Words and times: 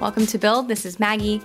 Welcome 0.00 0.24
to 0.28 0.38
Build. 0.38 0.66
This 0.66 0.86
is 0.86 0.98
Maggie. 0.98 1.42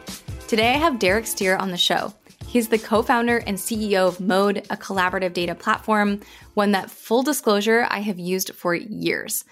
Today 0.48 0.70
I 0.70 0.78
have 0.78 0.98
Derek 0.98 1.28
Steer 1.28 1.58
on 1.58 1.72
the 1.72 1.78
show. 1.78 2.14
He's 2.48 2.70
the 2.70 2.78
co 2.78 3.02
founder 3.02 3.40
and 3.46 3.58
CEO 3.58 4.08
of 4.08 4.22
Mode, 4.22 4.60
a 4.70 4.78
collaborative 4.78 5.34
data 5.34 5.54
platform, 5.54 6.22
one 6.54 6.72
that, 6.72 6.90
full 6.90 7.22
disclosure, 7.22 7.86
I 7.90 8.00
have 8.00 8.18
used 8.18 8.56
for 8.56 8.74
years. 8.74 9.44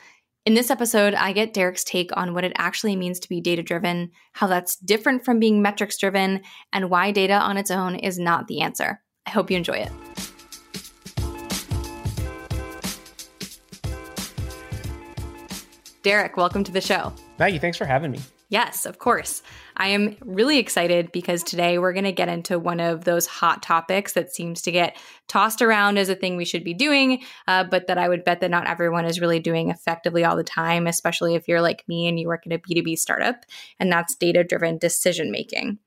In 0.46 0.54
this 0.54 0.72
episode, 0.72 1.16
I 1.16 1.34
get 1.34 1.54
Derek's 1.54 1.84
take 1.84 2.16
on 2.16 2.34
what 2.34 2.46
it 2.46 2.54
actually 2.56 2.96
means 2.96 3.20
to 3.20 3.28
be 3.28 3.42
data 3.42 3.62
driven, 3.62 4.12
how 4.32 4.48
that's 4.48 4.78
different 4.78 5.26
from 5.26 5.38
being 5.38 5.62
metrics 5.62 5.98
driven, 5.98 6.40
and 6.72 6.90
why 6.90 7.12
data 7.12 7.34
on 7.34 7.58
its 7.58 7.72
own 7.72 7.96
is 7.96 8.18
not 8.18 8.48
the 8.48 8.62
answer. 8.62 9.02
I 9.26 9.32
hope 9.32 9.52
you 9.52 9.58
enjoy 9.58 9.80
it. 9.80 9.92
Derek, 16.04 16.38
welcome 16.38 16.64
to 16.64 16.72
the 16.72 16.80
show. 16.80 17.12
Maggie, 17.38 17.60
thanks 17.60 17.78
for 17.78 17.86
having 17.86 18.10
me. 18.10 18.20
Yes, 18.54 18.86
of 18.86 19.00
course. 19.00 19.42
I 19.78 19.88
am 19.88 20.16
really 20.22 20.60
excited 20.60 21.12
because 21.12 21.42
today 21.42 21.80
we're 21.80 21.92
going 21.92 22.04
to 22.04 22.12
get 22.12 22.30
into 22.30 22.60
one 22.60 22.80
of 22.80 23.04
those 23.04 23.26
hot 23.26 23.64
topics 23.64 24.14
that 24.14 24.32
seems 24.32 24.62
to 24.62 24.72
get 24.72 24.96
tossed 25.28 25.64
around 25.64 25.98
as 25.98 26.08
a 26.08 26.14
thing 26.14 26.38
we 26.38 26.46
should 26.46 26.64
be 26.64 26.76
doing, 26.76 27.24
uh, 27.48 27.64
but 27.64 27.88
that 27.88 27.98
I 27.98 28.08
would 28.08 28.24
bet 28.24 28.42
that 28.42 28.52
not 28.52 28.68
everyone 28.68 29.06
is 29.06 29.20
really 29.20 29.40
doing 29.40 29.72
effectively 29.72 30.24
all 30.24 30.36
the 30.36 30.44
time, 30.44 30.86
especially 30.86 31.34
if 31.34 31.48
you're 31.48 31.64
like 31.64 31.84
me 31.88 32.08
and 32.08 32.20
you 32.20 32.28
work 32.28 32.46
in 32.46 32.52
a 32.52 32.60
B2B 32.60 32.96
startup, 33.00 33.38
and 33.80 33.92
that's 33.92 34.14
data 34.14 34.44
driven 34.44 34.78
decision 34.78 35.32
making. 35.32 35.80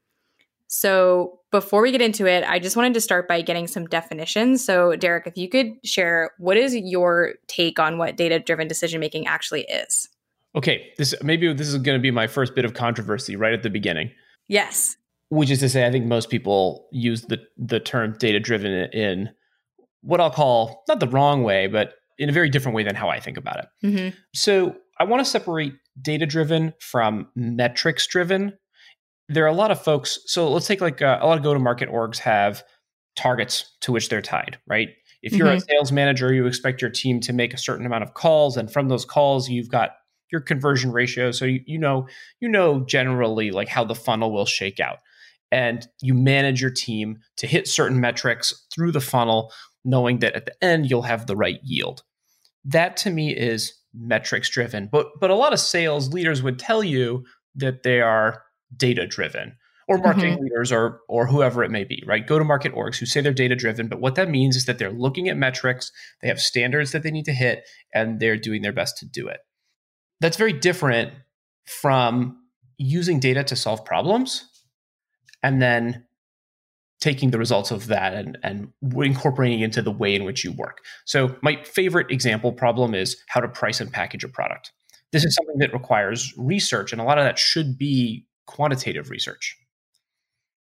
So, 0.66 1.38
before 1.52 1.82
we 1.82 1.92
get 1.92 2.02
into 2.02 2.26
it, 2.26 2.42
I 2.42 2.58
just 2.58 2.76
wanted 2.76 2.94
to 2.94 3.00
start 3.00 3.28
by 3.28 3.42
getting 3.42 3.68
some 3.68 3.86
definitions. 3.86 4.64
So, 4.64 4.96
Derek, 4.96 5.28
if 5.28 5.36
you 5.36 5.48
could 5.48 5.68
share 5.84 6.32
what 6.38 6.56
is 6.56 6.74
your 6.74 7.34
take 7.46 7.78
on 7.78 7.96
what 7.96 8.16
data 8.16 8.40
driven 8.40 8.66
decision 8.66 8.98
making 8.98 9.28
actually 9.28 9.62
is? 9.66 10.08
Okay, 10.56 10.90
this 10.96 11.14
maybe 11.22 11.52
this 11.52 11.68
is 11.68 11.76
going 11.78 11.98
to 11.98 12.02
be 12.02 12.10
my 12.10 12.26
first 12.26 12.54
bit 12.54 12.64
of 12.64 12.74
controversy 12.74 13.36
right 13.36 13.52
at 13.52 13.62
the 13.62 13.70
beginning. 13.70 14.10
Yes. 14.48 14.96
Which 15.28 15.50
is 15.50 15.60
to 15.60 15.68
say, 15.68 15.86
I 15.86 15.90
think 15.90 16.06
most 16.06 16.30
people 16.30 16.88
use 16.92 17.22
the 17.22 17.40
the 17.56 17.80
term 17.80 18.16
data 18.18 18.40
driven 18.40 18.72
in 18.92 19.30
what 20.02 20.20
I'll 20.20 20.30
call 20.30 20.84
not 20.88 21.00
the 21.00 21.08
wrong 21.08 21.42
way, 21.42 21.66
but 21.66 21.94
in 22.18 22.28
a 22.28 22.32
very 22.32 22.48
different 22.48 22.74
way 22.74 22.84
than 22.84 22.94
how 22.94 23.08
I 23.08 23.20
think 23.20 23.36
about 23.36 23.58
it. 23.58 23.66
Mm-hmm. 23.86 24.16
So 24.34 24.76
I 24.98 25.04
want 25.04 25.24
to 25.24 25.30
separate 25.30 25.74
data 26.00 26.26
driven 26.26 26.72
from 26.80 27.28
metrics 27.34 28.06
driven. 28.06 28.56
There 29.28 29.44
are 29.44 29.48
a 29.48 29.54
lot 29.54 29.70
of 29.70 29.82
folks. 29.82 30.18
So 30.26 30.48
let's 30.48 30.66
take 30.66 30.80
like 30.80 31.02
uh, 31.02 31.18
a 31.20 31.26
lot 31.26 31.36
of 31.36 31.44
go 31.44 31.52
to 31.52 31.60
market 31.60 31.90
orgs 31.90 32.18
have 32.18 32.62
targets 33.16 33.76
to 33.80 33.92
which 33.92 34.08
they're 34.08 34.22
tied, 34.22 34.58
right? 34.66 34.90
If 35.22 35.32
you're 35.32 35.48
mm-hmm. 35.48 35.56
a 35.56 35.60
sales 35.60 35.92
manager, 35.92 36.32
you 36.32 36.46
expect 36.46 36.80
your 36.80 36.90
team 36.90 37.20
to 37.20 37.32
make 37.32 37.52
a 37.52 37.58
certain 37.58 37.84
amount 37.84 38.04
of 38.04 38.14
calls, 38.14 38.56
and 38.56 38.70
from 38.72 38.88
those 38.88 39.04
calls, 39.04 39.48
you've 39.48 39.68
got 39.68 39.90
your 40.30 40.40
conversion 40.40 40.92
ratio 40.92 41.30
so 41.30 41.44
you, 41.44 41.60
you 41.66 41.78
know 41.78 42.06
you 42.40 42.48
know 42.48 42.80
generally 42.80 43.50
like 43.50 43.68
how 43.68 43.84
the 43.84 43.94
funnel 43.94 44.32
will 44.32 44.46
shake 44.46 44.80
out. 44.80 44.98
And 45.52 45.86
you 46.02 46.12
manage 46.12 46.60
your 46.60 46.72
team 46.72 47.18
to 47.36 47.46
hit 47.46 47.68
certain 47.68 48.00
metrics 48.00 48.66
through 48.74 48.90
the 48.90 49.00
funnel 49.00 49.52
knowing 49.84 50.18
that 50.18 50.34
at 50.34 50.44
the 50.46 50.64
end 50.64 50.90
you'll 50.90 51.02
have 51.02 51.26
the 51.26 51.36
right 51.36 51.60
yield. 51.62 52.02
That 52.64 52.96
to 52.98 53.10
me 53.10 53.30
is 53.30 53.72
metrics 53.96 54.50
driven 54.50 54.88
but 54.92 55.08
but 55.20 55.30
a 55.30 55.34
lot 55.34 55.52
of 55.52 55.60
sales 55.60 56.12
leaders 56.12 56.42
would 56.42 56.58
tell 56.58 56.84
you 56.84 57.24
that 57.54 57.82
they 57.82 58.00
are 58.00 58.42
data 58.76 59.06
driven 59.06 59.56
or 59.88 59.98
marketing 59.98 60.34
mm-hmm. 60.34 60.42
leaders 60.42 60.70
or 60.70 61.00
or 61.08 61.26
whoever 61.26 61.64
it 61.64 61.70
may 61.70 61.84
be 61.84 62.02
right? 62.06 62.26
Go 62.26 62.38
to 62.38 62.44
market 62.44 62.74
orgs 62.74 62.98
who 62.98 63.06
say 63.06 63.20
they're 63.20 63.32
data 63.32 63.56
driven 63.56 63.88
but 63.88 64.00
what 64.00 64.14
that 64.16 64.28
means 64.28 64.56
is 64.56 64.66
that 64.66 64.78
they're 64.78 64.90
looking 64.90 65.28
at 65.28 65.36
metrics 65.36 65.90
they 66.20 66.28
have 66.28 66.40
standards 66.40 66.92
that 66.92 67.02
they 67.02 67.10
need 67.10 67.24
to 67.24 67.32
hit 67.32 67.66
and 67.94 68.20
they're 68.20 68.36
doing 68.36 68.62
their 68.62 68.72
best 68.72 68.98
to 68.98 69.06
do 69.06 69.28
it 69.28 69.40
that's 70.20 70.36
very 70.36 70.52
different 70.52 71.12
from 71.66 72.38
using 72.78 73.20
data 73.20 73.44
to 73.44 73.56
solve 73.56 73.84
problems 73.84 74.44
and 75.42 75.60
then 75.60 76.04
taking 77.00 77.30
the 77.30 77.38
results 77.38 77.70
of 77.70 77.86
that 77.88 78.14
and, 78.14 78.38
and 78.42 78.72
incorporating 78.96 79.60
into 79.60 79.82
the 79.82 79.90
way 79.90 80.14
in 80.14 80.24
which 80.24 80.44
you 80.44 80.52
work. 80.52 80.82
So, 81.04 81.36
my 81.42 81.62
favorite 81.62 82.10
example 82.10 82.52
problem 82.52 82.94
is 82.94 83.16
how 83.28 83.40
to 83.40 83.48
price 83.48 83.80
and 83.80 83.92
package 83.92 84.24
a 84.24 84.28
product. 84.28 84.72
This 85.12 85.24
is 85.24 85.34
something 85.34 85.58
that 85.58 85.72
requires 85.72 86.34
research, 86.36 86.92
and 86.92 87.00
a 87.00 87.04
lot 87.04 87.18
of 87.18 87.24
that 87.24 87.38
should 87.38 87.78
be 87.78 88.26
quantitative 88.46 89.10
research. 89.10 89.56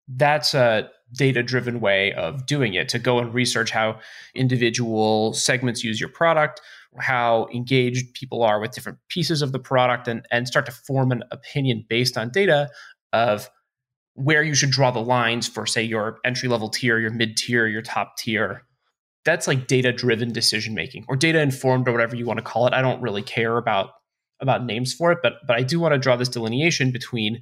That's 0.09 0.55
a 0.55 0.91
data 1.12 1.43
driven 1.43 1.81
way 1.81 2.12
of 2.12 2.47
doing 2.47 2.75
it 2.75 2.88
to 2.91 2.99
go 2.99 3.19
and 3.19 3.34
research 3.34 3.71
how 3.71 3.99
individual 4.34 5.32
segments 5.32 5.84
use 5.84 6.00
your 6.00 6.09
product, 6.09 6.61
how 6.99 7.47
engaged 7.55 8.15
people 8.15 8.43
are 8.43 8.61
with 8.61 8.73
different 8.73 8.99
pieces 9.09 9.43
of 9.43 9.53
the 9.53 9.59
product 9.59 10.09
and, 10.09 10.27
and 10.31 10.49
start 10.49 10.67
to 10.67 10.73
form 10.73 11.12
an 11.12 11.23
opinion 11.31 11.84
based 11.89 12.19
on 12.19 12.31
data 12.31 12.69
of 13.12 13.49
where 14.15 14.43
you 14.43 14.55
should 14.55 14.71
draw 14.71 14.91
the 14.91 15.00
lines 15.00 15.47
for 15.47 15.67
say 15.67 15.83
your 15.83 16.19
entry 16.25 16.49
level 16.49 16.69
tier 16.69 16.99
your 16.99 17.11
mid 17.11 17.37
tier 17.37 17.67
your 17.67 17.83
top 17.83 18.17
tier. 18.17 18.62
That's 19.25 19.47
like 19.47 19.67
data 19.67 19.93
driven 19.93 20.33
decision 20.33 20.75
making 20.75 21.05
or 21.09 21.17
data 21.17 21.41
informed 21.41 21.87
or 21.89 21.93
whatever 21.93 22.17
you 22.17 22.27
want 22.27 22.39
to 22.39 22.45
call 22.45 22.67
it. 22.67 22.73
I 22.73 22.83
don't 22.83 23.03
really 23.03 23.23
care 23.23 23.56
about 23.56 23.91
about 24.41 24.65
names 24.65 24.93
for 24.95 25.12
it 25.12 25.19
but 25.23 25.34
but 25.47 25.56
i 25.56 25.62
do 25.62 25.79
want 25.79 25.93
to 25.93 25.99
draw 25.99 26.17
this 26.17 26.29
delineation 26.29 26.91
between 26.91 27.41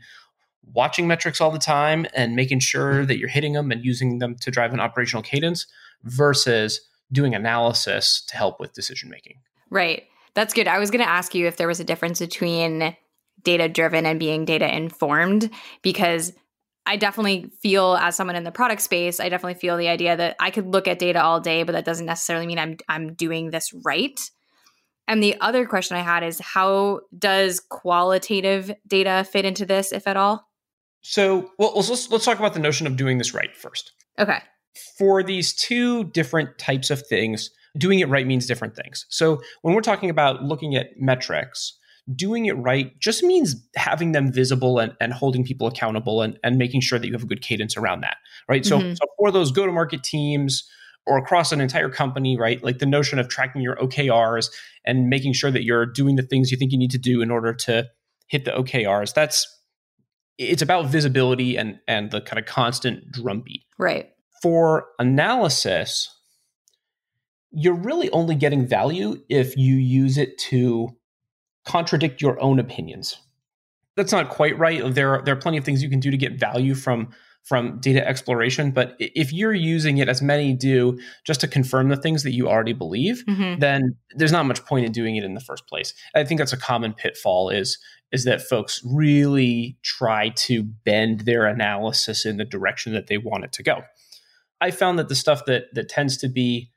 watching 0.75 1.07
metrics 1.07 1.41
all 1.41 1.51
the 1.51 1.59
time 1.59 2.07
and 2.15 2.35
making 2.35 2.61
sure 2.61 2.95
mm-hmm. 2.95 3.07
that 3.07 3.19
you're 3.19 3.29
hitting 3.29 3.55
them 3.55 3.71
and 3.71 3.85
using 3.85 4.19
them 4.19 4.37
to 4.37 4.51
drive 4.51 4.73
an 4.73 4.81
operational 4.81 5.23
cadence 5.23 5.67
versus 6.05 6.81
doing 7.13 7.35
analysis 7.35 8.23
to 8.29 8.37
help 8.37 8.61
with 8.61 8.73
decision 8.75 9.11
making. 9.11 9.41
Right. 9.71 10.05
That's 10.35 10.55
good. 10.55 10.69
I 10.69 10.79
was 10.79 10.91
going 10.91 11.05
to 11.05 11.11
ask 11.11 11.35
you 11.35 11.47
if 11.47 11.57
there 11.57 11.69
was 11.69 11.81
a 11.81 11.85
difference 11.85 12.21
between 12.21 12.97
data 13.43 13.69
driven 13.69 14.07
and 14.07 14.19
being 14.19 14.45
data 14.45 14.73
informed 14.75 15.51
because 15.83 16.33
I 16.87 16.97
definitely 16.97 17.51
feel 17.61 17.97
as 18.01 18.17
someone 18.17 18.37
in 18.37 18.45
the 18.45 18.51
product 18.51 18.83
space, 18.83 19.21
I 19.21 19.29
definitely 19.29 19.61
feel 19.61 19.77
the 19.77 19.89
idea 19.89 20.17
that 20.17 20.37
I 20.41 20.51
could 20.51 20.67
look 20.67 20.89
at 20.89 20.99
data 20.99 21.23
all 21.23 21.41
day, 21.41 21.63
but 21.63 21.73
that 21.73 21.85
doesn't 21.85 22.07
necessarily 22.07 22.47
mean 22.47 22.59
I'm 22.59 22.77
I'm 22.89 23.15
doing 23.15 23.51
this 23.51 23.73
right. 23.85 24.19
And 25.07 25.23
the 25.23 25.41
other 25.41 25.67
question 25.67 25.97
I 25.97 26.01
had 26.01 26.23
is 26.23 26.39
how 26.39 27.01
does 27.17 27.61
qualitative 27.61 28.73
data 28.87 29.27
fit 29.31 29.45
into 29.45 29.67
this, 29.67 29.93
if 29.93 30.07
at 30.07 30.17
all? 30.17 30.47
So, 31.03 31.51
well, 31.59 31.73
let's 31.75 32.11
let's 32.11 32.25
talk 32.25 32.39
about 32.39 32.55
the 32.55 32.61
notion 32.61 32.87
of 32.87 32.97
doing 32.97 33.19
this 33.19 33.35
right 33.35 33.55
first. 33.55 33.93
Okay 34.19 34.39
for 34.97 35.23
these 35.23 35.55
two 35.55 36.05
different 36.05 36.59
types 36.59 36.91
of 36.91 37.07
things, 37.07 37.51
doing 37.77 38.01
it 38.01 38.09
right 38.09 38.27
means 38.27 38.47
different 38.47 38.75
things. 38.75 39.07
So 39.09 39.41
when 39.63 39.75
we're 39.75 39.81
talking 39.81 40.11
about 40.11 40.43
looking 40.43 40.75
at 40.75 40.99
metrics, 40.99 41.79
doing 42.15 42.47
it 42.47 42.55
right 42.55 42.99
just 43.01 43.23
means 43.23 43.55
having 43.77 44.13
them 44.13 44.33
visible 44.33 44.79
and, 44.79 44.95
and 45.01 45.13
holding 45.13 45.45
people 45.45 45.67
accountable 45.67 46.23
and, 46.23 46.39
and 46.43 46.57
making 46.57 46.81
sure 46.81 46.99
that 46.99 47.07
you 47.07 47.13
have 47.13 47.23
a 47.23 47.27
good 47.27 47.43
cadence 47.43 47.77
around 47.77 48.01
that. 48.01 48.17
Right. 48.49 48.63
Mm-hmm. 48.63 48.91
So, 48.91 48.95
so 48.95 49.07
for 49.19 49.31
those 49.31 49.53
go 49.53 49.67
to 49.67 49.73
market 49.73 50.03
teams 50.03 50.69
or 51.07 51.19
across 51.19 51.53
an 51.53 51.61
entire 51.61 51.89
company, 51.89 52.37
right? 52.37 52.63
Like 52.63 52.79
the 52.79 52.87
notion 52.87 53.19
of 53.19 53.29
tracking 53.29 53.63
your 53.63 53.77
OKRs 53.77 54.51
and 54.85 55.09
making 55.09 55.35
sure 55.35 55.51
that 55.51 55.65
you're 55.65 55.87
doing 55.87 56.17
the 56.17 56.23
things 56.23 56.51
you 56.51 56.57
think 56.57 56.73
you 56.73 56.79
need 56.79 56.91
to 56.91 56.99
do 56.99 57.21
in 57.21 57.31
order 57.31 57.53
to 57.55 57.87
hit 58.27 58.45
the 58.45 58.53
OKRs. 58.53 59.15
That's 59.15 59.47
it's 60.39 60.63
about 60.63 60.87
visibility 60.87 61.57
and 61.57 61.79
and 61.89 62.11
the 62.11 62.21
kind 62.21 62.39
of 62.39 62.47
constant 62.47 63.11
drumbeat. 63.11 63.63
Right 63.79 64.11
for 64.43 64.87
analysis, 64.99 66.15
you're 67.51 67.75
really 67.75 68.11
only 68.11 68.35
getting 68.35 68.67
value 68.67 69.23
if 69.29 69.57
you 69.57 69.75
use 69.77 70.19
it 70.19 70.39
to 70.39 70.89
contradict 71.65 72.21
your 72.21 72.41
own 72.41 72.59
opinions. 72.59 73.19
That's 73.97 74.13
not 74.13 74.29
quite 74.29 74.59
right. 74.59 74.83
There 74.95 75.15
are, 75.15 75.23
there 75.23 75.35
are 75.35 75.41
plenty 75.41 75.59
of 75.59 75.65
things 75.65 75.83
you 75.83 75.91
can 75.91 76.01
do 76.01 76.11
to 76.11 76.17
get 76.17 76.39
value 76.39 76.75
from 76.75 77.11
from 77.45 77.81
data 77.81 78.07
exploration, 78.07 78.71
but 78.71 78.95
if 78.99 79.33
you're 79.33 79.55
using 79.55 79.97
it 79.97 80.09
as 80.09 80.21
many 80.21 80.53
do 80.53 80.99
just 81.25 81.41
to 81.41 81.49
confirm 81.49 81.89
the 81.89 81.97
things 81.97 82.23
that 82.23 82.33
you 82.33 82.47
already 82.47 82.75
believe, 82.75 83.25
mm-hmm. 83.27 83.59
then 83.59 83.97
there's 84.17 84.33
not 84.33 84.45
much 84.45 84.63
point 84.67 84.85
in 84.85 84.93
doing 84.93 85.17
it 85.17 85.25
in 85.25 85.33
the 85.33 85.41
first 85.41 85.67
place. 85.67 85.95
I 86.15 86.25
think 86.25 86.39
that's 86.39 86.53
a 86.53 86.59
common 86.59 86.93
pitfall 86.93 87.49
is 87.49 87.79
is 88.13 88.25
that 88.25 88.43
folks 88.43 88.83
really 88.85 89.79
try 89.83 90.31
to 90.31 90.63
bend 90.63 91.21
their 91.21 91.47
analysis 91.47 92.27
in 92.27 92.37
the 92.37 92.45
direction 92.45 92.93
that 92.93 93.07
they 93.07 93.19
want 93.19 93.45
it 93.45 93.53
to 93.53 93.63
go. 93.63 93.83
I 94.61 94.71
found 94.71 94.99
that 94.99 95.09
the 95.09 95.15
stuff 95.15 95.45
that 95.47 95.65
that 95.75 95.89
tends 95.89 96.17
to 96.19 96.29
be 96.29 96.71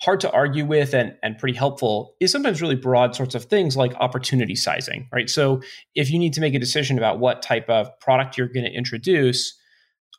hard 0.00 0.20
to 0.20 0.30
argue 0.30 0.64
with 0.64 0.94
and, 0.94 1.16
and 1.22 1.38
pretty 1.38 1.56
helpful 1.56 2.14
is 2.20 2.30
sometimes 2.30 2.62
really 2.62 2.76
broad 2.76 3.16
sorts 3.16 3.34
of 3.34 3.44
things 3.46 3.76
like 3.76 3.92
opportunity 3.96 4.54
sizing, 4.54 5.08
right? 5.12 5.28
So 5.28 5.60
if 5.94 6.10
you 6.10 6.18
need 6.18 6.32
to 6.34 6.40
make 6.40 6.54
a 6.54 6.58
decision 6.58 6.98
about 6.98 7.18
what 7.18 7.42
type 7.42 7.68
of 7.68 7.88
product 8.00 8.38
you're 8.38 8.46
going 8.46 8.64
to 8.64 8.72
introduce, 8.72 9.58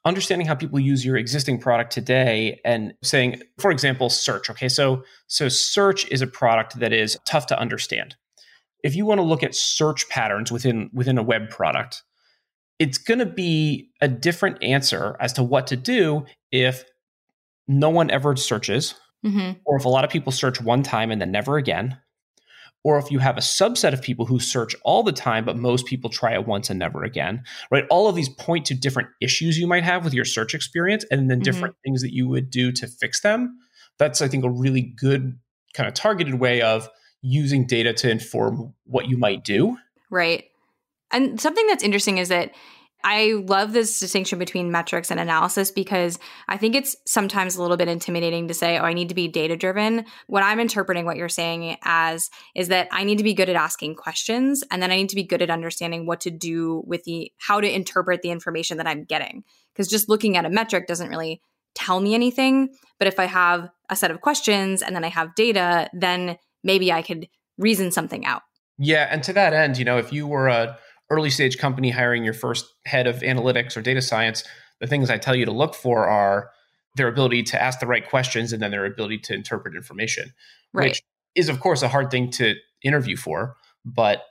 understanding 0.05 0.47
how 0.47 0.55
people 0.55 0.79
use 0.79 1.05
your 1.05 1.15
existing 1.15 1.59
product 1.59 1.91
today 1.91 2.59
and 2.65 2.93
saying, 3.03 3.41
for 3.57 3.71
example, 3.71 4.09
search. 4.09 4.49
Okay, 4.49 4.69
so 4.69 5.03
so 5.27 5.47
search 5.47 6.09
is 6.09 6.21
a 6.21 6.27
product 6.27 6.79
that 6.79 6.91
is 6.91 7.17
tough 7.25 7.47
to 7.47 7.59
understand. 7.59 8.15
If 8.83 8.95
you 8.95 9.05
want 9.05 9.19
to 9.19 9.23
look 9.23 9.43
at 9.43 9.55
search 9.55 10.07
patterns 10.09 10.51
within 10.51 10.89
within 10.93 11.17
a 11.17 11.23
web 11.23 11.49
product, 11.49 12.03
it's 12.79 12.97
going 12.97 13.19
to 13.19 13.25
be 13.25 13.91
a 14.01 14.07
different 14.07 14.63
answer 14.63 15.15
as 15.19 15.33
to 15.33 15.43
what 15.43 15.67
to 15.67 15.75
do 15.75 16.25
if 16.51 16.85
no 17.67 17.89
one 17.89 18.09
ever 18.09 18.35
searches, 18.35 18.95
mm-hmm. 19.23 19.51
or 19.65 19.77
if 19.77 19.85
a 19.85 19.89
lot 19.89 20.03
of 20.03 20.09
people 20.09 20.31
search 20.31 20.61
one 20.61 20.81
time 20.81 21.11
and 21.11 21.21
then 21.21 21.31
never 21.31 21.57
again, 21.57 21.97
or 22.83 22.97
if 22.97 23.11
you 23.11 23.19
have 23.19 23.37
a 23.37 23.41
subset 23.41 23.93
of 23.93 24.01
people 24.01 24.25
who 24.25 24.39
search 24.39 24.73
all 24.83 25.03
the 25.03 25.11
time, 25.11 25.43
but 25.43 25.57
most 25.57 25.85
people 25.85 26.09
try 26.09 26.33
it 26.33 26.47
once 26.47 26.69
and 26.69 26.79
never 26.79 27.03
again, 27.03 27.43
right? 27.69 27.85
All 27.89 28.07
of 28.07 28.15
these 28.15 28.29
point 28.29 28.65
to 28.67 28.73
different 28.73 29.09
issues 29.21 29.59
you 29.59 29.67
might 29.67 29.83
have 29.83 30.03
with 30.03 30.13
your 30.13 30.25
search 30.25 30.55
experience 30.55 31.05
and 31.11 31.29
then 31.29 31.37
mm-hmm. 31.37 31.43
different 31.43 31.75
things 31.83 32.01
that 32.01 32.13
you 32.13 32.27
would 32.29 32.49
do 32.49 32.71
to 32.71 32.87
fix 32.87 33.19
them. 33.19 33.57
That's, 33.97 34.21
I 34.21 34.29
think, 34.29 34.45
a 34.45 34.49
really 34.49 34.81
good 34.81 35.37
kind 35.73 35.87
of 35.87 35.93
targeted 35.93 36.35
way 36.35 36.61
of 36.61 36.89
using 37.21 37.67
data 37.67 37.91
to 37.91 38.09
inform 38.09 38.73
what 38.85 39.09
you 39.09 39.17
might 39.17 39.43
do. 39.43 39.77
Right. 40.09 40.45
And 41.11 41.39
something 41.39 41.65
that's 41.67 41.83
interesting 41.83 42.17
is 42.17 42.29
that 42.29 42.51
I 43.03 43.41
love 43.47 43.71
this 43.71 43.99
distinction 43.99 44.39
between 44.39 44.71
metrics 44.71 45.09
and 45.09 45.19
analysis 45.19 45.71
because 45.71 46.19
I 46.49 46.57
think 46.57 46.75
it's 46.75 46.97
sometimes 47.05 47.55
a 47.55 47.61
little 47.61 47.77
bit 47.77 47.87
intimidating 47.87 48.49
to 48.49 48.53
say, 48.53 48.77
oh, 48.77 48.83
I 48.83 48.93
need 48.93 49.09
to 49.09 49.15
be 49.15 49.29
data 49.29 49.55
driven. 49.55 50.05
What 50.27 50.43
I'm 50.43 50.59
interpreting 50.59 51.05
what 51.05 51.15
you're 51.15 51.29
saying 51.29 51.77
as 51.83 52.29
is 52.55 52.67
that 52.67 52.89
I 52.91 53.05
need 53.05 53.17
to 53.17 53.23
be 53.23 53.33
good 53.33 53.49
at 53.49 53.55
asking 53.55 53.95
questions 53.95 54.63
and 54.69 54.83
then 54.83 54.91
I 54.91 54.97
need 54.97 55.09
to 55.09 55.15
be 55.15 55.23
good 55.23 55.41
at 55.41 55.49
understanding 55.49 56.05
what 56.05 56.21
to 56.21 56.31
do 56.31 56.83
with 56.85 57.03
the, 57.05 57.31
how 57.37 57.61
to 57.61 57.73
interpret 57.73 58.21
the 58.21 58.31
information 58.31 58.77
that 58.77 58.87
I'm 58.87 59.05
getting. 59.05 59.43
Because 59.73 59.87
just 59.87 60.09
looking 60.09 60.35
at 60.35 60.45
a 60.45 60.49
metric 60.49 60.85
doesn't 60.85 61.09
really 61.09 61.41
tell 61.75 62.01
me 62.01 62.13
anything. 62.13 62.69
But 62.97 63.07
if 63.07 63.17
I 63.17 63.25
have 63.25 63.69
a 63.89 63.95
set 63.95 64.11
of 64.11 64.19
questions 64.19 64.81
and 64.81 64.93
then 64.93 65.05
I 65.05 65.09
have 65.09 65.35
data, 65.35 65.89
then 65.93 66.37
maybe 66.65 66.91
I 66.91 67.01
could 67.01 67.29
reason 67.57 67.91
something 67.91 68.25
out. 68.25 68.41
Yeah. 68.77 69.07
And 69.09 69.23
to 69.23 69.33
that 69.33 69.53
end, 69.53 69.77
you 69.77 69.85
know, 69.85 69.97
if 69.97 70.11
you 70.11 70.27
were 70.27 70.47
a, 70.47 70.77
early 71.09 71.29
stage 71.29 71.57
company 71.57 71.89
hiring 71.89 72.23
your 72.23 72.33
first 72.33 72.65
head 72.85 73.07
of 73.07 73.17
analytics 73.17 73.75
or 73.75 73.81
data 73.81 74.01
science, 74.01 74.43
the 74.79 74.87
things 74.87 75.09
I 75.09 75.17
tell 75.17 75.35
you 75.35 75.45
to 75.45 75.51
look 75.51 75.75
for 75.75 76.07
are 76.07 76.51
their 76.95 77.07
ability 77.07 77.43
to 77.43 77.61
ask 77.61 77.79
the 77.79 77.87
right 77.87 78.07
questions 78.07 78.53
and 78.53 78.61
then 78.61 78.71
their 78.71 78.85
ability 78.85 79.19
to 79.19 79.33
interpret 79.33 79.75
information, 79.75 80.33
right. 80.73 80.89
which 80.89 81.03
is 81.35 81.49
of 81.49 81.59
course 81.59 81.81
a 81.81 81.87
hard 81.87 82.11
thing 82.11 82.29
to 82.31 82.55
interview 82.83 83.15
for. 83.15 83.55
But 83.85 84.23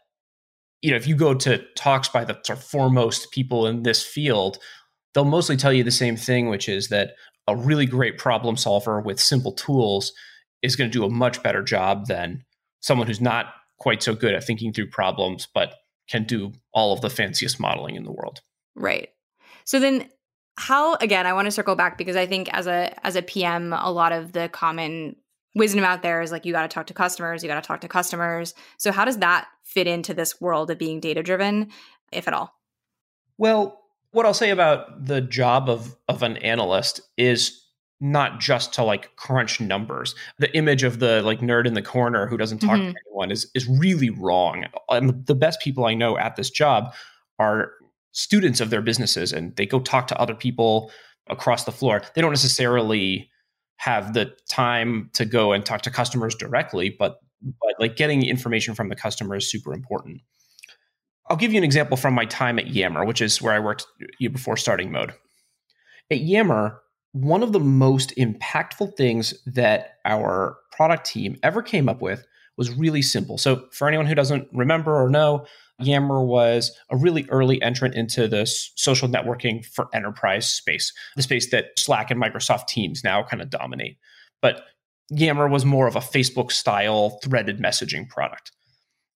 you 0.83 0.91
know, 0.91 0.97
if 0.97 1.07
you 1.07 1.17
go 1.17 1.35
to 1.35 1.65
talks 1.75 2.09
by 2.09 2.25
the 2.25 2.39
sort 2.45 2.59
of 2.59 2.65
foremost 2.65 3.33
people 3.33 3.67
in 3.67 3.83
this 3.83 4.05
field, 4.05 4.59
they'll 5.13 5.25
mostly 5.25 5.57
tell 5.57 5.73
you 5.73 5.83
the 5.83 5.91
same 5.91 6.17
thing, 6.17 6.49
which 6.49 6.69
is 6.69 6.89
that 6.89 7.13
a 7.49 7.57
really 7.57 7.87
great 7.87 8.19
problem 8.19 8.57
solver 8.57 9.01
with 9.01 9.19
simple 9.19 9.53
tools 9.53 10.13
is 10.63 10.77
going 10.77 10.91
to 10.91 10.99
do 10.99 11.05
a 11.05 11.11
much 11.11 11.43
better 11.43 11.63
job 11.63 12.07
than 12.07 12.45
someone 12.81 13.07
who's 13.07 13.21
not 13.21 13.47
quite 13.79 14.03
so 14.03 14.15
good 14.15 14.35
at 14.35 14.45
thinking 14.45 14.73
through 14.73 14.89
problems, 14.91 15.49
but 15.55 15.75
can 16.09 16.25
do 16.25 16.53
all 16.73 16.93
of 16.93 17.01
the 17.01 17.11
fanciest 17.11 17.61
modeling 17.61 17.95
in 17.95 18.05
the 18.05 18.13
world. 18.13 18.41
Right. 18.75 19.11
So 19.65 19.79
then 19.79 20.09
how 20.57 20.97
again 20.97 21.27
I 21.27 21.33
want 21.33 21.47
to 21.47 21.53
circle 21.53 21.77
back 21.77 21.97
because 21.97 22.17
I 22.17 22.27
think 22.27 22.53
as 22.53 22.67
a 22.67 22.95
as 23.07 23.17
a 23.17 23.23
PM 23.23 23.73
a 23.73 23.91
lot 23.91 24.13
of 24.13 24.33
the 24.33 24.49
common 24.49 25.17
wisdom 25.55 25.85
out 25.85 26.03
there 26.03 26.21
is 26.21 26.33
like 26.33 26.45
you 26.45 26.53
got 26.53 26.63
to 26.63 26.69
talk 26.69 26.87
to 26.87 26.95
customers, 26.95 27.43
you 27.43 27.49
got 27.49 27.63
to 27.63 27.67
talk 27.67 27.81
to 27.83 27.89
customers. 27.89 28.55
So 28.77 28.93
how 28.93 29.05
does 29.05 29.19
that 29.19 29.49
fit 29.63 29.87
into 29.87 30.15
this 30.15 30.41
world 30.41 30.71
of 30.71 30.79
being 30.79 31.01
data 31.01 31.23
driven 31.23 31.71
if 32.13 32.27
at 32.27 32.35
all? 32.35 32.55
Well, 33.37 33.81
what 34.11 34.27
I'll 34.27 34.35
say 34.35 34.51
about 34.51 35.07
the 35.07 35.21
job 35.21 35.69
of 35.69 35.97
of 36.09 36.23
an 36.23 36.39
analyst 36.39 37.01
is 37.17 37.63
not 38.01 38.39
just 38.39 38.73
to 38.75 38.83
like 38.83 39.15
crunch 39.17 39.61
numbers. 39.61 40.15
The 40.39 40.55
image 40.57 40.83
of 40.83 41.01
the 41.01 41.23
like 41.23 41.41
nerd 41.41 41.67
in 41.67 41.75
the 41.75 41.83
corner 41.83 42.27
who 42.27 42.37
doesn't 42.37 42.59
talk 42.59 42.79
mm-hmm. 42.79 42.93
to 42.93 42.99
anyone 43.09 43.31
is 43.31 43.51
is 43.55 43.67
really 43.67 44.11
wrong. 44.11 44.65
And 44.89 45.27
the 45.27 45.35
best 45.35 45.61
people 45.61 45.85
I 45.85 45.95
know 45.95 46.17
at 46.17 46.37
this 46.37 46.51
job 46.51 46.95
are 47.39 47.73
students 48.13 48.61
of 48.61 48.71
their 48.71 48.83
businesses 48.83 49.33
and 49.33 49.55
they 49.57 49.67
go 49.67 49.81
talk 49.81 50.07
to 50.09 50.21
other 50.21 50.35
people 50.35 50.91
across 51.29 51.65
the 51.65 51.73
floor. 51.73 52.03
They 52.15 52.21
don't 52.21 52.33
necessarily 52.33 53.31
have 53.77 54.13
the 54.13 54.33
time 54.49 55.11
to 55.15 55.25
go 55.25 55.53
and 55.53 55.65
talk 55.65 55.83
to 55.83 55.91
customers 55.91 56.35
directly, 56.35 56.91
but 56.91 57.19
but 57.41 57.75
like 57.79 57.97
getting 57.97 58.25
information 58.25 58.75
from 58.75 58.89
the 58.89 58.97
customer 58.97 59.37
is 59.37 59.51
super 59.51 59.73
important. 59.73 60.21
I'll 61.29 61.37
give 61.37 61.53
you 61.53 61.59
an 61.59 61.65
example 61.65 61.97
from 61.97 62.15
my 62.15 62.25
time 62.25 62.59
at 62.59 62.69
Yammer, 62.69 63.05
which 63.05 63.21
is 63.21 63.43
where 63.43 63.53
I 63.53 63.61
worked 63.61 63.87
before 64.19 64.57
starting 64.57 64.91
mode. 64.91 65.13
At 66.11 66.21
Yammer, 66.21 66.81
one 67.13 67.43
of 67.43 67.53
the 67.53 67.61
most 67.61 68.15
impactful 68.17 68.97
things 68.97 69.35
that 69.47 69.99
our 70.05 70.57
product 70.73 71.07
team 71.07 71.37
ever 71.43 71.63
came 71.63 71.89
up 71.89 72.03
with 72.03 72.25
was 72.57 72.71
really 72.71 73.03
simple. 73.03 73.39
So, 73.39 73.67
for 73.73 73.89
anyone 73.89 74.07
who 74.07 74.15
doesn't 74.15 74.49
remember 74.53 74.95
or 75.01 75.09
know, 75.09 75.47
Yammer 75.81 76.23
was 76.23 76.77
a 76.91 76.97
really 76.97 77.25
early 77.31 77.63
entrant 77.63 77.95
into 77.95 78.27
the 78.27 78.47
social 78.47 79.09
networking 79.09 79.65
for 79.65 79.87
enterprise 79.95 80.49
space, 80.49 80.93
the 81.17 81.23
space 81.23 81.51
that 81.51 81.67
Slack 81.77 82.11
and 82.11 82.21
Microsoft 82.21 82.67
Teams 82.67 83.05
now 83.05 83.23
kind 83.23 83.41
of 83.41 83.49
dominate. 83.49 83.97
But 84.43 84.63
Yammer 85.11 85.49
was 85.49 85.65
more 85.65 85.87
of 85.87 85.97
a 85.97 86.01
Facebook 86.01 86.51
style 86.51 87.21
threaded 87.23 87.61
messaging 87.61 88.09
product. 88.09 88.51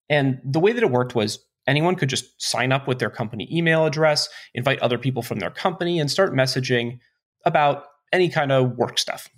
And 0.09 0.41
the 0.44 0.61
way 0.61 0.73
that 0.73 0.83
it 0.83 0.91
worked 0.91 1.15
was 1.15 1.44
anyone 1.67 1.97
could 1.97 2.09
just 2.09 2.41
sign 2.41 2.73
up 2.73 2.87
with 2.87 2.99
their 2.99 3.11
company 3.11 3.49
email 3.53 3.85
address, 3.85 4.29
invite 4.55 4.79
other 4.81 4.99
people 4.99 5.23
from 5.23 5.41
their 5.41 5.50
company, 5.50 5.99
and 5.99 6.11
start 6.11 6.33
messaging 6.33 6.99
about 7.44 7.85
any 8.12 8.29
kind 8.29 8.53
of 8.53 8.77
work 8.77 8.99
stuff. 8.99 9.29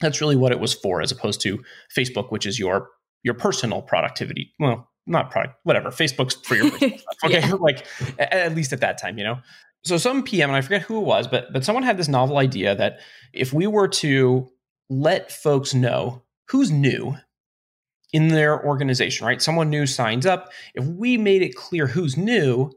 That's 0.00 0.20
really 0.20 0.36
what 0.36 0.52
it 0.52 0.60
was 0.60 0.74
for, 0.74 1.00
as 1.00 1.12
opposed 1.12 1.40
to 1.42 1.62
Facebook, 1.96 2.30
which 2.30 2.46
is 2.46 2.58
your 2.58 2.88
your 3.22 3.34
personal 3.34 3.82
productivity. 3.82 4.52
Well, 4.58 4.88
not 5.06 5.30
product, 5.30 5.56
whatever. 5.64 5.90
Facebook's 5.90 6.34
for 6.34 6.56
your 6.56 6.70
personal 6.70 6.98
stuff. 6.98 7.16
Okay, 7.24 7.40
yeah. 7.40 7.52
like 7.60 7.86
at 8.18 8.54
least 8.54 8.72
at 8.72 8.80
that 8.80 8.98
time, 8.98 9.18
you 9.18 9.24
know. 9.24 9.38
So 9.84 9.96
some 9.96 10.22
PM, 10.22 10.50
and 10.50 10.56
I 10.56 10.60
forget 10.60 10.82
who 10.82 10.98
it 10.98 11.04
was, 11.04 11.26
but 11.26 11.52
but 11.52 11.64
someone 11.64 11.82
had 11.82 11.96
this 11.96 12.08
novel 12.08 12.38
idea 12.38 12.74
that 12.74 13.00
if 13.32 13.52
we 13.52 13.66
were 13.66 13.88
to 13.88 14.48
let 14.88 15.32
folks 15.32 15.74
know 15.74 16.22
who's 16.48 16.70
new 16.70 17.16
in 18.12 18.28
their 18.28 18.64
organization, 18.64 19.26
right? 19.26 19.40
Someone 19.40 19.70
new 19.70 19.86
signs 19.86 20.26
up. 20.26 20.52
If 20.74 20.84
we 20.84 21.16
made 21.16 21.42
it 21.42 21.56
clear 21.56 21.86
who's 21.86 22.16
new, 22.16 22.70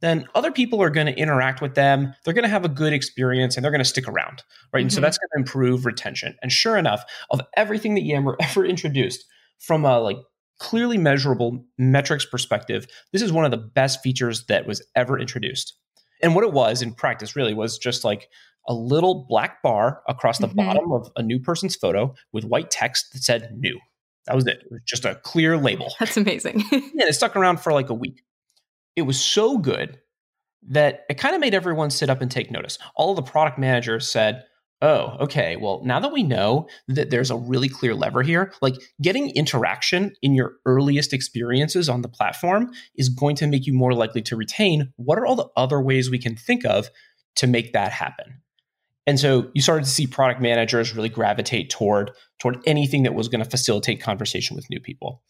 then 0.00 0.26
other 0.34 0.52
people 0.52 0.82
are 0.82 0.90
going 0.90 1.06
to 1.06 1.16
interact 1.16 1.60
with 1.60 1.74
them. 1.74 2.14
They're 2.24 2.34
going 2.34 2.44
to 2.44 2.48
have 2.48 2.64
a 2.64 2.68
good 2.68 2.92
experience 2.92 3.56
and 3.56 3.64
they're 3.64 3.72
going 3.72 3.80
to 3.80 3.84
stick 3.84 4.08
around, 4.08 4.42
right? 4.72 4.80
Mm-hmm. 4.80 4.82
And 4.82 4.92
so 4.92 4.96
mm-hmm. 4.96 5.02
that's 5.02 5.18
going 5.18 5.28
to 5.32 5.38
improve 5.38 5.86
retention. 5.86 6.36
And 6.42 6.52
sure 6.52 6.76
enough, 6.76 7.04
of 7.30 7.40
everything 7.56 7.94
that 7.94 8.02
Yammer 8.02 8.36
ever 8.40 8.64
introduced 8.64 9.24
from 9.58 9.84
a 9.84 9.98
like 9.98 10.18
clearly 10.58 10.98
measurable 10.98 11.64
metrics 11.78 12.24
perspective, 12.24 12.86
this 13.12 13.22
is 13.22 13.32
one 13.32 13.44
of 13.44 13.50
the 13.50 13.56
best 13.56 14.02
features 14.02 14.46
that 14.46 14.66
was 14.66 14.84
ever 14.94 15.18
introduced. 15.18 15.74
And 16.22 16.34
what 16.34 16.44
it 16.44 16.52
was 16.52 16.82
in 16.82 16.94
practice 16.94 17.36
really 17.36 17.54
was 17.54 17.78
just 17.78 18.04
like 18.04 18.28
a 18.68 18.74
little 18.74 19.26
black 19.28 19.62
bar 19.62 20.02
across 20.08 20.38
the 20.38 20.46
mm-hmm. 20.46 20.56
bottom 20.56 20.92
of 20.92 21.10
a 21.16 21.22
new 21.22 21.40
person's 21.40 21.74
photo 21.74 22.14
with 22.32 22.44
white 22.44 22.70
text 22.70 23.12
that 23.12 23.22
said 23.22 23.56
new. 23.56 23.78
That 24.26 24.34
was 24.34 24.46
it. 24.46 24.58
It 24.64 24.70
was 24.70 24.80
just 24.84 25.06
a 25.06 25.14
clear 25.14 25.56
label. 25.56 25.94
That's 25.98 26.18
amazing. 26.18 26.62
and 26.72 27.00
it 27.00 27.14
stuck 27.14 27.34
around 27.34 27.60
for 27.60 27.72
like 27.72 27.88
a 27.88 27.94
week 27.94 28.22
it 28.98 29.02
was 29.02 29.20
so 29.20 29.58
good 29.58 29.98
that 30.68 31.04
it 31.08 31.14
kind 31.14 31.34
of 31.34 31.40
made 31.40 31.54
everyone 31.54 31.90
sit 31.90 32.10
up 32.10 32.20
and 32.20 32.30
take 32.30 32.50
notice. 32.50 32.78
All 32.96 33.14
the 33.14 33.22
product 33.22 33.58
managers 33.58 34.10
said, 34.10 34.44
Oh, 34.80 35.16
okay. 35.20 35.56
Well, 35.56 35.82
now 35.84 35.98
that 35.98 36.12
we 36.12 36.22
know 36.22 36.68
that 36.86 37.10
there's 37.10 37.32
a 37.32 37.36
really 37.36 37.68
clear 37.68 37.96
lever 37.96 38.22
here, 38.22 38.52
like 38.62 38.76
getting 39.02 39.30
interaction 39.30 40.14
in 40.22 40.34
your 40.34 40.52
earliest 40.66 41.12
experiences 41.12 41.88
on 41.88 42.02
the 42.02 42.08
platform 42.08 42.70
is 42.94 43.08
going 43.08 43.34
to 43.36 43.48
make 43.48 43.66
you 43.66 43.72
more 43.72 43.92
likely 43.92 44.22
to 44.22 44.36
retain. 44.36 44.92
What 44.94 45.18
are 45.18 45.26
all 45.26 45.34
the 45.34 45.48
other 45.56 45.80
ways 45.80 46.10
we 46.10 46.18
can 46.20 46.36
think 46.36 46.64
of 46.64 46.90
to 47.36 47.48
make 47.48 47.72
that 47.72 47.90
happen? 47.90 48.40
And 49.04 49.18
so 49.18 49.50
you 49.52 49.62
started 49.62 49.84
to 49.84 49.90
see 49.90 50.06
product 50.06 50.40
managers 50.40 50.94
really 50.94 51.08
gravitate 51.08 51.70
toward 51.70 52.12
toward 52.38 52.58
anything 52.64 53.02
that 53.02 53.14
was 53.14 53.26
going 53.26 53.42
to 53.42 53.50
facilitate 53.50 54.00
conversation 54.00 54.54
with 54.54 54.70
new 54.70 54.78
people. 54.78 55.22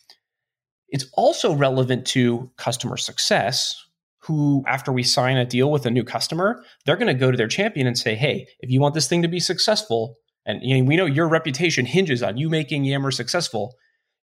It's 0.88 1.06
also 1.14 1.54
relevant 1.54 2.06
to 2.08 2.50
customer 2.56 2.96
success, 2.96 3.84
who, 4.20 4.62
after 4.66 4.92
we 4.92 5.02
sign 5.02 5.36
a 5.36 5.46
deal 5.46 5.70
with 5.70 5.86
a 5.86 5.90
new 5.90 6.04
customer, 6.04 6.62
they're 6.84 6.96
going 6.96 7.06
to 7.06 7.14
go 7.14 7.30
to 7.30 7.36
their 7.36 7.48
champion 7.48 7.86
and 7.86 7.96
say, 7.96 8.14
hey, 8.14 8.46
if 8.60 8.70
you 8.70 8.80
want 8.80 8.94
this 8.94 9.08
thing 9.08 9.22
to 9.22 9.28
be 9.28 9.40
successful, 9.40 10.16
and 10.44 10.60
you 10.62 10.76
know, 10.76 10.84
we 10.84 10.96
know 10.96 11.06
your 11.06 11.28
reputation 11.28 11.86
hinges 11.86 12.22
on 12.22 12.36
you 12.36 12.50
making 12.50 12.84
Yammer 12.84 13.10
successful. 13.10 13.74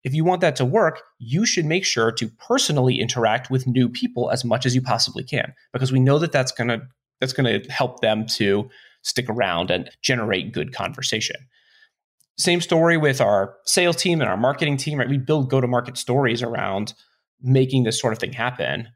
If 0.03 0.15
you 0.15 0.23
want 0.23 0.41
that 0.41 0.55
to 0.55 0.65
work, 0.65 1.01
you 1.19 1.45
should 1.45 1.65
make 1.65 1.85
sure 1.85 2.11
to 2.13 2.29
personally 2.29 2.99
interact 2.99 3.51
with 3.51 3.67
new 3.67 3.89
people 3.89 4.31
as 4.31 4.43
much 4.43 4.65
as 4.65 4.73
you 4.73 4.81
possibly 4.81 5.23
can, 5.23 5.53
because 5.73 5.91
we 5.91 5.99
know 5.99 6.17
that 6.17 6.31
that's 6.31 6.51
going 6.51 6.69
to 6.69 6.81
that's 7.19 7.33
going 7.33 7.61
to 7.61 7.71
help 7.71 7.99
them 7.99 8.25
to 8.25 8.67
stick 9.03 9.29
around 9.29 9.69
and 9.69 9.91
generate 10.01 10.53
good 10.53 10.73
conversation. 10.73 11.35
Same 12.41 12.59
story 12.59 12.97
with 12.97 13.21
our 13.21 13.55
sales 13.65 13.97
team 13.97 14.19
and 14.19 14.27
our 14.27 14.35
marketing 14.35 14.75
team, 14.75 14.97
right? 14.97 15.07
We 15.07 15.19
build 15.19 15.49
go 15.49 15.61
to 15.61 15.67
market 15.67 15.95
stories 15.95 16.41
around 16.41 16.95
making 17.39 17.83
this 17.83 17.99
sort 17.99 18.13
of 18.13 18.19
thing 18.19 18.33
happen. 18.33 18.87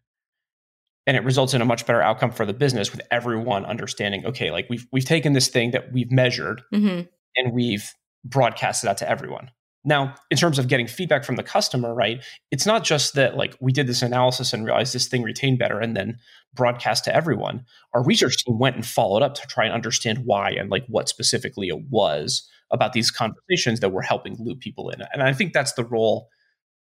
And 1.05 1.15
it 1.15 1.23
results 1.23 1.53
in 1.53 1.61
a 1.61 1.65
much 1.65 1.85
better 1.85 2.01
outcome 2.01 2.31
for 2.31 2.47
the 2.47 2.53
business 2.53 2.91
with 2.91 3.01
everyone 3.11 3.63
understanding, 3.63 4.25
okay, 4.25 4.49
like 4.49 4.65
we've 4.67 4.87
we've 4.91 5.05
taken 5.05 5.33
this 5.33 5.47
thing 5.47 5.71
that 5.71 5.93
we've 5.93 6.11
measured 6.11 6.63
mm-hmm. 6.73 7.01
and 7.35 7.53
we've 7.53 7.93
broadcasted 8.23 8.89
out 8.89 8.97
to 8.97 9.09
everyone. 9.09 9.51
Now, 9.87 10.15
in 10.31 10.37
terms 10.37 10.57
of 10.57 10.67
getting 10.67 10.87
feedback 10.87 11.23
from 11.23 11.35
the 11.35 11.43
customer, 11.43 11.93
right? 11.93 12.23
It's 12.49 12.65
not 12.65 12.83
just 12.83 13.13
that 13.13 13.37
like 13.37 13.55
we 13.61 13.71
did 13.71 13.85
this 13.85 14.01
analysis 14.01 14.51
and 14.53 14.65
realized 14.65 14.95
this 14.95 15.07
thing 15.07 15.21
retained 15.21 15.59
better 15.59 15.79
and 15.79 15.95
then 15.95 16.17
broadcast 16.55 17.03
to 17.03 17.15
everyone. 17.15 17.65
Our 17.93 18.03
research 18.03 18.43
team 18.43 18.57
went 18.57 18.75
and 18.75 18.83
followed 18.83 19.21
up 19.21 19.35
to 19.35 19.45
try 19.45 19.65
and 19.65 19.73
understand 19.75 20.23
why 20.25 20.49
and 20.49 20.71
like 20.71 20.87
what 20.87 21.07
specifically 21.07 21.67
it 21.67 21.83
was 21.91 22.49
about 22.71 22.93
these 22.93 23.11
conversations 23.11 23.79
that 23.79 23.89
we're 23.89 24.01
helping 24.01 24.35
loop 24.39 24.59
people 24.59 24.89
in. 24.89 25.01
And 25.13 25.21
I 25.23 25.33
think 25.33 25.53
that's 25.53 25.73
the 25.73 25.85
role 25.85 26.29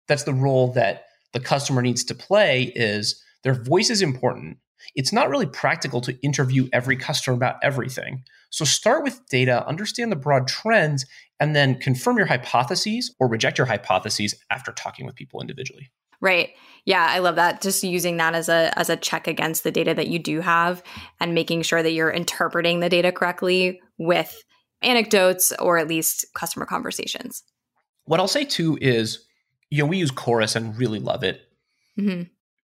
that's 0.07 0.23
the 0.23 0.33
role 0.33 0.71
that 0.73 1.05
the 1.33 1.39
customer 1.39 1.81
needs 1.81 2.03
to 2.05 2.15
play 2.15 2.71
is 2.75 3.21
their 3.43 3.53
voice 3.53 3.89
is 3.89 4.01
important. 4.01 4.57
It's 4.95 5.11
not 5.11 5.29
really 5.29 5.45
practical 5.45 6.01
to 6.01 6.17
interview 6.21 6.69
every 6.71 6.95
customer 6.95 7.35
about 7.35 7.57
everything. 7.61 8.23
So 8.49 8.63
start 8.63 9.03
with 9.03 9.19
data, 9.29 9.65
understand 9.67 10.11
the 10.11 10.15
broad 10.15 10.47
trends, 10.47 11.05
and 11.39 11.55
then 11.55 11.79
confirm 11.79 12.17
your 12.17 12.25
hypotheses 12.25 13.13
or 13.19 13.27
reject 13.27 13.57
your 13.57 13.67
hypotheses 13.67 14.33
after 14.49 14.71
talking 14.71 15.05
with 15.05 15.15
people 15.15 15.41
individually. 15.41 15.91
Right. 16.19 16.49
Yeah, 16.85 17.05
I 17.07 17.19
love 17.19 17.35
that. 17.35 17.61
Just 17.61 17.83
using 17.83 18.17
that 18.17 18.33
as 18.33 18.49
a 18.49 18.71
as 18.75 18.89
a 18.89 18.95
check 18.95 19.27
against 19.27 19.63
the 19.63 19.71
data 19.71 19.93
that 19.93 20.07
you 20.07 20.17
do 20.17 20.41
have 20.41 20.81
and 21.19 21.35
making 21.35 21.61
sure 21.61 21.83
that 21.83 21.91
you're 21.91 22.09
interpreting 22.09 22.79
the 22.79 22.89
data 22.89 23.11
correctly 23.11 23.81
with 23.99 24.43
anecdotes 24.81 25.53
or 25.59 25.77
at 25.77 25.87
least 25.87 26.25
customer 26.33 26.65
conversations. 26.65 27.43
What 28.05 28.19
I'll 28.19 28.27
say 28.27 28.45
too 28.45 28.77
is, 28.81 29.25
you 29.69 29.79
know, 29.79 29.87
we 29.87 29.97
use 29.97 30.11
Chorus 30.11 30.55
and 30.55 30.77
really 30.77 30.99
love 30.99 31.23
it. 31.23 31.41
Mm-hmm. 31.99 32.23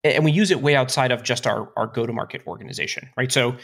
And 0.03 0.25
we 0.25 0.31
use 0.31 0.51
it 0.51 0.61
way 0.61 0.75
outside 0.75 1.11
of 1.11 1.23
just 1.23 1.45
our, 1.45 1.71
our 1.77 1.87
go 1.87 2.05
to 2.05 2.13
market 2.13 2.41
organization, 2.47 3.09
right? 3.15 3.31
So 3.31 3.55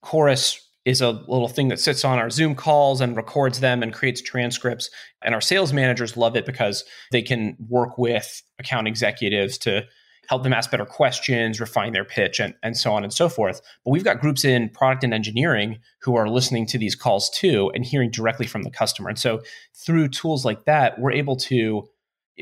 Chorus 0.00 0.68
is 0.84 1.00
a 1.00 1.10
little 1.10 1.48
thing 1.48 1.68
that 1.68 1.78
sits 1.78 2.04
on 2.04 2.18
our 2.18 2.30
Zoom 2.30 2.54
calls 2.54 3.00
and 3.00 3.14
records 3.14 3.60
them 3.60 3.82
and 3.82 3.92
creates 3.92 4.20
transcripts. 4.20 4.90
And 5.22 5.34
our 5.34 5.40
sales 5.40 5.72
managers 5.72 6.16
love 6.16 6.34
it 6.34 6.44
because 6.44 6.84
they 7.12 7.22
can 7.22 7.56
work 7.68 7.98
with 7.98 8.42
account 8.58 8.88
executives 8.88 9.58
to 9.58 9.84
help 10.28 10.42
them 10.42 10.52
ask 10.52 10.70
better 10.70 10.86
questions, 10.86 11.60
refine 11.60 11.92
their 11.92 12.04
pitch, 12.04 12.40
and, 12.40 12.54
and 12.62 12.76
so 12.76 12.92
on 12.92 13.02
and 13.02 13.12
so 13.12 13.28
forth. 13.28 13.60
But 13.84 13.90
we've 13.90 14.04
got 14.04 14.20
groups 14.20 14.44
in 14.44 14.68
product 14.68 15.04
and 15.04 15.12
engineering 15.12 15.78
who 16.00 16.16
are 16.16 16.28
listening 16.28 16.66
to 16.66 16.78
these 16.78 16.94
calls 16.94 17.28
too 17.30 17.70
and 17.74 17.84
hearing 17.84 18.10
directly 18.10 18.46
from 18.46 18.62
the 18.62 18.70
customer. 18.70 19.08
And 19.08 19.18
so 19.18 19.42
through 19.74 20.08
tools 20.08 20.44
like 20.44 20.64
that, 20.64 20.98
we're 20.98 21.12
able 21.12 21.36
to, 21.36 21.88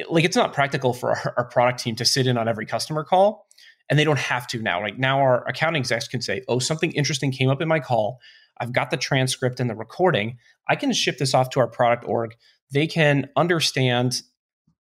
like, 0.08 0.24
it's 0.24 0.36
not 0.36 0.52
practical 0.52 0.92
for 0.92 1.10
our, 1.10 1.34
our 1.38 1.44
product 1.44 1.80
team 1.80 1.96
to 1.96 2.04
sit 2.04 2.26
in 2.26 2.36
on 2.36 2.48
every 2.48 2.66
customer 2.66 3.02
call 3.02 3.46
and 3.88 3.98
they 3.98 4.04
don't 4.04 4.18
have 4.18 4.46
to 4.46 4.62
now. 4.62 4.80
Right 4.80 4.98
now, 4.98 5.18
our 5.18 5.46
accounting 5.48 5.80
execs 5.80 6.06
can 6.06 6.22
say, 6.22 6.42
"Oh, 6.48 6.60
something 6.60 6.92
interesting 6.92 7.32
came 7.32 7.50
up 7.50 7.60
in 7.60 7.68
my 7.68 7.80
call. 7.80 8.20
I've 8.58 8.72
got 8.72 8.90
the 8.90 8.96
transcript 8.96 9.58
and 9.58 9.68
the 9.68 9.74
recording. 9.74 10.38
I 10.68 10.76
can 10.76 10.92
ship 10.92 11.18
this 11.18 11.34
off 11.34 11.50
to 11.50 11.60
our 11.60 11.66
product 11.66 12.04
org. 12.06 12.36
They 12.70 12.86
can 12.86 13.28
understand 13.36 14.22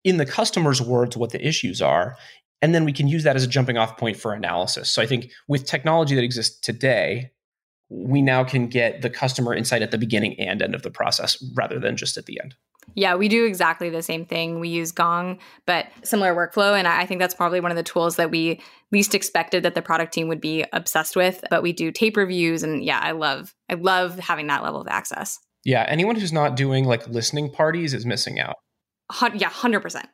in 0.04 0.18
the 0.18 0.26
customer's 0.26 0.82
words 0.82 1.16
what 1.16 1.32
the 1.32 1.46
issues 1.46 1.82
are, 1.82 2.16
and 2.62 2.76
then 2.76 2.86
we 2.86 2.94
can 2.94 3.08
use 3.08 3.24
that 3.24 3.36
as 3.36 3.44
a 3.44 3.48
jumping 3.48 3.78
off 3.78 3.98
point 3.98 4.18
for 4.18 4.34
analysis. 4.34 4.90
So 4.92 5.02
I 5.02 5.06
think 5.06 5.32
with 5.48 5.66
technology 5.66 6.16
that 6.16 6.24
exists 6.24 6.60
today, 6.60 7.32
we 7.90 8.22
now 8.22 8.44
can 8.44 8.68
get 8.68 9.02
the 9.02 9.10
customer 9.10 9.54
insight 9.54 9.82
at 9.82 9.92
the 9.92 9.98
beginning 9.98 10.40
and 10.40 10.62
end 10.62 10.76
of 10.76 10.84
the 10.84 10.92
process 10.92 11.44
rather 11.56 11.80
than 11.80 11.98
just 11.98 12.18
at 12.18 12.26
the 12.26 12.40
end. 12.42 12.56
Yeah, 12.96 13.16
we 13.16 13.28
do 13.28 13.46
exactly 13.46 13.90
the 13.90 14.02
same 14.02 14.26
thing. 14.26 14.60
We 14.60 14.70
use 14.70 14.92
Gong, 14.92 15.40
but 15.66 15.88
similar 16.04 16.36
workflow. 16.36 16.78
And 16.78 16.88
I 16.88 17.06
think 17.06 17.20
that's 17.20 17.36
probably 17.36 17.60
one 17.60 17.72
of 17.72 17.78
the 17.78 17.84
tools 17.84 18.16
that 18.16 18.32
we 18.32 18.60
least 18.92 19.14
expected 19.14 19.64
that 19.64 19.76
the 19.76 19.82
product 19.82 20.14
team 20.14 20.28
would 20.28 20.42
be 20.42 20.66
obsessed 20.74 21.16
with. 21.16 21.44
But 21.50 21.62
we 21.62 21.72
do 21.72 21.92
tape 21.92 22.18
reviews. 22.18 22.64
And 22.64 22.84
yeah, 22.84 23.00
I 23.00 23.12
love, 23.12 23.54
I 23.70 23.76
love 23.76 24.18
having 24.18 24.48
that 24.48 24.64
level 24.64 24.82
of 24.82 24.88
access. 24.88 25.38
Yeah. 25.64 25.86
Anyone 25.88 26.16
who's 26.16 26.34
not 26.34 26.56
doing 26.56 26.86
like 26.86 27.08
listening 27.08 27.52
parties 27.52 27.94
is 27.94 28.06
missing 28.06 28.40
out. 28.40 28.56
Yeah, 29.34 29.50
100%. 29.50 30.06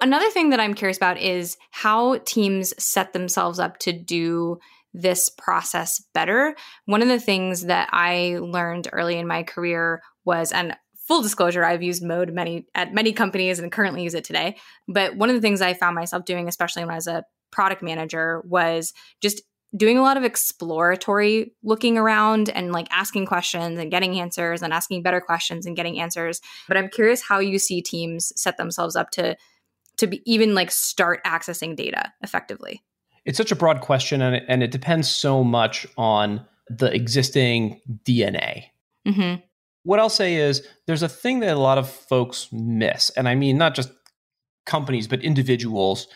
Another 0.00 0.28
thing 0.30 0.50
that 0.50 0.60
I'm 0.60 0.74
curious 0.74 0.96
about 0.96 1.18
is 1.18 1.56
how 1.70 2.18
teams 2.18 2.74
set 2.82 3.12
themselves 3.12 3.58
up 3.58 3.78
to 3.80 3.92
do 3.92 4.58
this 4.92 5.28
process 5.28 6.02
better. 6.14 6.54
One 6.86 7.02
of 7.02 7.08
the 7.08 7.20
things 7.20 7.62
that 7.66 7.88
I 7.92 8.38
learned 8.40 8.88
early 8.92 9.18
in 9.18 9.26
my 9.26 9.42
career 9.42 10.02
was, 10.24 10.52
and 10.52 10.76
full 11.06 11.22
disclosure, 11.22 11.64
I've 11.64 11.82
used 11.82 12.04
Mode 12.04 12.32
many 12.32 12.66
at 12.74 12.94
many 12.94 13.12
companies 13.12 13.58
and 13.58 13.72
currently 13.72 14.02
use 14.02 14.14
it 14.14 14.24
today. 14.24 14.56
But 14.88 15.16
one 15.16 15.30
of 15.30 15.34
the 15.34 15.42
things 15.42 15.60
I 15.60 15.74
found 15.74 15.94
myself 15.94 16.24
doing, 16.24 16.48
especially 16.48 16.84
when 16.84 16.92
I 16.92 16.96
was 16.96 17.06
a 17.06 17.24
product 17.50 17.82
manager, 17.82 18.42
was 18.46 18.92
just 19.20 19.42
doing 19.76 19.98
a 19.98 20.02
lot 20.02 20.16
of 20.16 20.22
exploratory 20.22 21.52
looking 21.64 21.98
around 21.98 22.48
and 22.50 22.72
like 22.72 22.86
asking 22.92 23.26
questions 23.26 23.78
and 23.78 23.90
getting 23.90 24.20
answers 24.20 24.62
and 24.62 24.72
asking 24.72 25.02
better 25.02 25.20
questions 25.20 25.66
and 25.66 25.76
getting 25.76 25.98
answers. 25.98 26.40
But 26.68 26.76
I'm 26.76 26.88
curious 26.88 27.22
how 27.22 27.40
you 27.40 27.58
see 27.58 27.82
teams 27.82 28.32
set 28.36 28.56
themselves 28.56 28.94
up 28.94 29.10
to 29.10 29.36
to 29.98 30.06
be 30.06 30.22
even 30.30 30.54
like 30.54 30.70
start 30.70 31.22
accessing 31.24 31.76
data 31.76 32.12
effectively. 32.22 32.82
It's 33.24 33.38
such 33.38 33.52
a 33.52 33.56
broad 33.56 33.80
question 33.80 34.20
and 34.20 34.36
it, 34.36 34.44
and 34.48 34.62
it 34.62 34.70
depends 34.70 35.10
so 35.10 35.42
much 35.42 35.86
on 35.96 36.44
the 36.68 36.92
existing 36.94 37.80
DNA. 38.04 38.64
Mm-hmm 39.06 39.42
what 39.84 40.00
I'll 40.00 40.10
say 40.10 40.34
is 40.36 40.66
there's 40.86 41.02
a 41.02 41.08
thing 41.08 41.40
that 41.40 41.56
a 41.56 41.60
lot 41.60 41.78
of 41.78 41.88
folks 41.88 42.48
miss, 42.50 43.10
and 43.10 43.28
I 43.28 43.34
mean 43.34 43.56
not 43.56 43.74
just 43.74 43.92
companies 44.66 45.06
but 45.06 45.22
individuals. 45.22 46.08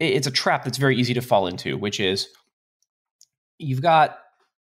It's 0.00 0.26
a 0.26 0.32
trap 0.32 0.64
that's 0.64 0.78
very 0.78 0.96
easy 0.96 1.14
to 1.14 1.20
fall 1.20 1.46
into, 1.46 1.76
which 1.76 2.00
is 2.00 2.28
you've 3.58 3.82
got 3.82 4.18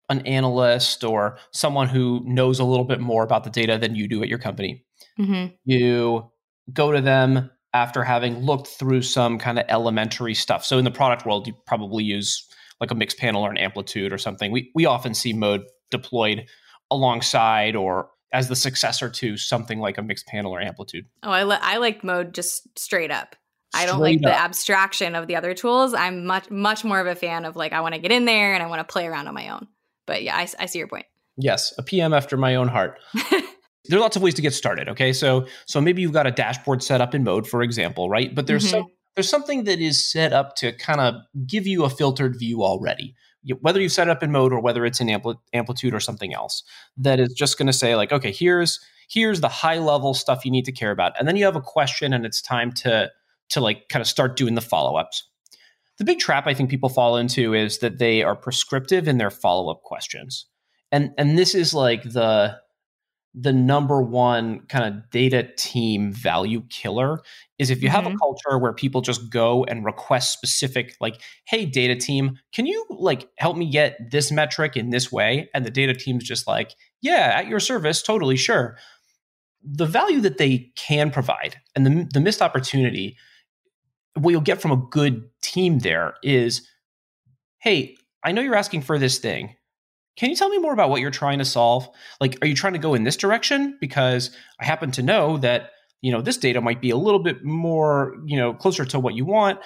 an 0.09 0.25
analyst 0.25 1.03
or 1.03 1.37
someone 1.51 1.87
who 1.87 2.21
knows 2.25 2.59
a 2.59 2.63
little 2.63 2.85
bit 2.85 2.99
more 2.99 3.23
about 3.23 3.43
the 3.43 3.49
data 3.49 3.77
than 3.77 3.95
you 3.95 4.07
do 4.07 4.23
at 4.23 4.29
your 4.29 4.39
company. 4.39 4.85
Mm-hmm. 5.19 5.53
You 5.65 6.31
go 6.71 6.91
to 6.91 7.01
them 7.01 7.51
after 7.73 8.03
having 8.03 8.39
looked 8.39 8.67
through 8.67 9.01
some 9.01 9.37
kind 9.37 9.59
of 9.59 9.65
elementary 9.69 10.33
stuff. 10.33 10.65
So 10.65 10.77
in 10.77 10.85
the 10.85 10.91
product 10.91 11.25
world, 11.25 11.47
you 11.47 11.53
probably 11.65 12.03
use 12.03 12.47
like 12.79 12.91
a 12.91 12.95
Mixpanel 12.95 13.41
or 13.41 13.51
an 13.51 13.57
amplitude 13.57 14.13
or 14.13 14.17
something. 14.17 14.51
We 14.51 14.71
we 14.73 14.85
often 14.85 15.13
see 15.13 15.33
mode 15.33 15.63
deployed 15.91 16.45
alongside 16.91 17.75
or 17.75 18.09
as 18.31 18.47
the 18.47 18.55
successor 18.55 19.09
to 19.09 19.37
something 19.37 19.79
like 19.79 19.97
a 19.97 20.01
Mixpanel 20.01 20.49
or 20.49 20.61
amplitude. 20.61 21.05
Oh, 21.23 21.31
I, 21.31 21.43
li- 21.43 21.57
I 21.59 21.77
like 21.77 22.03
mode 22.03 22.33
just 22.33 22.67
straight 22.77 23.11
up. 23.11 23.35
Straight 23.73 23.83
I 23.83 23.85
don't 23.87 23.99
like 23.99 24.17
up. 24.17 24.21
the 24.23 24.39
abstraction 24.39 25.15
of 25.15 25.27
the 25.27 25.35
other 25.35 25.53
tools. 25.53 25.93
I'm 25.93 26.25
much 26.25 26.49
much 26.49 26.83
more 26.83 26.99
of 26.99 27.07
a 27.07 27.15
fan 27.15 27.45
of 27.45 27.55
like 27.55 27.73
I 27.73 27.81
want 27.81 27.95
to 27.95 28.01
get 28.01 28.11
in 28.11 28.25
there 28.25 28.53
and 28.53 28.63
I 28.63 28.67
want 28.67 28.79
to 28.87 28.91
play 28.91 29.05
around 29.05 29.27
on 29.27 29.33
my 29.33 29.49
own. 29.49 29.67
But 30.05 30.23
yeah, 30.23 30.35
I, 30.35 30.47
I 30.59 30.65
see 30.65 30.79
your 30.79 30.87
point. 30.87 31.05
Yes, 31.37 31.73
a 31.77 31.83
PM 31.83 32.13
after 32.13 32.35
my 32.35 32.55
own 32.55 32.67
heart. 32.67 32.99
there 33.85 33.97
are 33.97 34.01
lots 34.01 34.15
of 34.15 34.21
ways 34.21 34.33
to 34.35 34.41
get 34.41 34.53
started. 34.53 34.89
Okay, 34.89 35.13
so 35.13 35.47
so 35.65 35.79
maybe 35.81 36.01
you've 36.01 36.13
got 36.13 36.27
a 36.27 36.31
dashboard 36.31 36.83
set 36.83 37.01
up 37.01 37.15
in 37.15 37.23
mode, 37.23 37.47
for 37.47 37.61
example, 37.61 38.09
right? 38.09 38.33
But 38.33 38.47
there's 38.47 38.65
mm-hmm. 38.65 38.81
some 38.81 38.87
there's 39.15 39.29
something 39.29 39.65
that 39.65 39.79
is 39.79 40.09
set 40.09 40.33
up 40.33 40.55
to 40.57 40.71
kind 40.73 41.01
of 41.01 41.15
give 41.45 41.67
you 41.67 41.83
a 41.83 41.89
filtered 41.89 42.37
view 42.37 42.63
already 42.63 43.15
whether 43.61 43.81
you 43.81 43.89
set 43.89 44.07
it 44.07 44.11
up 44.11 44.23
in 44.23 44.31
mode 44.31 44.51
or 44.51 44.59
whether 44.59 44.85
it's 44.85 44.99
in 44.99 45.07
ampli- 45.07 45.37
amplitude 45.53 45.93
or 45.93 45.99
something 45.99 46.33
else 46.33 46.63
that 46.97 47.19
is 47.19 47.33
just 47.33 47.57
going 47.57 47.67
to 47.67 47.73
say 47.73 47.95
like 47.95 48.11
okay 48.11 48.31
here's 48.31 48.79
here's 49.09 49.41
the 49.41 49.49
high 49.49 49.77
level 49.77 50.13
stuff 50.13 50.45
you 50.45 50.51
need 50.51 50.65
to 50.65 50.71
care 50.71 50.91
about 50.91 51.13
and 51.17 51.27
then 51.27 51.35
you 51.35 51.45
have 51.45 51.55
a 51.55 51.61
question 51.61 52.13
and 52.13 52.25
it's 52.25 52.41
time 52.41 52.71
to 52.71 53.09
to 53.49 53.61
like 53.61 53.87
kind 53.89 54.01
of 54.01 54.07
start 54.07 54.35
doing 54.35 54.55
the 54.55 54.61
follow-ups 54.61 55.27
the 55.97 56.05
big 56.05 56.19
trap 56.19 56.47
i 56.47 56.53
think 56.53 56.69
people 56.69 56.89
fall 56.89 57.17
into 57.17 57.53
is 57.53 57.79
that 57.79 57.97
they 57.97 58.21
are 58.23 58.35
prescriptive 58.35 59.07
in 59.07 59.17
their 59.17 59.31
follow-up 59.31 59.83
questions 59.83 60.45
and 60.91 61.11
and 61.17 61.37
this 61.37 61.55
is 61.55 61.73
like 61.73 62.03
the 62.03 62.55
the 63.41 63.53
number 63.53 64.01
one 64.01 64.61
kind 64.67 64.85
of 64.85 65.09
data 65.11 65.47
team 65.57 66.11
value 66.11 66.61
killer 66.69 67.21
is 67.57 67.69
if 67.69 67.81
you 67.81 67.89
have 67.89 68.03
mm-hmm. 68.03 68.15
a 68.15 68.19
culture 68.19 68.57
where 68.57 68.73
people 68.73 69.01
just 69.01 69.29
go 69.29 69.63
and 69.65 69.85
request 69.85 70.33
specific 70.33 70.95
like 70.99 71.21
hey 71.45 71.65
data 71.65 71.95
team 71.95 72.37
can 72.53 72.65
you 72.65 72.85
like 72.89 73.29
help 73.37 73.55
me 73.55 73.69
get 73.69 74.11
this 74.11 74.31
metric 74.31 74.75
in 74.75 74.89
this 74.89 75.11
way? 75.11 75.49
And 75.53 75.65
the 75.65 75.71
data 75.71 75.93
team's 75.93 76.23
just 76.23 76.47
like 76.47 76.73
yeah 77.01 77.33
at 77.35 77.47
your 77.47 77.59
service 77.59 78.01
totally 78.01 78.37
sure. 78.37 78.77
The 79.63 79.85
value 79.85 80.21
that 80.21 80.37
they 80.37 80.71
can 80.75 81.11
provide 81.11 81.57
and 81.75 81.85
the, 81.85 82.09
the 82.13 82.21
missed 82.21 82.41
opportunity 82.41 83.17
what 84.15 84.31
you'll 84.31 84.41
get 84.41 84.61
from 84.61 84.71
a 84.71 84.77
good 84.89 85.29
team 85.41 85.79
there 85.79 86.15
is 86.23 86.67
hey 87.59 87.95
i 88.23 88.31
know 88.31 88.41
you're 88.41 88.55
asking 88.55 88.81
for 88.81 88.97
this 88.97 89.19
thing 89.19 89.55
can 90.19 90.29
you 90.29 90.35
tell 90.35 90.49
me 90.49 90.57
more 90.57 90.73
about 90.73 90.89
what 90.89 90.99
you're 90.99 91.11
trying 91.11 91.39
to 91.39 91.45
solve? 91.45 91.87
Like, 92.19 92.37
are 92.41 92.47
you 92.47 92.53
trying 92.53 92.73
to 92.73 92.79
go 92.79 92.93
in 92.93 93.05
this 93.05 93.15
direction? 93.15 93.77
Because 93.79 94.31
I 94.59 94.65
happen 94.65 94.91
to 94.91 95.01
know 95.01 95.37
that, 95.37 95.71
you 96.01 96.11
know, 96.11 96.21
this 96.21 96.35
data 96.35 96.59
might 96.59 96.81
be 96.81 96.89
a 96.89 96.97
little 96.97 97.23
bit 97.23 97.45
more, 97.45 98.17
you 98.25 98.35
know, 98.35 98.53
closer 98.53 98.83
to 98.83 98.99
what 98.99 99.15
you 99.15 99.23
want. 99.23 99.59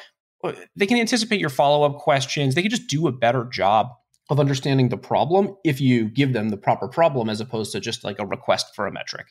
Uh, 0.43 0.53
they 0.75 0.85
can 0.85 0.99
anticipate 0.99 1.39
your 1.39 1.49
follow 1.49 1.83
up 1.83 1.97
questions. 1.97 2.53
They 2.53 2.61
can 2.61 2.69
just 2.69 2.85
do 2.85 3.07
a 3.07 3.11
better 3.11 3.45
job 3.45 3.87
of 4.29 4.39
understanding 4.39 4.89
the 4.89 4.97
problem 4.97 5.55
if 5.65 5.81
you 5.81 6.07
give 6.07 6.33
them 6.33 6.49
the 6.49 6.57
proper 6.57 6.87
problem 6.87 7.29
as 7.29 7.41
opposed 7.41 7.71
to 7.71 7.79
just 7.79 8.03
like 8.03 8.19
a 8.19 8.25
request 8.25 8.75
for 8.75 8.85
a 8.85 8.91
metric. 8.91 9.25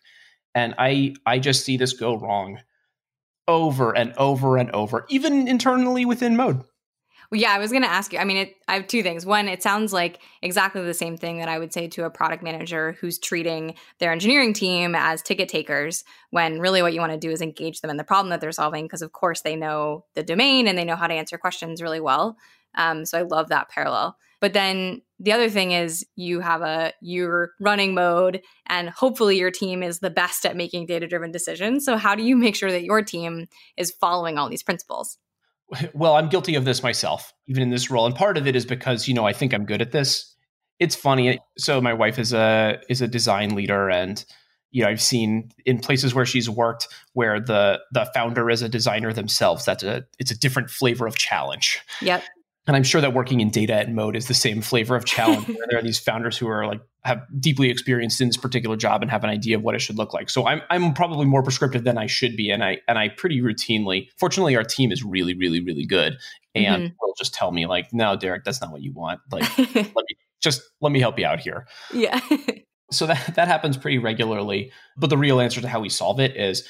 And 0.57 0.75
I 0.77 1.15
I 1.25 1.39
just 1.39 1.65
see 1.65 1.77
this 1.77 1.93
go 1.93 2.17
wrong 2.17 2.59
over 3.47 3.97
and 3.97 4.13
over 4.15 4.57
and 4.57 4.73
over, 4.73 5.07
even 5.09 5.47
internally 5.47 6.05
within 6.05 6.37
mode. 6.37 6.65
Well, 7.33 7.41
yeah, 7.41 7.53
I 7.53 7.59
was 7.59 7.71
going 7.71 7.83
to 7.83 7.91
ask 7.91 8.13
you. 8.13 8.19
I 8.19 8.25
mean, 8.25 8.37
it, 8.37 8.57
I 8.69 8.75
have 8.75 8.87
two 8.87 9.03
things. 9.03 9.25
One, 9.25 9.49
it 9.49 9.63
sounds 9.63 9.91
like 9.91 10.21
exactly 10.43 10.83
the 10.83 10.93
same 10.93 11.17
thing 11.17 11.39
that 11.39 11.49
I 11.49 11.59
would 11.59 11.73
say 11.73 11.89
to 11.89 12.05
a 12.05 12.11
product 12.11 12.43
manager 12.43 12.95
who's 13.01 13.19
treating 13.19 13.75
their 14.01 14.13
engineering 14.13 14.53
team 14.53 14.95
as 14.95 15.23
ticket 15.23 15.49
takers, 15.49 16.05
when 16.29 16.61
really 16.61 16.83
what 16.83 16.93
you 16.93 17.01
want 17.01 17.13
to 17.13 17.19
do 17.19 17.31
is 17.31 17.41
engage 17.41 17.81
them 17.81 17.91
in 17.91 17.97
the 17.97 18.05
problem 18.05 18.29
that 18.29 18.43
they're 18.43 18.53
solving, 18.53 18.85
because 18.85 19.01
of 19.01 19.13
course 19.13 19.41
they 19.41 19.57
know 19.57 20.05
the 20.15 20.23
domain 20.23 20.69
and 20.69 20.77
they 20.77 20.85
know 20.85 20.95
how 20.95 21.07
to 21.07 21.15
answer 21.15 21.39
questions 21.39 21.81
really 21.81 22.01
well. 22.01 22.37
Um, 22.75 23.07
so 23.07 23.19
I 23.19 23.23
love 23.23 23.49
that 23.49 23.71
parallel. 23.71 24.19
But 24.43 24.53
then 24.53 25.01
the 25.19 25.33
other 25.33 25.49
thing 25.49 25.73
is 25.73 26.05
you 26.17 26.41
have 26.41 26.61
a 26.61 26.93
you're 27.01 27.53
running 27.59 27.95
mode 27.95 28.43
and 28.67 28.91
hopefully 28.91 29.39
your 29.39 29.51
team 29.51 29.83
is 29.83 30.01
the 30.01 30.11
best 30.11 30.45
at 30.45 30.55
making 30.55 30.85
data 30.85 31.07
driven 31.07 31.33
decisions. 31.33 31.87
So 31.87 31.97
how 31.97 32.15
do 32.15 32.23
you 32.23 32.37
make 32.37 32.57
sure 32.57 32.71
that 32.71 32.85
your 32.85 33.01
team 33.01 33.47
is 33.79 33.91
following 33.91 34.37
all 34.37 34.51
these 34.51 34.63
principles? 34.63 35.17
Well, 35.95 36.17
I'm 36.17 36.29
guilty 36.29 36.55
of 36.55 36.65
this 36.65 36.83
myself, 36.83 37.33
even 37.47 37.63
in 37.63 37.71
this 37.71 37.91
role. 37.91 38.07
And 38.07 38.15
part 38.15 38.37
of 38.37 38.47
it 38.47 38.55
is 38.57 38.67
because, 38.67 39.09
you 39.09 39.15
know, 39.15 39.27
I 39.27 39.33
think 39.33 39.55
I'm 39.55 39.65
good 39.65 39.81
at 39.81 39.93
this. 39.93 40.35
It's 40.79 40.95
funny. 40.95 41.39
So 41.57 41.81
my 41.81 41.95
wife 41.95 42.19
is 42.19 42.33
a 42.33 42.79
is 42.89 43.01
a 43.01 43.09
design 43.09 43.55
leader 43.55 43.89
and 43.89 44.25
you 44.73 44.83
know, 44.83 44.89
I've 44.89 45.03
seen 45.03 45.51
in 45.67 45.79
places 45.79 46.15
where 46.15 46.25
she's 46.25 46.49
worked 46.49 46.89
where 47.13 47.39
the 47.39 47.81
the 47.93 48.11
founder 48.15 48.51
is 48.51 48.63
a 48.63 48.69
designer 48.69 49.13
themselves. 49.13 49.65
That's 49.65 49.83
a 49.83 50.05
it's 50.19 50.31
a 50.31 50.39
different 50.39 50.71
flavor 50.71 51.07
of 51.07 51.17
challenge. 51.17 51.81
Yep. 52.01 52.25
And 52.67 52.77
I'm 52.77 52.85
sure 52.85 53.01
that 53.01 53.13
working 53.13 53.41
in 53.41 53.51
data 53.51 53.75
at 53.75 53.93
mode 53.93 54.15
is 54.15 54.29
the 54.29 54.35
same 54.35 54.63
flavor 54.63 54.95
of 54.95 55.05
challenge. 55.05 55.47
there 55.69 55.79
are 55.79 55.83
these 55.83 55.99
founders 55.99 56.39
who 56.39 56.47
are 56.49 56.67
like 56.67 56.81
have 57.05 57.21
deeply 57.41 57.71
experienced 57.71 58.21
in 58.21 58.29
this 58.29 58.37
particular 58.37 58.77
job 58.77 59.03
and 59.03 59.11
have 59.11 59.25
an 59.25 59.31
idea 59.31 59.57
of 59.57 59.63
what 59.63 59.75
it 59.75 59.81
should 59.81 59.99
look 59.99 60.15
like. 60.15 60.31
So 60.31 60.47
I'm 60.47 60.63
I'm 60.71 60.95
probably 60.95 61.27
more 61.27 61.43
prescriptive 61.43 61.83
than 61.83 61.99
I 61.99 62.07
should 62.07 62.37
be, 62.37 62.51
and 62.51 62.63
I 62.63 62.79
and 62.87 62.99
I 62.99 63.09
pretty 63.09 63.41
routinely. 63.41 64.09
Fortunately, 64.17 64.57
our 64.57 64.63
team 64.63 64.93
is 64.93 65.03
really 65.03 65.35
really 65.35 65.61
really 65.61 65.85
good, 65.85 66.19
and 66.55 66.85
mm-hmm. 66.85 66.95
will 67.01 67.15
just 67.19 67.35
tell 67.35 67.51
me 67.51 67.67
like, 67.67 67.93
no, 67.93 68.17
Derek, 68.17 68.45
that's 68.45 68.61
not 68.61 68.71
what 68.71 68.83
you 68.83 68.93
want. 68.93 69.21
Like, 69.33 69.59
let 69.59 69.77
me 69.77 70.17
just 70.41 70.63
let 70.81 70.93
me 70.93 71.01
help 71.01 71.19
you 71.19 71.27
out 71.27 71.41
here. 71.41 71.67
Yeah. 71.93 72.21
so 72.93 73.07
that 73.07 73.35
that 73.35 73.49
happens 73.49 73.77
pretty 73.77 73.99
regularly. 73.99 74.71
But 74.97 75.11
the 75.11 75.19
real 75.19 75.41
answer 75.41 75.61
to 75.61 75.69
how 75.69 75.81
we 75.81 75.89
solve 75.89 76.21
it 76.21 76.37
is 76.37 76.69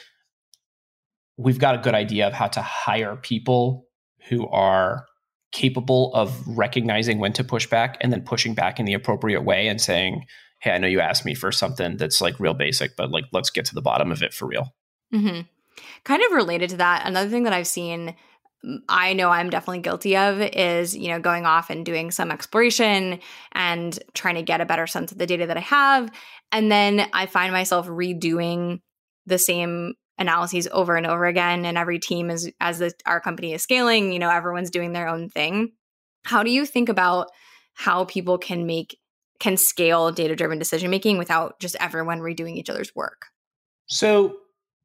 we've 1.36 1.58
got 1.58 1.74
a 1.74 1.78
good 1.78 1.94
idea 1.94 2.26
of 2.26 2.32
how 2.32 2.46
to 2.46 2.62
hire 2.62 3.16
people 3.16 3.86
who 4.28 4.46
are 4.48 5.06
capable 5.52 6.12
of 6.14 6.46
recognizing 6.46 7.18
when 7.18 7.32
to 7.34 7.44
push 7.44 7.66
back 7.66 7.98
and 8.00 8.12
then 8.12 8.22
pushing 8.22 8.54
back 8.54 8.80
in 8.80 8.86
the 8.86 8.94
appropriate 8.94 9.42
way 9.42 9.68
and 9.68 9.80
saying, 9.80 10.24
"Hey, 10.60 10.72
I 10.72 10.78
know 10.78 10.88
you 10.88 11.00
asked 11.00 11.24
me 11.24 11.34
for 11.34 11.52
something 11.52 11.96
that's 11.96 12.20
like 12.20 12.40
real 12.40 12.54
basic, 12.54 12.96
but 12.96 13.10
like 13.10 13.24
let's 13.32 13.50
get 13.50 13.66
to 13.66 13.74
the 13.74 13.82
bottom 13.82 14.10
of 14.10 14.22
it 14.22 14.32
for 14.32 14.46
real." 14.46 14.74
Mm-hmm. 15.14 15.42
Kind 16.04 16.22
of 16.22 16.32
related 16.32 16.70
to 16.70 16.76
that, 16.78 17.06
another 17.06 17.30
thing 17.30 17.44
that 17.44 17.52
I've 17.52 17.66
seen 17.66 18.14
I 18.88 19.12
know 19.12 19.28
I'm 19.28 19.50
definitely 19.50 19.80
guilty 19.80 20.16
of 20.16 20.40
is, 20.40 20.96
you 20.96 21.08
know, 21.08 21.18
going 21.18 21.46
off 21.46 21.68
and 21.68 21.84
doing 21.84 22.10
some 22.10 22.30
exploration 22.30 23.18
and 23.52 23.98
trying 24.14 24.36
to 24.36 24.42
get 24.42 24.60
a 24.60 24.66
better 24.66 24.86
sense 24.86 25.10
of 25.10 25.18
the 25.18 25.26
data 25.26 25.46
that 25.46 25.56
I 25.56 25.60
have. 25.60 26.10
And 26.52 26.70
then 26.70 27.08
I 27.12 27.26
find 27.26 27.52
myself 27.52 27.88
redoing 27.88 28.80
the 29.26 29.38
same 29.38 29.94
analyses 30.22 30.66
over 30.72 30.96
and 30.96 31.06
over 31.06 31.26
again. 31.26 31.66
And 31.66 31.76
every 31.76 31.98
team 31.98 32.30
is, 32.30 32.50
as 32.60 32.78
the, 32.78 32.92
our 33.04 33.20
company 33.20 33.52
is 33.52 33.62
scaling, 33.62 34.12
you 34.12 34.18
know, 34.18 34.30
everyone's 34.30 34.70
doing 34.70 34.94
their 34.94 35.08
own 35.08 35.28
thing. 35.28 35.72
How 36.24 36.42
do 36.42 36.50
you 36.50 36.64
think 36.64 36.88
about 36.88 37.28
how 37.74 38.06
people 38.06 38.38
can 38.38 38.66
make, 38.66 38.98
can 39.38 39.58
scale 39.58 40.10
data 40.10 40.34
driven 40.34 40.58
decision 40.58 40.90
making 40.90 41.18
without 41.18 41.60
just 41.60 41.76
everyone 41.80 42.20
redoing 42.20 42.56
each 42.56 42.70
other's 42.70 42.94
work? 42.94 43.26
So 43.86 44.36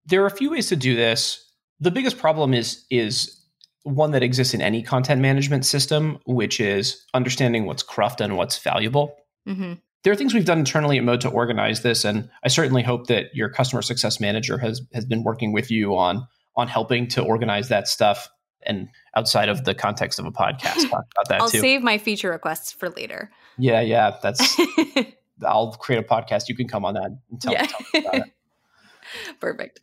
there 0.06 0.22
are 0.24 0.28
a 0.28 0.32
few 0.32 0.52
ways 0.52 0.68
to 0.70 0.76
do 0.76 0.96
this. 0.96 1.44
The 1.80 1.92
biggest 1.92 2.18
problem 2.18 2.54
is, 2.54 2.86
is 2.90 3.40
one 3.84 4.12
that 4.12 4.24
exists 4.24 4.54
in 4.54 4.62
any 4.62 4.84
content 4.84 5.22
management 5.22 5.66
system, 5.66 6.20
which 6.26 6.60
is 6.60 7.06
understanding 7.14 7.66
what's 7.66 7.84
cruft 7.84 8.20
and 8.20 8.36
what's 8.36 8.58
valuable. 8.58 9.16
Mm-hmm. 9.48 9.74
There 10.04 10.14
are 10.14 10.16
things 10.16 10.34
we've 10.34 10.46
done 10.46 10.60
internally 10.60 10.98
at 10.98 11.04
Mode 11.04 11.22
to 11.22 11.30
organize 11.30 11.82
this, 11.82 12.06
and 12.06 12.30
I 12.44 12.48
certainly 12.48 12.84
hope 12.84 13.08
that 13.08 13.36
your 13.36 13.50
customer 13.50 13.82
success 13.82 14.20
manager 14.20 14.58
has 14.58 14.82
has 14.94 15.06
been 15.06 15.24
working 15.24 15.52
with 15.52 15.72
you 15.72 15.98
on 15.98 16.28
on 16.56 16.68
helping 16.68 17.08
to 17.10 17.24
organize 17.24 17.70
that 17.70 17.88
stuff. 17.88 18.30
And 18.66 18.90
outside 19.16 19.50
of 19.50 19.64
the 19.64 19.74
context 19.74 20.20
of 20.20 20.26
a 20.26 20.32
podcast, 20.32 20.90
talk 20.90 21.06
about 21.12 21.30
that 21.30 21.42
I'll 21.42 21.50
too. 21.50 21.60
save 21.60 21.82
my 21.82 21.98
feature 21.98 22.32
requests 22.32 22.72
for 22.72 22.90
later. 22.90 23.32
Yeah, 23.58 23.82
yeah, 23.82 24.18
that's. 24.22 24.60
I'll 25.46 25.74
create 25.74 26.00
a 26.00 26.08
podcast. 26.08 26.50
You 26.50 26.56
can 26.56 26.68
come 26.68 26.84
on 26.84 26.96
that 26.96 27.06
and 27.30 27.42
tell, 27.42 27.54
yeah. 27.54 27.66
tell 27.68 27.80
me 27.94 28.00
about 28.00 28.16
it. 28.16 28.34
Perfect 29.40 29.82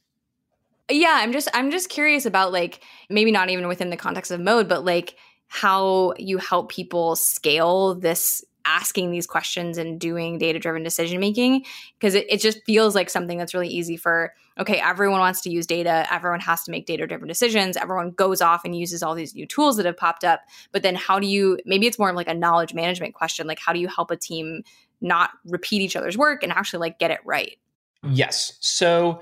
yeah 0.91 1.19
i'm 1.21 1.33
just 1.33 1.49
i'm 1.55 1.71
just 1.71 1.89
curious 1.89 2.27
about 2.27 2.53
like 2.53 2.83
maybe 3.09 3.31
not 3.31 3.51
even 3.51 3.69
within 3.69 3.91
the 3.91 3.97
context 3.97 4.31
of 4.31 4.41
mode 4.41 4.69
but 4.69 4.85
like 4.85 5.17
how 5.49 6.13
you 6.19 6.39
help 6.39 6.71
people 6.71 7.17
scale 7.17 7.95
this 7.95 8.45
asking 8.65 9.11
these 9.11 9.27
questions 9.27 9.79
and 9.79 10.01
doing 10.01 10.39
data 10.39 10.59
driven 10.59 10.83
decision 10.83 11.21
making 11.21 11.65
because 11.99 12.15
it, 12.15 12.27
it 12.29 12.41
just 12.41 12.63
feels 12.65 12.95
like 12.95 13.11
something 13.11 13.39
that's 13.39 13.55
really 13.55 13.69
easy 13.69 13.97
for 13.97 14.33
okay 14.59 14.81
everyone 14.81 15.21
wants 15.21 15.41
to 15.41 15.51
use 15.51 15.67
data 15.67 16.07
everyone 16.13 16.41
has 16.41 16.63
to 16.65 16.71
make 16.71 16.87
data 16.87 17.07
driven 17.07 17.29
decisions 17.29 17.77
everyone 17.77 18.11
goes 18.11 18.41
off 18.41 18.65
and 18.65 18.77
uses 18.77 19.03
all 19.03 19.15
these 19.15 19.35
new 19.35 19.47
tools 19.47 19.77
that 19.77 19.87
have 19.87 19.97
popped 19.97 20.25
up 20.25 20.41
but 20.73 20.83
then 20.83 20.95
how 20.95 21.19
do 21.19 21.27
you 21.27 21.59
maybe 21.65 21.87
it's 21.87 21.99
more 21.99 22.11
of 22.11 22.17
like 22.17 22.29
a 22.29 22.35
knowledge 22.35 22.75
management 22.75 23.15
question 23.15 23.47
like 23.47 23.59
how 23.59 23.73
do 23.73 23.79
you 23.79 23.89
help 23.89 24.11
a 24.11 24.17
team 24.17 24.63
not 25.05 25.31
repeat 25.45 25.83
each 25.83 25.95
other's 25.95 26.19
work 26.19 26.43
and 26.43 26.51
actually 26.51 26.81
like 26.81 26.99
get 26.99 27.11
it 27.11 27.21
right? 27.25 27.59
Yes. 28.03 28.57
So 28.61 29.21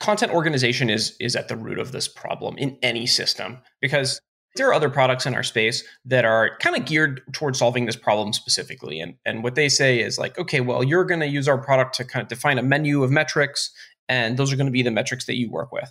content 0.00 0.32
organization 0.32 0.90
is 0.90 1.16
is 1.20 1.36
at 1.36 1.48
the 1.48 1.56
root 1.56 1.78
of 1.78 1.92
this 1.92 2.08
problem 2.08 2.58
in 2.58 2.76
any 2.82 3.06
system 3.06 3.58
because 3.80 4.20
there 4.56 4.68
are 4.68 4.74
other 4.74 4.90
products 4.90 5.26
in 5.26 5.34
our 5.34 5.42
space 5.42 5.84
that 6.04 6.24
are 6.24 6.56
kind 6.58 6.76
of 6.76 6.84
geared 6.84 7.20
towards 7.32 7.58
solving 7.58 7.86
this 7.86 7.96
problem 7.96 8.32
specifically 8.32 9.00
and 9.00 9.14
and 9.24 9.44
what 9.44 9.54
they 9.54 9.68
say 9.68 10.00
is 10.00 10.18
like 10.18 10.38
okay 10.38 10.60
well 10.60 10.82
you're 10.82 11.04
going 11.04 11.20
to 11.20 11.26
use 11.26 11.48
our 11.48 11.58
product 11.58 11.94
to 11.94 12.04
kind 12.04 12.22
of 12.22 12.28
define 12.28 12.58
a 12.58 12.62
menu 12.62 13.02
of 13.02 13.10
metrics 13.10 13.70
and 14.10 14.36
those 14.36 14.52
are 14.52 14.56
going 14.56 14.66
to 14.66 14.72
be 14.72 14.82
the 14.82 14.90
metrics 14.90 15.24
that 15.26 15.36
you 15.36 15.48
work 15.48 15.70
with. 15.72 15.90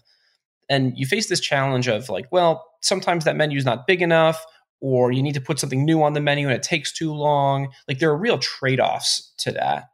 And 0.70 0.94
you 0.96 1.08
face 1.08 1.30
this 1.30 1.40
challenge 1.40 1.88
of 1.88 2.10
like 2.10 2.28
well 2.32 2.66
sometimes 2.82 3.26
that 3.26 3.36
menu 3.36 3.58
is 3.58 3.66
not 3.66 3.88
big 3.88 4.02
enough 4.02 4.46
or 4.82 5.12
you 5.12 5.24
need 5.24 5.34
to 5.34 5.42
put 5.42 5.60
something 5.60 5.84
new 5.84 6.04
on 6.04 6.14
the 6.14 6.22
menu 6.22 6.48
and 6.48 6.56
it 6.56 6.64
takes 6.64 6.92
too 6.92 7.12
long. 7.12 7.70
Like 7.88 8.00
there 8.00 8.12
are 8.12 8.18
real 8.18 8.38
trade-offs 8.38 9.34
to 9.40 9.52
that. 9.54 9.90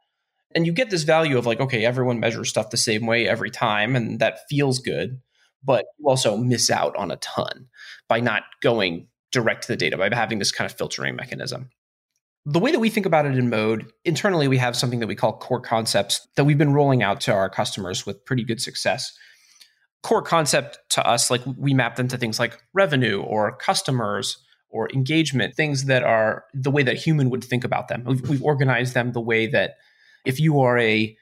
And 0.54 0.64
you 0.66 0.72
get 0.72 0.90
this 0.90 1.02
value 1.04 1.38
of 1.38 1.46
like 1.46 1.60
okay 1.60 1.84
everyone 1.86 2.20
measures 2.20 2.50
stuff 2.50 2.70
the 2.70 2.76
same 2.76 3.06
way 3.06 3.28
every 3.28 3.50
time 3.50 3.94
and 3.96 4.18
that 4.18 4.40
feels 4.50 4.80
good 4.80 5.20
but 5.62 5.86
you 5.98 6.08
also 6.08 6.36
miss 6.36 6.70
out 6.70 6.94
on 6.96 7.10
a 7.10 7.16
ton 7.16 7.68
by 8.08 8.20
not 8.20 8.44
going 8.62 9.08
direct 9.32 9.62
to 9.62 9.68
the 9.68 9.76
data 9.76 9.96
by 9.96 10.08
having 10.12 10.38
this 10.38 10.52
kind 10.52 10.70
of 10.70 10.76
filtering 10.76 11.16
mechanism. 11.16 11.70
The 12.44 12.60
way 12.60 12.70
that 12.70 12.78
we 12.78 12.90
think 12.90 13.06
about 13.06 13.26
it 13.26 13.36
in 13.36 13.50
mode 13.50 13.90
internally 14.04 14.46
we 14.46 14.58
have 14.58 14.76
something 14.76 15.00
that 15.00 15.08
we 15.08 15.16
call 15.16 15.36
core 15.36 15.60
concepts 15.60 16.26
that 16.36 16.44
we've 16.44 16.58
been 16.58 16.72
rolling 16.72 17.02
out 17.02 17.20
to 17.22 17.32
our 17.32 17.50
customers 17.50 18.06
with 18.06 18.24
pretty 18.24 18.44
good 18.44 18.60
success. 18.60 19.12
Core 20.02 20.22
concept 20.22 20.78
to 20.90 21.06
us 21.06 21.30
like 21.30 21.42
we 21.58 21.74
map 21.74 21.96
them 21.96 22.06
to 22.08 22.16
things 22.16 22.38
like 22.38 22.62
revenue 22.72 23.20
or 23.20 23.56
customers 23.56 24.38
or 24.70 24.88
engagement 24.92 25.54
things 25.54 25.86
that 25.86 26.04
are 26.04 26.44
the 26.54 26.70
way 26.70 26.82
that 26.82 26.96
human 26.96 27.30
would 27.30 27.42
think 27.42 27.64
about 27.64 27.88
them. 27.88 28.04
We've, 28.04 28.28
we've 28.28 28.42
organized 28.42 28.94
them 28.94 29.12
the 29.12 29.20
way 29.20 29.46
that 29.48 29.76
if 30.24 30.38
you 30.38 30.60
are 30.60 30.78
a 30.78 31.16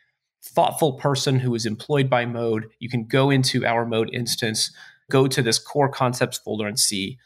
thoughtful 0.44 0.94
person 0.94 1.38
who 1.40 1.54
is 1.54 1.66
employed 1.66 2.10
by 2.10 2.26
Mode, 2.26 2.68
you 2.78 2.88
can 2.88 3.06
go 3.06 3.30
into 3.30 3.64
our 3.64 3.86
Mode 3.86 4.10
instance, 4.12 4.72
go 5.10 5.26
to 5.26 5.42
this 5.42 5.58
core 5.58 5.88
concepts 5.88 6.38
folder 6.38 6.66
and 6.66 6.78
see 6.78 7.18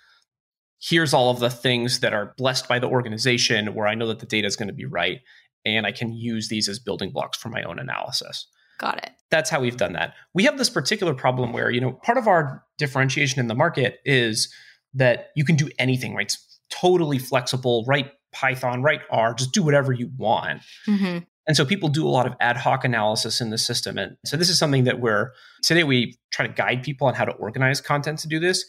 here's 0.80 1.12
all 1.12 1.30
of 1.30 1.40
the 1.40 1.50
things 1.50 2.00
that 2.00 2.12
are 2.12 2.34
blessed 2.36 2.68
by 2.68 2.78
the 2.78 2.88
organization 2.88 3.74
where 3.74 3.86
I 3.86 3.94
know 3.94 4.06
that 4.06 4.20
the 4.20 4.26
data 4.26 4.46
is 4.46 4.56
going 4.56 4.68
to 4.68 4.74
be 4.74 4.84
right. 4.84 5.20
And 5.64 5.86
I 5.86 5.92
can 5.92 6.12
use 6.12 6.48
these 6.48 6.68
as 6.68 6.78
building 6.78 7.10
blocks 7.10 7.36
for 7.36 7.48
my 7.48 7.62
own 7.64 7.78
analysis. 7.78 8.46
Got 8.78 8.98
it. 8.98 9.10
That's 9.30 9.50
how 9.50 9.60
we've 9.60 9.76
done 9.76 9.94
that. 9.94 10.14
We 10.34 10.44
have 10.44 10.56
this 10.56 10.70
particular 10.70 11.14
problem 11.14 11.52
where, 11.52 11.68
you 11.68 11.80
know, 11.80 11.92
part 11.92 12.16
of 12.16 12.28
our 12.28 12.64
differentiation 12.78 13.40
in 13.40 13.48
the 13.48 13.54
market 13.54 13.98
is 14.04 14.52
that 14.94 15.30
you 15.34 15.44
can 15.44 15.56
do 15.56 15.68
anything, 15.78 16.14
right? 16.14 16.26
It's 16.26 16.60
totally 16.70 17.18
flexible, 17.18 17.84
write 17.86 18.12
Python, 18.32 18.82
write 18.82 19.00
R, 19.10 19.34
just 19.34 19.52
do 19.52 19.62
whatever 19.62 19.92
you 19.92 20.10
want. 20.16 20.62
Mm-hmm. 20.86 21.24
And 21.48 21.56
so 21.56 21.64
people 21.64 21.88
do 21.88 22.06
a 22.06 22.10
lot 22.10 22.26
of 22.26 22.34
ad 22.40 22.58
hoc 22.58 22.84
analysis 22.84 23.40
in 23.40 23.48
the 23.48 23.56
system. 23.56 23.96
And 23.96 24.18
so 24.26 24.36
this 24.36 24.50
is 24.50 24.58
something 24.58 24.84
that 24.84 25.00
we're 25.00 25.32
today 25.62 25.82
we 25.82 26.18
try 26.30 26.46
to 26.46 26.52
guide 26.52 26.82
people 26.82 27.08
on 27.08 27.14
how 27.14 27.24
to 27.24 27.32
organize 27.32 27.80
content 27.80 28.18
to 28.20 28.28
do 28.28 28.38
this. 28.38 28.64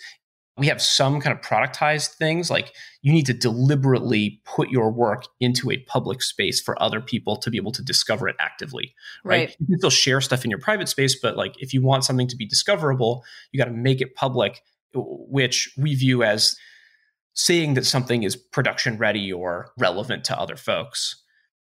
We 0.57 0.67
have 0.67 0.81
some 0.81 1.21
kind 1.21 1.37
of 1.37 1.43
productized 1.43 2.15
things 2.15 2.49
like 2.49 2.73
you 3.01 3.11
need 3.11 3.25
to 3.27 3.33
deliberately 3.33 4.41
put 4.45 4.69
your 4.69 4.91
work 4.91 5.25
into 5.41 5.69
a 5.71 5.77
public 5.77 6.21
space 6.21 6.61
for 6.61 6.81
other 6.81 7.01
people 7.01 7.35
to 7.37 7.51
be 7.51 7.57
able 7.57 7.71
to 7.73 7.83
discover 7.83 8.27
it 8.29 8.35
actively. 8.39 8.93
Right. 9.23 9.49
right. 9.49 9.55
You 9.59 9.67
can 9.67 9.77
still 9.77 9.89
share 9.89 10.21
stuff 10.21 10.45
in 10.45 10.49
your 10.49 10.59
private 10.59 10.87
space, 10.87 11.19
but 11.21 11.35
like 11.37 11.61
if 11.61 11.73
you 11.73 11.81
want 11.81 12.05
something 12.05 12.27
to 12.27 12.35
be 12.37 12.45
discoverable, 12.45 13.23
you 13.51 13.57
got 13.57 13.69
to 13.69 13.71
make 13.71 14.01
it 14.01 14.15
public, 14.15 14.61
which 14.93 15.73
we 15.77 15.95
view 15.95 16.23
as 16.23 16.55
saying 17.33 17.73
that 17.73 17.85
something 17.85 18.23
is 18.23 18.35
production 18.35 18.97
ready 18.97 19.31
or 19.31 19.71
relevant 19.77 20.23
to 20.25 20.39
other 20.39 20.55
folks 20.55 21.23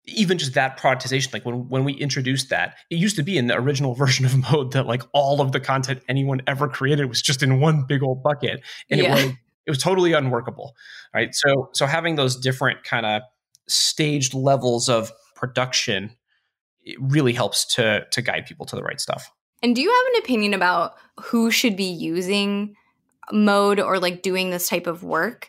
even 0.06 0.36
just 0.36 0.54
that 0.54 0.78
productization 0.78 1.32
like 1.32 1.44
when 1.44 1.68
when 1.68 1.84
we 1.84 1.92
introduced 1.92 2.50
that 2.50 2.74
it 2.90 2.96
used 2.96 3.14
to 3.14 3.22
be 3.22 3.38
in 3.38 3.46
the 3.46 3.54
original 3.54 3.94
version 4.02 4.24
of 4.24 4.36
mode 4.50 4.72
that 4.72 4.86
like 4.86 5.02
all 5.12 5.40
of 5.40 5.52
the 5.52 5.60
content 5.60 6.02
anyone 6.08 6.40
ever 6.46 6.68
created 6.68 7.06
was 7.06 7.22
just 7.22 7.42
in 7.42 7.60
one 7.60 7.84
big 7.86 8.02
old 8.02 8.22
bucket 8.22 8.60
and 8.90 9.00
yeah. 9.00 9.06
it 9.06 9.26
was 9.26 9.34
it 9.64 9.70
was 9.70 9.78
totally 9.78 10.12
unworkable 10.12 10.74
right? 11.14 11.34
So 11.34 11.70
so 11.72 11.86
having 11.86 12.16
those 12.16 12.36
different 12.36 12.84
kind 12.84 13.06
of 13.06 13.22
staged 13.68 14.34
levels 14.34 14.88
of 14.88 15.12
production 15.34 16.16
it 16.84 16.96
really 17.00 17.32
helps 17.32 17.64
to 17.76 18.04
to 18.10 18.22
guide 18.22 18.46
people 18.46 18.66
to 18.66 18.76
the 18.76 18.82
right 18.82 19.00
stuff. 19.00 19.30
And 19.62 19.76
do 19.76 19.82
you 19.82 19.90
have 19.90 20.14
an 20.14 20.22
opinion 20.22 20.54
about 20.54 20.94
who 21.20 21.50
should 21.50 21.76
be 21.76 21.84
using 21.84 22.74
mode 23.30 23.78
or 23.78 24.00
like 24.00 24.22
doing 24.22 24.50
this 24.50 24.68
type 24.68 24.88
of 24.88 25.04
work 25.04 25.48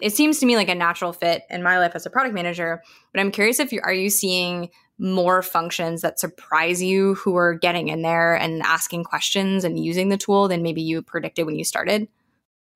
it 0.00 0.14
seems 0.14 0.38
to 0.40 0.46
me 0.46 0.56
like 0.56 0.68
a 0.68 0.74
natural 0.74 1.12
fit 1.12 1.42
in 1.50 1.62
my 1.62 1.78
life 1.78 1.92
as 1.94 2.06
a 2.06 2.10
product 2.10 2.34
manager. 2.34 2.82
But 3.12 3.20
I'm 3.20 3.30
curious 3.30 3.60
if 3.60 3.72
you 3.72 3.80
are 3.82 3.92
you 3.92 4.10
seeing 4.10 4.70
more 4.98 5.42
functions 5.42 6.02
that 6.02 6.18
surprise 6.18 6.82
you 6.82 7.14
who 7.16 7.36
are 7.36 7.54
getting 7.54 7.88
in 7.88 8.02
there 8.02 8.34
and 8.34 8.62
asking 8.62 9.04
questions 9.04 9.64
and 9.64 9.82
using 9.82 10.08
the 10.08 10.16
tool 10.16 10.48
than 10.48 10.62
maybe 10.62 10.80
you 10.82 11.02
predicted 11.02 11.46
when 11.46 11.56
you 11.56 11.64
started? 11.64 12.08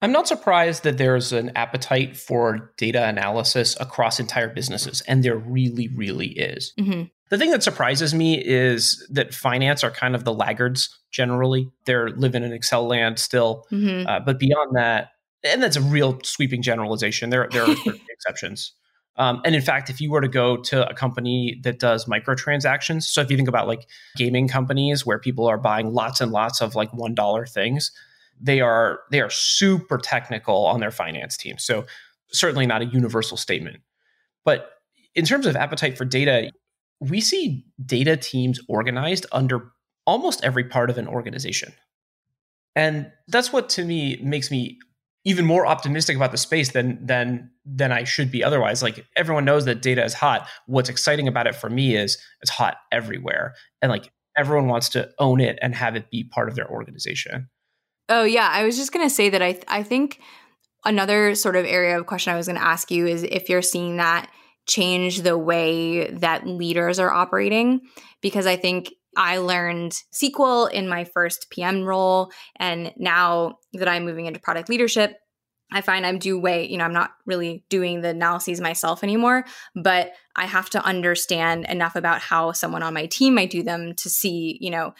I'm 0.02 0.12
not 0.12 0.28
surprised 0.28 0.82
that 0.84 0.96
there's 0.96 1.32
an 1.32 1.52
appetite 1.56 2.16
for 2.16 2.72
data 2.78 3.06
analysis 3.06 3.76
across 3.80 4.18
entire 4.18 4.48
businesses, 4.48 5.02
and 5.02 5.22
there 5.22 5.36
really, 5.36 5.88
really 5.88 6.28
is. 6.28 6.72
Mm-hmm. 6.78 7.02
The 7.28 7.38
thing 7.38 7.50
that 7.50 7.62
surprises 7.62 8.14
me 8.14 8.42
is 8.42 9.06
that 9.10 9.34
finance 9.34 9.84
are 9.84 9.90
kind 9.90 10.14
of 10.14 10.24
the 10.24 10.32
laggards 10.32 10.98
generally. 11.10 11.70
They're 11.84 12.10
living 12.10 12.42
in 12.42 12.52
Excel 12.52 12.88
land 12.88 13.18
still. 13.18 13.66
Mm-hmm. 13.70 14.08
Uh, 14.08 14.20
but 14.20 14.38
beyond 14.38 14.76
that, 14.76 15.10
and 15.44 15.62
that's 15.62 15.76
a 15.76 15.82
real 15.82 16.18
sweeping 16.22 16.62
generalization, 16.62 17.30
there, 17.30 17.48
there 17.50 17.64
are 17.64 17.76
exceptions. 18.10 18.72
Um, 19.16 19.42
and 19.44 19.54
in 19.54 19.60
fact, 19.60 19.90
if 19.90 20.00
you 20.00 20.10
were 20.10 20.20
to 20.20 20.28
go 20.28 20.56
to 20.56 20.88
a 20.88 20.94
company 20.94 21.60
that 21.64 21.78
does 21.78 22.06
microtransactions, 22.06 23.02
so 23.02 23.20
if 23.20 23.30
you 23.30 23.36
think 23.36 23.48
about 23.48 23.66
like 23.66 23.86
gaming 24.16 24.48
companies 24.48 25.04
where 25.04 25.18
people 25.18 25.46
are 25.46 25.58
buying 25.58 25.92
lots 25.92 26.20
and 26.20 26.32
lots 26.32 26.60
of 26.60 26.74
like 26.74 26.90
$1 26.92 27.52
things, 27.52 27.92
they 28.40 28.60
are 28.60 29.00
they 29.10 29.20
are 29.20 29.28
super 29.28 29.98
technical 29.98 30.64
on 30.64 30.80
their 30.80 30.90
finance 30.90 31.36
team. 31.36 31.58
So 31.58 31.84
certainly 32.32 32.66
not 32.66 32.80
a 32.80 32.86
universal 32.86 33.36
statement. 33.36 33.80
But 34.44 34.70
in 35.14 35.26
terms 35.26 35.44
of 35.46 35.56
appetite 35.56 35.98
for 35.98 36.06
data, 36.06 36.50
we 37.00 37.20
see 37.20 37.66
data 37.84 38.16
teams 38.16 38.60
organized 38.68 39.26
under 39.32 39.72
almost 40.06 40.42
every 40.42 40.64
part 40.64 40.88
of 40.88 40.96
an 40.96 41.06
organization. 41.06 41.72
And 42.74 43.10
that's 43.28 43.52
what 43.52 43.68
to 43.70 43.84
me 43.84 44.18
makes 44.22 44.50
me 44.50 44.78
even 45.24 45.44
more 45.44 45.66
optimistic 45.66 46.16
about 46.16 46.30
the 46.30 46.38
space 46.38 46.72
than 46.72 47.04
than 47.04 47.50
than 47.64 47.92
I 47.92 48.04
should 48.04 48.30
be 48.30 48.42
otherwise. 48.42 48.82
Like 48.82 49.04
everyone 49.16 49.44
knows 49.44 49.64
that 49.66 49.82
data 49.82 50.04
is 50.04 50.14
hot. 50.14 50.48
What's 50.66 50.88
exciting 50.88 51.28
about 51.28 51.46
it 51.46 51.54
for 51.54 51.68
me 51.68 51.96
is 51.96 52.18
it's 52.40 52.50
hot 52.50 52.76
everywhere. 52.90 53.54
And 53.82 53.90
like 53.90 54.10
everyone 54.36 54.68
wants 54.68 54.88
to 54.90 55.10
own 55.18 55.40
it 55.40 55.58
and 55.60 55.74
have 55.74 55.96
it 55.96 56.10
be 56.10 56.24
part 56.24 56.48
of 56.48 56.54
their 56.54 56.68
organization. 56.68 57.48
Oh 58.08 58.24
yeah, 58.24 58.48
I 58.50 58.64
was 58.64 58.76
just 58.76 58.92
going 58.92 59.06
to 59.06 59.14
say 59.14 59.28
that 59.28 59.42
I 59.42 59.52
th- 59.52 59.64
I 59.68 59.82
think 59.82 60.20
another 60.84 61.34
sort 61.34 61.56
of 61.56 61.66
area 61.66 61.98
of 61.98 62.06
question 62.06 62.32
I 62.32 62.36
was 62.36 62.46
going 62.46 62.58
to 62.58 62.64
ask 62.64 62.90
you 62.90 63.06
is 63.06 63.22
if 63.22 63.48
you're 63.48 63.62
seeing 63.62 63.98
that 63.98 64.30
change 64.66 65.22
the 65.22 65.36
way 65.36 66.10
that 66.10 66.46
leaders 66.46 66.98
are 66.98 67.10
operating 67.10 67.80
because 68.20 68.46
I 68.46 68.56
think 68.56 68.92
I 69.16 69.38
learned 69.38 69.92
SQL 70.12 70.70
in 70.70 70.88
my 70.88 71.04
first 71.04 71.48
PM 71.50 71.84
role 71.84 72.30
and 72.56 72.92
now 72.96 73.58
that 73.72 73.88
I'm 73.88 74.04
moving 74.04 74.26
into 74.26 74.40
product 74.40 74.68
leadership 74.68 75.16
I 75.72 75.80
find 75.82 76.04
I'm 76.04 76.18
do 76.18 76.38
way, 76.38 76.68
you 76.68 76.78
know, 76.78 76.84
I'm 76.84 76.92
not 76.92 77.12
really 77.26 77.64
doing 77.68 78.00
the 78.00 78.08
analyses 78.08 78.60
myself 78.60 79.04
anymore, 79.04 79.44
but 79.74 80.12
I 80.34 80.46
have 80.46 80.70
to 80.70 80.84
understand 80.84 81.66
enough 81.68 81.96
about 81.96 82.20
how 82.20 82.52
someone 82.52 82.82
on 82.82 82.94
my 82.94 83.06
team 83.06 83.34
might 83.34 83.50
do 83.50 83.62
them 83.62 83.94
to 83.98 84.10
see, 84.10 84.58
you 84.60 84.70
know, 84.70 84.94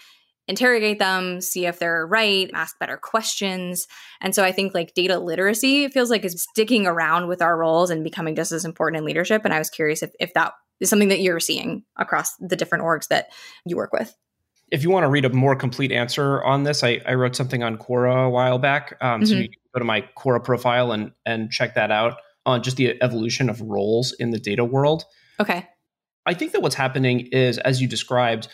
interrogate 0.47 0.99
them, 0.99 1.41
see 1.41 1.67
if 1.67 1.79
they're 1.79 2.07
right, 2.07 2.51
ask 2.55 2.79
better 2.79 2.97
questions. 2.97 3.87
And 4.21 4.35
so 4.35 4.43
I 4.45 4.53
think 4.53 4.75
like 4.75 4.95
data 4.95 5.19
literacy 5.19 5.89
feels 5.89 6.11
like 6.11 6.25
is 6.25 6.43
sticking 6.51 6.87
around 6.87 7.29
with 7.29 7.43
our 7.43 7.57
roles 7.57 7.91
and 7.91 8.05
becoming 8.05 8.35
just 8.35 8.53
as 8.53 8.65
important 8.65 8.99
in 8.99 9.05
leadership. 9.05 9.43
And 9.45 9.55
I 9.55 9.59
was 9.59 9.71
curious 9.71 10.03
if, 10.03 10.11
if 10.19 10.35
that 10.35 10.53
is 10.81 10.91
something 10.91 11.09
that 11.09 11.21
you're 11.21 11.41
seeing 11.41 11.85
across 11.97 12.37
the 12.37 12.57
different 12.57 12.85
orgs 12.85 13.09
that 13.09 13.29
you 13.65 13.77
work 13.77 13.93
with. 13.93 14.15
If 14.71 14.83
you 14.83 14.91
want 14.91 15.05
to 15.05 15.09
read 15.09 15.25
a 15.25 15.31
more 15.31 15.57
complete 15.57 15.91
answer 15.91 16.43
on 16.45 16.63
this, 16.63 16.85
I, 16.85 17.01
I 17.05 17.15
wrote 17.15 17.35
something 17.35 17.63
on 17.63 17.77
Quora 17.77 18.27
a 18.27 18.31
while 18.31 18.59
back. 18.59 18.97
Um, 19.01 19.21
mm-hmm. 19.21 19.27
So 19.27 19.35
you 19.35 19.49
can 19.49 19.59
go 19.75 19.79
to 19.81 19.85
my 19.85 20.03
Quora 20.17 20.43
profile 20.43 20.93
and, 20.93 21.13
and 21.27 21.51
check 21.51 21.75
that 21.75 21.91
out 21.91 22.19
on 22.47 22.63
just 22.63 22.77
the 22.77 23.01
evolution 23.03 23.51
of 23.51 23.61
roles 23.61 24.13
in 24.13 24.31
the 24.31 24.39
data 24.39 24.65
world. 24.65 25.05
Okay. 25.41 25.67
I 26.27 26.35
think 26.35 26.53
that 26.53 26.63
what's 26.63 26.75
happening 26.75 27.29
is, 27.33 27.59
as 27.59 27.81
you 27.81 27.89
described, 27.89 28.49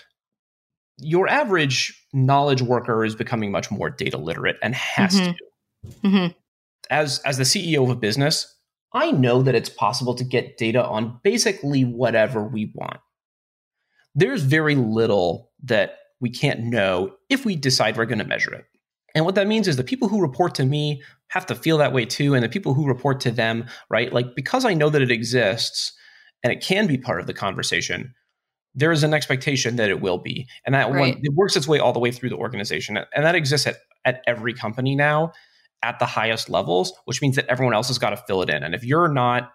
your 0.99 1.29
average 1.29 2.07
knowledge 2.13 2.63
worker 2.63 3.05
is 3.05 3.15
becoming 3.15 3.51
much 3.51 3.71
more 3.71 3.91
data 3.91 4.17
literate 4.17 4.57
and 4.63 4.75
has 4.75 5.21
mm-hmm. 5.21 5.33
to. 5.33 6.09
Mm-hmm. 6.09 6.27
As 6.89 7.19
as 7.21 7.37
the 7.37 7.45
CEO 7.45 7.83
of 7.83 7.91
a 7.91 7.97
business, 7.97 8.56
I 8.93 9.11
know 9.11 9.43
that 9.43 9.55
it's 9.55 9.69
possible 9.69 10.15
to 10.15 10.25
get 10.25 10.57
data 10.57 10.85
on 10.85 11.21
basically 11.23 11.85
whatever 11.85 12.43
we 12.43 12.73
want. 12.75 13.01
There's 14.15 14.43
very 14.43 14.75
little 14.75 15.51
that 15.65 15.99
we 16.21 16.31
can't 16.31 16.61
know 16.61 17.15
if 17.29 17.45
we 17.45 17.57
decide 17.57 17.97
we're 17.97 18.07
going 18.07 18.19
to 18.19 18.25
measure 18.25 18.55
it. 18.55 18.65
And 19.15 19.25
what 19.25 19.35
that 19.35 19.47
means 19.47 19.69
is 19.69 19.77
the 19.77 19.85
people 19.85 20.09
who 20.09 20.21
report 20.21 20.55
to 20.57 20.65
me 20.65 21.03
have 21.29 21.47
to 21.47 21.55
feel 21.55 21.79
that 21.79 21.93
way 21.93 22.05
too. 22.05 22.35
And 22.35 22.43
the 22.43 22.49
people 22.49 22.75
who 22.75 22.87
report 22.87 23.21
to 23.21 23.31
them, 23.31 23.67
right? 23.91 24.13
Like, 24.13 24.35
because 24.35 24.65
I 24.65 24.75
know 24.75 24.91
that 24.91 25.03
it 25.03 25.11
exists 25.11 25.93
and 26.43 26.53
it 26.53 26.63
can 26.63 26.87
be 26.87 26.99
part 26.99 27.21
of 27.21 27.27
the 27.27 27.35
conversation, 27.35 28.15
there 28.75 28.93
is 28.93 29.03
an 29.03 29.15
expectation 29.15 29.77
that 29.77 29.91
it 29.91 30.01
will 30.01 30.19
be. 30.19 30.47
And 30.65 30.75
that 30.75 30.91
right. 30.91 31.15
one, 31.15 31.21
it 31.23 31.35
works 31.35 31.57
its 31.57 31.67
way 31.67 31.79
all 31.79 31.93
the 31.93 31.99
way 31.99 32.13
through 32.13 32.29
the 32.29 32.37
organization. 32.37 32.99
And 32.99 33.25
that 33.25 33.35
exists 33.35 33.67
at, 33.67 33.77
at 34.05 34.23
every 34.27 34.53
company 34.53 34.95
now 34.95 35.33
at 35.87 36.01
the 36.01 36.07
highest 36.07 36.51
levels, 36.51 36.93
which 37.05 37.23
means 37.23 37.37
that 37.37 37.47
everyone 37.47 37.75
else 37.75 37.87
has 37.87 37.99
got 37.99 38.11
to 38.11 38.17
fill 38.17 38.43
it 38.43 38.51
in. 38.51 38.65
And 38.65 38.75
if 38.75 38.83
you're 38.83 39.09
not, 39.09 39.53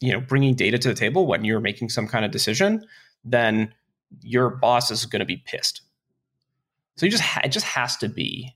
you 0.00 0.12
know, 0.12 0.20
bringing 0.20 0.54
data 0.54 0.78
to 0.78 0.88
the 0.88 0.94
table 0.94 1.26
when 1.26 1.44
you're 1.44 1.60
making 1.60 1.88
some 1.88 2.06
kind 2.06 2.24
of 2.24 2.30
decision, 2.30 2.86
then 3.24 3.74
your 4.22 4.50
boss 4.50 4.90
is 4.92 5.04
going 5.04 5.20
to 5.20 5.26
be 5.26 5.42
pissed. 5.44 5.82
So 6.96 7.06
you 7.06 7.10
just 7.10 7.24
ha- 7.24 7.40
it 7.42 7.48
just 7.48 7.66
has 7.66 7.96
to 7.98 8.08
be, 8.08 8.54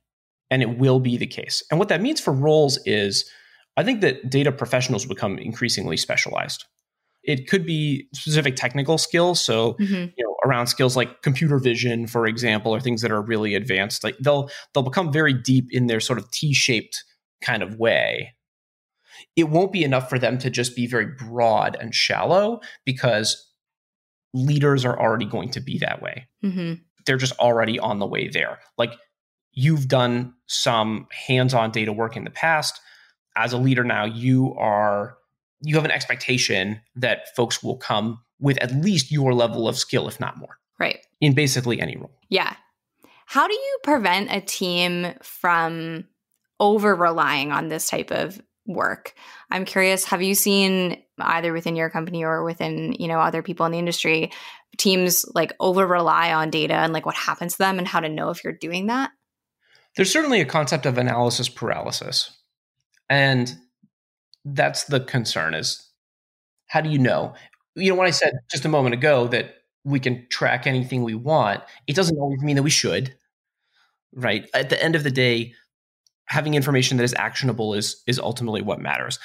and 0.48 0.62
it 0.62 0.78
will 0.78 1.00
be 1.00 1.16
the 1.16 1.26
case. 1.26 1.62
And 1.70 1.80
what 1.80 1.88
that 1.88 2.00
means 2.00 2.20
for 2.20 2.32
roles 2.32 2.78
is, 2.86 3.28
I 3.76 3.82
think 3.82 4.00
that 4.02 4.30
data 4.30 4.52
professionals 4.52 5.04
become 5.04 5.38
increasingly 5.38 5.96
specialized. 5.96 6.64
It 7.24 7.48
could 7.48 7.66
be 7.66 8.08
specific 8.14 8.54
technical 8.54 8.96
skills. 8.96 9.40
So, 9.40 9.74
mm-hmm. 9.74 10.06
you 10.16 10.24
know, 10.24 10.36
around 10.44 10.68
skills 10.68 10.96
like 10.96 11.22
computer 11.22 11.58
vision, 11.58 12.06
for 12.06 12.26
example, 12.26 12.72
or 12.72 12.80
things 12.80 13.02
that 13.02 13.10
are 13.10 13.20
really 13.20 13.54
advanced. 13.54 14.04
Like 14.04 14.16
they'll 14.18 14.48
they'll 14.72 14.84
become 14.84 15.12
very 15.12 15.32
deep 15.32 15.66
in 15.72 15.88
their 15.88 16.00
sort 16.00 16.18
of 16.18 16.30
T-shaped 16.30 17.04
kind 17.40 17.62
of 17.62 17.76
way. 17.76 18.34
It 19.36 19.44
won't 19.44 19.72
be 19.72 19.84
enough 19.84 20.08
for 20.08 20.18
them 20.18 20.38
to 20.38 20.50
just 20.50 20.76
be 20.76 20.86
very 20.86 21.06
broad 21.06 21.76
and 21.80 21.94
shallow 21.94 22.60
because 22.84 23.52
leaders 24.34 24.84
are 24.84 24.98
already 24.98 25.24
going 25.24 25.50
to 25.50 25.60
be 25.60 25.78
that 25.78 26.02
way. 26.02 26.28
Mm-hmm. 26.44 26.74
They're 27.06 27.16
just 27.16 27.38
already 27.38 27.78
on 27.78 27.98
the 27.98 28.06
way 28.06 28.28
there. 28.28 28.58
Like 28.76 28.92
you've 29.52 29.88
done 29.88 30.34
some 30.46 31.06
hands-on 31.26 31.70
data 31.70 31.92
work 31.92 32.16
in 32.16 32.24
the 32.24 32.30
past. 32.30 32.80
As 33.36 33.52
a 33.52 33.58
leader 33.58 33.84
now, 33.84 34.04
you 34.04 34.54
are 34.54 35.16
you 35.60 35.74
have 35.74 35.84
an 35.84 35.90
expectation 35.90 36.80
that 36.94 37.34
folks 37.34 37.62
will 37.62 37.76
come 37.76 38.20
with 38.38 38.58
at 38.58 38.72
least 38.72 39.10
your 39.10 39.34
level 39.34 39.66
of 39.66 39.76
skill, 39.76 40.06
if 40.06 40.20
not 40.20 40.36
more. 40.36 40.58
Right. 40.78 41.04
In 41.20 41.34
basically 41.34 41.80
any 41.80 41.96
role. 41.96 42.16
Yeah. 42.28 42.54
How 43.26 43.48
do 43.48 43.54
you 43.54 43.78
prevent 43.82 44.32
a 44.32 44.40
team 44.40 45.14
from 45.22 46.04
over 46.60 46.94
relying 46.94 47.52
on 47.52 47.68
this 47.68 47.88
type 47.88 48.10
of 48.10 48.40
work? 48.66 49.14
I'm 49.50 49.64
curious, 49.64 50.04
have 50.04 50.22
you 50.22 50.34
seen 50.34 51.02
either 51.18 51.52
within 51.52 51.76
your 51.76 51.90
company 51.90 52.24
or 52.24 52.44
within, 52.44 52.92
you 52.98 53.08
know, 53.08 53.18
other 53.18 53.42
people 53.42 53.66
in 53.66 53.72
the 53.72 53.78
industry, 53.78 54.30
teams 54.76 55.24
like 55.34 55.52
over 55.58 55.86
rely 55.86 56.32
on 56.32 56.50
data 56.50 56.74
and 56.74 56.92
like 56.92 57.06
what 57.06 57.16
happens 57.16 57.52
to 57.52 57.58
them 57.58 57.78
and 57.78 57.88
how 57.88 58.00
to 58.00 58.08
know 58.08 58.30
if 58.30 58.44
you're 58.44 58.52
doing 58.52 58.86
that? 58.86 59.10
There's 59.96 60.12
certainly 60.12 60.40
a 60.40 60.44
concept 60.44 60.86
of 60.86 60.98
analysis 60.98 61.48
paralysis. 61.48 62.30
And 63.08 63.56
that's 64.44 64.84
the 64.84 65.00
concern 65.00 65.54
is 65.54 65.88
how 66.68 66.80
do 66.80 66.90
you 66.90 66.98
know? 66.98 67.34
You 67.74 67.92
know, 67.92 67.98
when 67.98 68.06
I 68.06 68.10
said 68.10 68.34
just 68.50 68.64
a 68.64 68.68
moment 68.68 68.94
ago 68.94 69.26
that 69.28 69.54
we 69.84 69.98
can 69.98 70.26
track 70.28 70.66
anything 70.66 71.02
we 71.02 71.14
want, 71.14 71.62
it 71.86 71.96
doesn't 71.96 72.18
always 72.18 72.42
mean 72.42 72.56
that 72.56 72.62
we 72.62 72.70
should. 72.70 73.14
Right. 74.12 74.48
At 74.54 74.70
the 74.70 74.82
end 74.82 74.94
of 74.94 75.04
the 75.04 75.10
day, 75.10 75.54
having 76.28 76.54
information 76.54 76.96
that 76.96 77.04
is 77.04 77.14
actionable 77.14 77.74
is 77.74 78.02
is 78.06 78.18
ultimately 78.18 78.62
what 78.62 78.80
matters. 78.80 79.18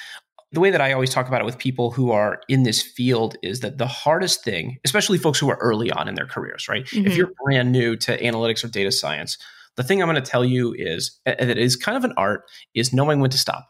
The 0.52 0.60
way 0.60 0.70
that 0.70 0.80
I 0.80 0.92
always 0.92 1.10
talk 1.10 1.26
about 1.26 1.40
it 1.40 1.44
with 1.44 1.58
people 1.58 1.90
who 1.90 2.12
are 2.12 2.40
in 2.48 2.62
this 2.62 2.80
field 2.80 3.36
is 3.42 3.60
that 3.60 3.78
the 3.78 3.88
hardest 3.88 4.44
thing, 4.44 4.78
especially 4.84 5.18
folks 5.18 5.38
who 5.38 5.50
are 5.50 5.58
early 5.60 5.90
on 5.90 6.06
in 6.06 6.14
their 6.14 6.26
careers, 6.26 6.68
right? 6.68 6.84
Mm-hmm. 6.84 7.06
If 7.06 7.16
you're 7.16 7.32
brand 7.44 7.72
new 7.72 7.96
to 7.96 8.16
analytics 8.18 8.62
or 8.62 8.68
data 8.68 8.92
science, 8.92 9.36
the 9.76 9.82
thing 9.82 10.00
I'm 10.00 10.08
going 10.08 10.22
to 10.22 10.30
tell 10.30 10.44
you 10.44 10.72
is 10.78 11.18
that 11.24 11.40
it 11.40 11.58
is 11.58 11.74
kind 11.74 11.96
of 11.96 12.04
an 12.04 12.14
art 12.16 12.44
is 12.72 12.92
knowing 12.92 13.18
when 13.18 13.30
to 13.30 13.38
stop 13.38 13.66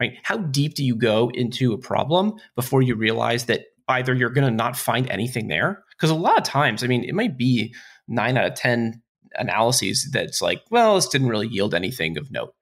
right? 0.00 0.14
How 0.22 0.38
deep 0.38 0.74
do 0.74 0.82
you 0.82 0.96
go 0.96 1.30
into 1.34 1.72
a 1.72 1.78
problem 1.78 2.34
before 2.56 2.82
you 2.82 2.96
realize 2.96 3.44
that 3.44 3.66
either 3.86 4.14
you're 4.14 4.30
going 4.30 4.46
to 4.46 4.50
not 4.50 4.76
find 4.76 5.08
anything 5.10 5.48
there? 5.48 5.84
Because 5.90 6.10
a 6.10 6.14
lot 6.14 6.38
of 6.38 6.44
times, 6.44 6.82
I 6.82 6.86
mean, 6.86 7.04
it 7.04 7.14
might 7.14 7.36
be 7.36 7.74
nine 8.08 8.36
out 8.36 8.46
of 8.46 8.54
10 8.54 9.02
analyses 9.34 10.08
that's 10.10 10.40
like, 10.40 10.62
well, 10.70 10.96
this 10.96 11.08
didn't 11.08 11.28
really 11.28 11.46
yield 11.46 11.74
anything 11.74 12.16
of 12.16 12.30
note. 12.32 12.54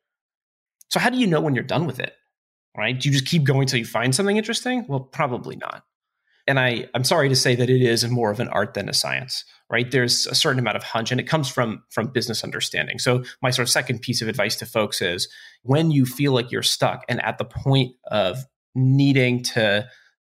So, 0.90 1.00
how 1.00 1.10
do 1.10 1.18
you 1.18 1.26
know 1.26 1.40
when 1.40 1.54
you're 1.54 1.64
done 1.64 1.86
with 1.86 2.00
it? 2.00 2.14
Right? 2.76 2.98
Do 2.98 3.08
you 3.08 3.12
just 3.12 3.26
keep 3.26 3.44
going 3.44 3.62
until 3.62 3.78
you 3.78 3.84
find 3.84 4.14
something 4.14 4.36
interesting? 4.36 4.86
Well, 4.88 5.00
probably 5.00 5.56
not 5.56 5.84
and 6.48 6.58
I, 6.58 6.88
I'm 6.94 7.04
sorry 7.04 7.28
to 7.28 7.36
say 7.36 7.54
that 7.54 7.68
it 7.68 7.82
is 7.82 8.08
more 8.08 8.30
of 8.30 8.40
an 8.40 8.48
art 8.48 8.72
than 8.72 8.88
a 8.88 8.94
science, 8.94 9.44
right? 9.70 9.88
There's 9.88 10.26
a 10.26 10.34
certain 10.34 10.58
amount 10.58 10.78
of 10.78 10.82
hunch 10.82 11.12
and 11.12 11.20
it 11.20 11.28
comes 11.28 11.48
from 11.48 11.84
from 11.90 12.08
business 12.08 12.42
understanding. 12.42 12.98
So 12.98 13.22
my 13.42 13.50
sort 13.50 13.68
of 13.68 13.70
second 13.70 14.00
piece 14.00 14.22
of 14.22 14.28
advice 14.28 14.56
to 14.56 14.66
folks 14.66 15.02
is 15.02 15.28
when 15.62 15.90
you 15.90 16.06
feel 16.06 16.32
like 16.32 16.50
you're 16.50 16.62
stuck 16.62 17.04
and 17.08 17.22
at 17.22 17.36
the 17.36 17.44
point 17.44 17.94
of 18.10 18.38
needing 18.74 19.42
to 19.42 19.86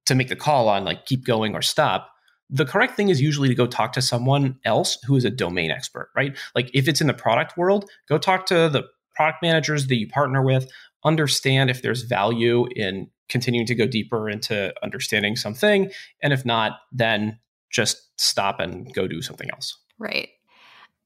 to 0.07 0.15
make 0.15 0.27
the 0.27 0.35
call 0.35 0.67
on 0.67 0.83
like 0.83 1.05
keep 1.05 1.25
going 1.25 1.55
or 1.55 1.61
stop 1.61 2.11
the 2.51 2.65
correct 2.65 2.95
thing 2.95 3.09
is 3.09 3.21
usually 3.21 3.47
to 3.47 3.53
go 3.53 3.67
talk 3.67 3.93
to 3.93 4.01
someone 4.01 4.57
else 4.65 4.97
who 5.05 5.15
is 5.15 5.23
a 5.23 5.29
domain 5.29 5.69
expert 5.69 6.09
right 6.15 6.35
like 6.55 6.71
if 6.73 6.87
it's 6.87 6.99
in 6.99 7.05
the 7.05 7.13
product 7.13 7.55
world 7.57 7.87
go 8.07 8.17
talk 8.17 8.47
to 8.47 8.69
the 8.69 8.83
product 9.19 9.41
managers 9.41 9.87
that 9.87 9.97
you 9.97 10.07
partner 10.07 10.41
with 10.41 10.69
understand 11.03 11.69
if 11.69 11.81
there's 11.81 12.03
value 12.03 12.67
in 12.75 13.09
continuing 13.27 13.65
to 13.65 13.75
go 13.75 13.85
deeper 13.85 14.29
into 14.29 14.73
understanding 14.81 15.35
something 15.35 15.91
and 16.23 16.31
if 16.31 16.45
not 16.45 16.79
then 16.91 17.37
just 17.71 18.09
stop 18.19 18.59
and 18.59 18.93
go 18.93 19.07
do 19.07 19.21
something 19.21 19.49
else 19.51 19.77
right 19.97 20.29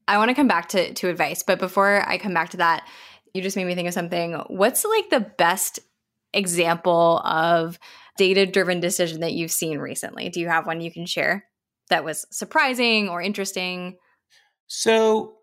i 0.08 0.17
want 0.17 0.30
to 0.30 0.36
come 0.36 0.47
back 0.47 0.69
to 0.69 0.93
to 0.93 1.10
advice 1.10 1.41
but 1.41 1.58
before 1.58 2.08
i 2.08 2.17
come 2.17 2.34
back 2.34 2.49
to 2.49 2.58
that 2.58 2.88
you 3.34 3.41
just 3.41 3.58
made 3.58 3.65
me 3.65 3.73
think 3.73 3.88
of 3.88 3.93
something 3.93 4.34
what's 4.47 4.86
like 4.86 5.10
the 5.10 5.32
best 5.38 5.80
example 6.34 7.19
of 7.23 7.80
data 8.17 8.45
driven 8.45 8.80
decision 8.80 9.21
that 9.21 9.34
you've 9.34 9.52
seen 9.52 9.80
recently? 9.80 10.30
Do 10.30 10.39
you 10.39 10.47
have 10.47 10.67
one 10.67 10.82
you 10.82 10.91
can 10.91 11.06
share 11.06 11.45
that 11.89 12.04
was 12.04 12.26
surprising 12.32 13.10
or 13.10 13.21
interesting? 13.21 13.97
So, 14.67 15.36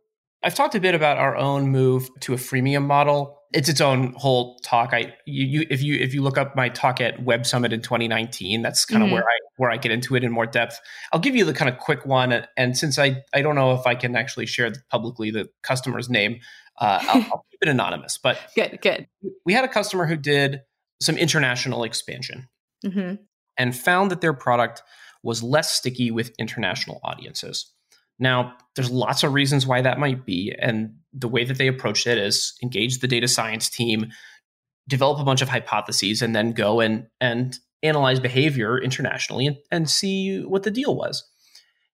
I've 0.43 0.55
talked 0.55 0.75
a 0.75 0.81
bit 0.81 0.95
about 0.95 1.19
our 1.19 1.37
own 1.37 1.69
move 1.69 2.09
to 2.21 2.33
a 2.33 2.37
freemium 2.37 2.87
model. 2.87 3.39
It's 3.53 3.69
its 3.69 3.81
own 3.81 4.15
whole 4.15 4.59
talk. 4.61 4.95
I 4.95 5.15
you, 5.27 5.47
you 5.47 5.67
if 5.71 5.83
you 5.83 5.97
if 5.97 6.15
you 6.15 6.23
look 6.23 6.39
up 6.39 6.55
my 6.57 6.69
talk 6.69 7.01
at 7.01 7.23
Web 7.23 7.45
Summit 7.45 7.73
in 7.73 7.83
2019, 7.83 8.63
that's 8.63 8.85
kind 8.85 9.03
of 9.03 9.09
mm-hmm. 9.09 9.15
where 9.15 9.25
I 9.25 9.39
where 9.57 9.71
I 9.71 9.77
get 9.77 9.93
into 9.93 10.15
it 10.15 10.25
in 10.25 10.33
more 10.33 10.47
depth. 10.47 10.81
I'll 11.13 11.21
give 11.21 11.35
you 11.35 11.45
the 11.45 11.53
kind 11.53 11.69
of 11.69 11.79
quick 11.79 12.07
one, 12.07 12.45
and, 12.57 12.79
since 12.79 12.99
I 12.99 13.23
I 13.35 13.43
don't 13.43 13.57
know 13.57 13.75
if 13.75 13.87
I 13.87 13.97
can 13.97 14.17
actually 14.17 14.47
share 14.47 14.73
publicly 14.91 15.31
the 15.31 15.49
customer's 15.63 16.09
name, 16.09 16.41
uh, 16.81 17.01
I'll, 17.03 17.23
I'll 17.33 17.47
keep 17.51 17.61
it 17.61 17.69
anonymous. 17.69 18.19
But 18.23 18.39
good, 18.55 18.79
good. 18.81 19.09
We 19.45 19.53
had 19.53 19.65
a 19.65 19.69
customer 19.69 20.07
who 20.07 20.17
did 20.17 20.61
some 21.03 21.17
international 21.17 21.83
expansion 21.83 22.49
mm-hmm. 22.85 23.15
and 23.59 23.77
found 23.77 24.11
that 24.11 24.21
their 24.21 24.35
product 24.35 24.83
was 25.23 25.43
less 25.43 25.71
sticky 25.73 26.11
with 26.11 26.33
international 26.39 27.01
audiences. 27.03 27.73
Now, 28.21 28.55
there's 28.77 28.91
lots 28.91 29.25
of 29.25 29.33
reasons 29.33 29.67
why 29.67 29.81
that 29.81 29.99
might 29.99 30.25
be. 30.25 30.55
And 30.57 30.95
the 31.13 31.29
way 31.29 31.45
that 31.45 31.59
they 31.59 31.67
approached 31.67 32.07
it 32.07 32.19
is 32.19 32.55
engage 32.63 32.99
the 32.99 33.09
data 33.09 33.27
science 33.27 33.69
team, 33.69 34.13
develop 34.89 35.19
a 35.19 35.25
bunch 35.25 35.43
of 35.43 35.49
hypotheses, 35.49 36.23
and 36.23 36.37
then 36.37 36.53
go 36.53 36.81
and, 36.81 37.07
and 37.21 37.59
analyze 37.83 38.21
behavior 38.21 38.79
internationally 38.79 39.47
and, 39.47 39.57
and 39.71 39.91
see 39.91 40.43
what 40.43 40.63
the 40.63 40.71
deal 40.71 40.95
was. 40.95 41.27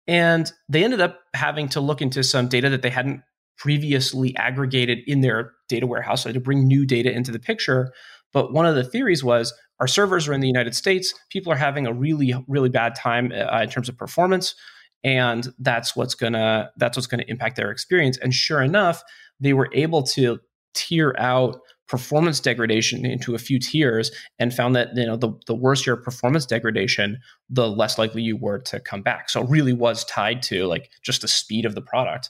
And 0.07 0.51
they 0.69 0.83
ended 0.83 1.01
up 1.01 1.19
having 1.33 1.67
to 1.69 1.81
look 1.81 2.01
into 2.01 2.23
some 2.23 2.47
data 2.47 2.69
that 2.69 2.81
they 2.81 2.89
hadn't 2.89 3.21
previously 3.57 4.35
aggregated 4.37 4.99
in 5.07 5.21
their 5.21 5.53
data 5.69 5.87
warehouse, 5.87 6.23
so 6.23 6.31
to 6.31 6.39
bring 6.39 6.67
new 6.67 6.85
data 6.85 7.11
into 7.11 7.31
the 7.31 7.39
picture. 7.39 7.91
But 8.33 8.53
one 8.53 8.65
of 8.65 8.75
the 8.75 8.83
theories 8.83 9.23
was 9.23 9.53
our 9.79 9.87
servers 9.87 10.27
are 10.27 10.33
in 10.33 10.41
the 10.41 10.47
United 10.47 10.75
States. 10.75 11.13
People 11.29 11.51
are 11.51 11.57
having 11.57 11.87
a 11.87 11.93
really, 11.93 12.33
really 12.47 12.69
bad 12.69 12.95
time 12.95 13.31
uh, 13.31 13.61
in 13.61 13.69
terms 13.69 13.89
of 13.89 13.97
performance, 13.97 14.55
and 15.03 15.53
that's 15.59 15.95
what's 15.95 16.15
gonna 16.15 16.71
that's 16.77 16.97
what's 16.97 17.07
gonna 17.07 17.25
impact 17.27 17.55
their 17.55 17.71
experience. 17.71 18.17
And 18.17 18.33
sure 18.33 18.61
enough, 18.61 19.03
they 19.39 19.53
were 19.53 19.69
able 19.73 20.03
to 20.03 20.39
tier 20.73 21.15
out 21.17 21.59
performance 21.87 22.39
degradation 22.39 23.05
into 23.05 23.35
a 23.35 23.37
few 23.37 23.59
tiers 23.59 24.11
and 24.39 24.53
found 24.53 24.75
that 24.75 24.95
you 24.95 25.05
know 25.05 25.17
the, 25.17 25.33
the 25.47 25.55
worse 25.55 25.85
your 25.85 25.97
performance 25.97 26.45
degradation 26.45 27.19
the 27.49 27.67
less 27.67 27.97
likely 27.97 28.21
you 28.21 28.37
were 28.37 28.59
to 28.59 28.79
come 28.79 29.01
back 29.01 29.29
so 29.29 29.41
it 29.41 29.49
really 29.49 29.73
was 29.73 30.05
tied 30.05 30.41
to 30.41 30.65
like 30.67 30.89
just 31.03 31.21
the 31.21 31.27
speed 31.27 31.65
of 31.65 31.75
the 31.75 31.81
product 31.81 32.29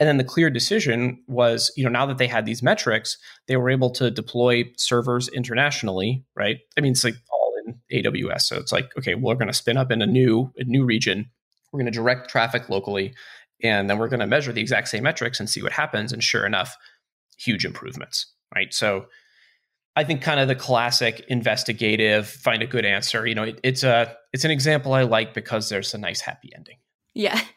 and 0.00 0.08
then 0.08 0.16
the 0.16 0.24
clear 0.24 0.48
decision 0.48 1.22
was, 1.28 1.70
you 1.76 1.84
know, 1.84 1.90
now 1.90 2.06
that 2.06 2.16
they 2.16 2.26
had 2.26 2.46
these 2.46 2.62
metrics, 2.62 3.18
they 3.46 3.58
were 3.58 3.68
able 3.68 3.90
to 3.90 4.10
deploy 4.10 4.64
servers 4.78 5.28
internationally, 5.28 6.24
right? 6.34 6.56
I 6.76 6.80
mean, 6.80 6.92
it's 6.92 7.04
like 7.04 7.16
all 7.30 7.52
in 7.66 7.78
AWS. 7.92 8.40
So 8.40 8.56
it's 8.56 8.72
like, 8.72 8.90
okay, 8.96 9.14
we're 9.14 9.34
going 9.34 9.48
to 9.48 9.52
spin 9.52 9.76
up 9.76 9.92
in 9.92 10.00
a 10.00 10.06
new 10.06 10.50
a 10.56 10.64
new 10.64 10.86
region. 10.86 11.30
We're 11.72 11.78
going 11.78 11.92
to 11.92 11.96
direct 11.96 12.30
traffic 12.30 12.68
locally, 12.68 13.14
and 13.62 13.88
then 13.88 13.98
we're 13.98 14.08
going 14.08 14.20
to 14.20 14.26
measure 14.26 14.52
the 14.52 14.60
exact 14.60 14.88
same 14.88 15.02
metrics 15.02 15.40
and 15.40 15.48
see 15.48 15.62
what 15.62 15.72
happens. 15.72 16.12
And 16.12 16.22
sure 16.22 16.46
enough, 16.46 16.76
huge 17.38 17.64
improvements, 17.64 18.26
right? 18.54 18.72
So 18.72 19.06
I 19.96 20.04
think 20.04 20.22
kind 20.22 20.40
of 20.40 20.48
the 20.48 20.54
classic 20.54 21.24
investigative, 21.28 22.28
find 22.28 22.62
a 22.62 22.66
good 22.66 22.84
answer. 22.84 23.26
You 23.26 23.34
know, 23.34 23.44
it, 23.44 23.60
it's 23.62 23.82
a 23.82 24.16
it's 24.32 24.44
an 24.44 24.50
example 24.50 24.92
I 24.92 25.02
like 25.02 25.34
because 25.34 25.68
there's 25.68 25.94
a 25.94 25.98
nice 25.98 26.20
happy 26.20 26.50
ending. 26.54 26.76
Yeah. 27.14 27.40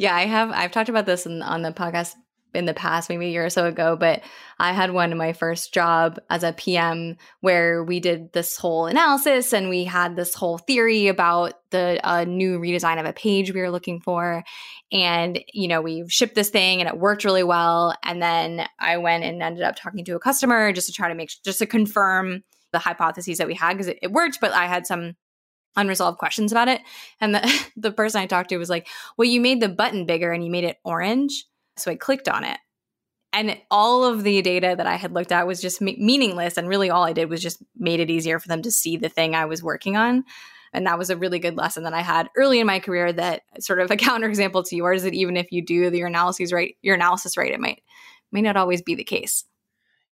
Yeah, 0.00 0.14
I 0.14 0.26
have. 0.26 0.52
I've 0.52 0.70
talked 0.70 0.88
about 0.88 1.06
this 1.06 1.26
in, 1.26 1.42
on 1.42 1.62
the 1.62 1.72
podcast 1.72 2.14
in 2.54 2.64
the 2.64 2.74
past, 2.74 3.08
maybe 3.08 3.26
a 3.26 3.30
year 3.30 3.44
or 3.44 3.50
so 3.50 3.66
ago, 3.66 3.96
but 3.96 4.22
I 4.58 4.72
had 4.72 4.92
one 4.92 5.12
in 5.12 5.18
my 5.18 5.32
first 5.32 5.72
job 5.74 6.18
as 6.30 6.42
a 6.42 6.52
PM 6.52 7.16
where 7.40 7.84
we 7.84 8.00
did 8.00 8.32
this 8.32 8.56
whole 8.56 8.86
analysis 8.86 9.52
and 9.52 9.68
we 9.68 9.84
had 9.84 10.16
this 10.16 10.34
whole 10.34 10.58
theory 10.58 11.08
about 11.08 11.54
the 11.70 12.00
uh, 12.02 12.24
new 12.24 12.58
redesign 12.58 12.98
of 12.98 13.06
a 13.06 13.12
page 13.12 13.52
we 13.52 13.60
were 13.60 13.70
looking 13.70 14.00
for. 14.00 14.42
And, 14.90 15.38
you 15.52 15.68
know, 15.68 15.82
we 15.82 16.04
shipped 16.08 16.34
this 16.34 16.50
thing 16.50 16.80
and 16.80 16.88
it 16.88 16.98
worked 16.98 17.24
really 17.24 17.44
well. 17.44 17.94
And 18.02 18.22
then 18.22 18.66
I 18.80 18.96
went 18.96 19.24
and 19.24 19.42
ended 19.42 19.62
up 19.62 19.76
talking 19.76 20.04
to 20.06 20.16
a 20.16 20.20
customer 20.20 20.72
just 20.72 20.86
to 20.86 20.92
try 20.92 21.08
to 21.08 21.14
make, 21.14 21.30
just 21.44 21.58
to 21.58 21.66
confirm 21.66 22.42
the 22.72 22.78
hypotheses 22.78 23.38
that 23.38 23.46
we 23.46 23.54
had 23.54 23.74
because 23.74 23.88
it, 23.88 23.98
it 24.02 24.12
worked, 24.12 24.38
but 24.40 24.52
I 24.52 24.66
had 24.66 24.86
some 24.86 25.14
unresolved 25.76 26.18
questions 26.18 26.52
about 26.52 26.68
it. 26.68 26.80
And 27.20 27.34
the, 27.34 27.70
the 27.76 27.92
person 27.92 28.20
I 28.20 28.26
talked 28.26 28.50
to 28.50 28.58
was 28.58 28.70
like, 28.70 28.88
Well, 29.16 29.28
you 29.28 29.40
made 29.40 29.60
the 29.60 29.68
button 29.68 30.06
bigger 30.06 30.32
and 30.32 30.44
you 30.44 30.50
made 30.50 30.64
it 30.64 30.78
orange. 30.84 31.44
So 31.80 31.90
I 31.90 31.96
clicked 31.96 32.28
on 32.28 32.44
it. 32.44 32.58
And 33.32 33.58
all 33.70 34.04
of 34.04 34.24
the 34.24 34.40
data 34.40 34.74
that 34.76 34.86
I 34.86 34.96
had 34.96 35.12
looked 35.12 35.32
at 35.32 35.46
was 35.46 35.60
just 35.60 35.80
me- 35.80 35.98
meaningless. 36.00 36.56
And 36.56 36.68
really, 36.68 36.88
all 36.90 37.04
I 37.04 37.12
did 37.12 37.28
was 37.28 37.42
just 37.42 37.62
made 37.76 38.00
it 38.00 38.10
easier 38.10 38.38
for 38.38 38.48
them 38.48 38.62
to 38.62 38.70
see 38.70 38.96
the 38.96 39.10
thing 39.10 39.34
I 39.34 39.44
was 39.44 39.62
working 39.62 39.96
on. 39.96 40.24
And 40.72 40.86
that 40.86 40.98
was 40.98 41.10
a 41.10 41.16
really 41.16 41.38
good 41.38 41.56
lesson 41.56 41.84
that 41.84 41.94
I 41.94 42.02
had 42.02 42.28
early 42.36 42.60
in 42.60 42.66
my 42.66 42.80
career 42.80 43.12
that 43.12 43.42
sort 43.60 43.80
of 43.80 43.90
a 43.90 43.96
counterexample 43.98 44.66
to 44.68 44.76
yours 44.76 44.98
is 44.98 45.04
that 45.04 45.14
even 45.14 45.36
if 45.36 45.52
you 45.52 45.62
do 45.62 45.74
your 45.74 46.06
analyses 46.06 46.52
right, 46.52 46.76
your 46.82 46.94
analysis 46.94 47.36
right, 47.36 47.52
it 47.52 47.60
might 47.60 47.82
may 48.32 48.42
not 48.42 48.56
always 48.56 48.82
be 48.82 48.94
the 48.94 49.04
case. 49.04 49.44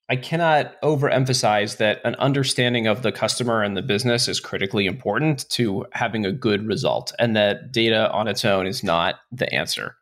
I 0.08 0.16
cannot 0.16 0.80
overemphasize 0.82 1.78
that 1.78 2.00
an 2.04 2.14
understanding 2.16 2.86
of 2.86 3.02
the 3.02 3.10
customer 3.10 3.62
and 3.62 3.76
the 3.76 3.82
business 3.82 4.28
is 4.28 4.38
critically 4.38 4.86
important 4.86 5.48
to 5.50 5.84
having 5.92 6.24
a 6.24 6.32
good 6.32 6.66
result, 6.66 7.12
and 7.18 7.34
that 7.34 7.72
data 7.72 8.10
on 8.12 8.28
its 8.28 8.44
own 8.44 8.66
is 8.66 8.84
not 8.84 9.16
the 9.32 9.52
answer. 9.52 9.96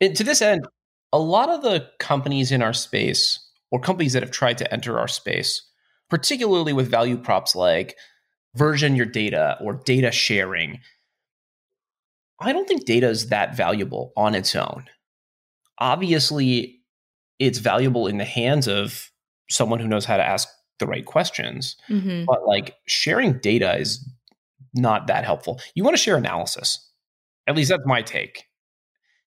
And 0.00 0.16
to 0.16 0.24
this 0.24 0.42
end, 0.42 0.66
a 1.12 1.18
lot 1.18 1.48
of 1.48 1.62
the 1.62 1.88
companies 1.98 2.52
in 2.52 2.62
our 2.62 2.72
space, 2.72 3.38
or 3.70 3.80
companies 3.80 4.12
that 4.14 4.22
have 4.22 4.30
tried 4.30 4.58
to 4.58 4.72
enter 4.72 4.98
our 4.98 5.08
space, 5.08 5.62
particularly 6.08 6.72
with 6.72 6.90
value 6.90 7.16
props 7.16 7.54
like 7.54 7.96
version 8.54 8.96
your 8.96 9.06
data 9.06 9.56
or 9.60 9.74
data 9.74 10.10
sharing, 10.10 10.78
I 12.40 12.52
don't 12.52 12.66
think 12.66 12.86
data 12.86 13.08
is 13.08 13.28
that 13.28 13.56
valuable 13.56 14.12
on 14.16 14.34
its 14.34 14.56
own. 14.56 14.86
Obviously, 15.78 16.80
it's 17.38 17.58
valuable 17.58 18.06
in 18.06 18.18
the 18.18 18.24
hands 18.24 18.66
of 18.66 19.10
someone 19.48 19.80
who 19.80 19.88
knows 19.88 20.04
how 20.04 20.16
to 20.16 20.26
ask 20.26 20.48
the 20.78 20.86
right 20.86 21.04
questions. 21.04 21.76
Mm-hmm. 21.88 22.24
But 22.26 22.46
like 22.46 22.76
sharing 22.86 23.38
data 23.38 23.76
is 23.76 24.08
not 24.74 25.06
that 25.08 25.24
helpful. 25.24 25.60
You 25.74 25.84
want 25.84 25.96
to 25.96 26.02
share 26.02 26.16
analysis. 26.16 26.90
At 27.46 27.56
least 27.56 27.70
that's 27.70 27.82
my 27.86 28.02
take. 28.02 28.44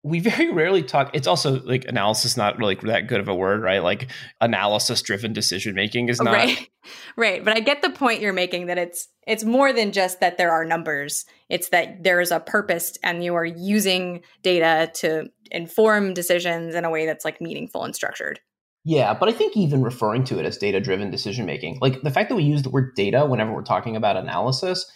We 0.03 0.19
very 0.19 0.51
rarely 0.51 0.83
talk. 0.83 1.11
It's 1.13 1.27
also 1.27 1.61
like 1.61 1.85
analysis, 1.85 2.35
not 2.35 2.57
really 2.57 2.75
that 2.83 3.07
good 3.07 3.21
of 3.21 3.27
a 3.29 3.35
word, 3.35 3.61
right? 3.61 3.81
Like 3.81 4.09
analysis 4.41 5.01
driven 5.01 5.31
decision 5.31 5.75
making 5.75 6.09
is 6.09 6.19
oh, 6.19 6.25
not 6.25 6.33
right. 6.33 6.69
Right. 7.15 7.45
But 7.45 7.55
I 7.55 7.61
get 7.61 7.81
the 7.81 7.89
point 7.89 8.19
you're 8.19 8.33
making 8.33 8.65
that 8.65 8.77
it's 8.77 9.07
it's 9.25 9.45
more 9.45 9.71
than 9.71 9.93
just 9.93 10.19
that 10.19 10.37
there 10.37 10.51
are 10.51 10.65
numbers. 10.65 11.23
It's 11.49 11.69
that 11.69 12.03
there 12.03 12.19
is 12.19 12.31
a 12.31 12.41
purpose 12.41 12.97
and 13.03 13.23
you 13.23 13.35
are 13.35 13.45
using 13.45 14.21
data 14.41 14.91
to 14.95 15.29
inform 15.49 16.13
decisions 16.13 16.75
in 16.75 16.83
a 16.83 16.89
way 16.89 17.05
that's 17.05 17.23
like 17.23 17.39
meaningful 17.39 17.85
and 17.85 17.95
structured. 17.95 18.41
Yeah, 18.85 19.13
but 19.13 19.29
I 19.29 19.31
think 19.31 19.55
even 19.55 19.81
referring 19.81 20.25
to 20.25 20.39
it 20.39 20.45
as 20.45 20.57
data 20.57 20.81
driven 20.81 21.09
decision 21.09 21.45
making, 21.45 21.77
like 21.81 22.01
the 22.01 22.11
fact 22.11 22.27
that 22.29 22.35
we 22.35 22.43
use 22.43 22.63
the 22.63 22.69
word 22.69 22.95
data 22.95 23.25
whenever 23.25 23.53
we're 23.53 23.63
talking 23.63 23.95
about 23.95 24.17
analysis, 24.17 24.91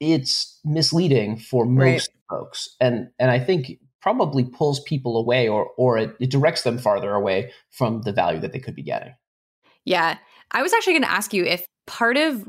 it's 0.00 0.58
misleading 0.64 1.36
for 1.36 1.66
most 1.66 2.08
right. 2.30 2.38
folks. 2.38 2.74
And 2.80 3.08
and 3.18 3.30
I 3.30 3.38
think 3.38 3.72
probably 4.00 4.44
pulls 4.44 4.80
people 4.80 5.16
away 5.16 5.48
or 5.48 5.70
or 5.76 5.98
it, 5.98 6.14
it 6.20 6.30
directs 6.30 6.62
them 6.62 6.78
farther 6.78 7.12
away 7.12 7.52
from 7.70 8.02
the 8.02 8.12
value 8.12 8.40
that 8.40 8.52
they 8.52 8.58
could 8.58 8.74
be 8.74 8.82
getting. 8.82 9.14
Yeah. 9.84 10.18
I 10.50 10.62
was 10.62 10.72
actually 10.72 10.94
going 10.94 11.02
to 11.02 11.10
ask 11.10 11.32
you 11.32 11.44
if 11.44 11.66
part 11.86 12.16
of 12.16 12.46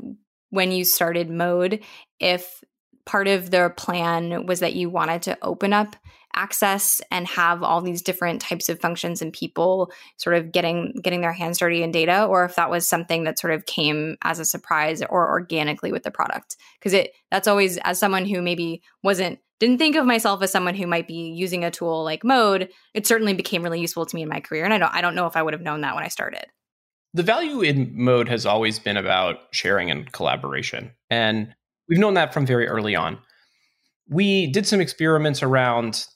when 0.50 0.72
you 0.72 0.84
started 0.84 1.30
mode, 1.30 1.82
if 2.18 2.62
part 3.06 3.28
of 3.28 3.50
their 3.50 3.70
plan 3.70 4.46
was 4.46 4.60
that 4.60 4.74
you 4.74 4.90
wanted 4.90 5.22
to 5.22 5.38
open 5.42 5.72
up 5.72 5.96
access 6.34 7.00
and 7.10 7.26
have 7.26 7.62
all 7.62 7.80
these 7.80 8.02
different 8.02 8.40
types 8.40 8.68
of 8.68 8.80
functions 8.80 9.20
and 9.20 9.32
people 9.32 9.90
sort 10.16 10.36
of 10.36 10.52
getting 10.52 10.92
getting 11.02 11.20
their 11.20 11.32
hands 11.32 11.58
dirty 11.58 11.82
in 11.82 11.90
data 11.90 12.24
or 12.24 12.44
if 12.44 12.56
that 12.56 12.70
was 12.70 12.88
something 12.88 13.24
that 13.24 13.38
sort 13.38 13.52
of 13.52 13.66
came 13.66 14.16
as 14.22 14.38
a 14.38 14.44
surprise 14.44 15.02
or 15.02 15.28
organically 15.28 15.92
with 15.92 16.02
the 16.02 16.10
product 16.10 16.56
because 16.78 16.92
it 16.92 17.12
that's 17.30 17.48
always 17.48 17.78
as 17.78 17.98
someone 17.98 18.24
who 18.26 18.40
maybe 18.40 18.82
wasn't 19.02 19.38
didn't 19.58 19.78
think 19.78 19.96
of 19.96 20.06
myself 20.06 20.42
as 20.42 20.50
someone 20.50 20.74
who 20.74 20.86
might 20.86 21.06
be 21.06 21.30
using 21.30 21.64
a 21.64 21.70
tool 21.70 22.04
like 22.04 22.24
mode 22.24 22.68
it 22.94 23.06
certainly 23.06 23.34
became 23.34 23.62
really 23.62 23.80
useful 23.80 24.06
to 24.06 24.14
me 24.14 24.22
in 24.22 24.28
my 24.28 24.40
career 24.40 24.64
and 24.64 24.72
i 24.72 24.78
don't 24.78 24.94
i 24.94 25.00
don't 25.00 25.14
know 25.14 25.26
if 25.26 25.36
i 25.36 25.42
would 25.42 25.54
have 25.54 25.62
known 25.62 25.80
that 25.80 25.94
when 25.94 26.04
i 26.04 26.08
started 26.08 26.46
The 27.12 27.24
value 27.24 27.60
in 27.60 27.90
Mode 27.92 28.28
has 28.28 28.46
always 28.46 28.78
been 28.78 28.96
about 28.96 29.38
sharing 29.50 29.90
and 29.90 30.10
collaboration. 30.12 30.92
And 31.10 31.52
we've 31.88 31.98
known 31.98 32.14
that 32.14 32.32
from 32.32 32.46
very 32.46 32.68
early 32.68 32.94
on. 32.94 33.18
We 34.08 34.46
did 34.46 34.64
some 34.64 34.80
experiments 34.80 35.42
around 35.42 36.06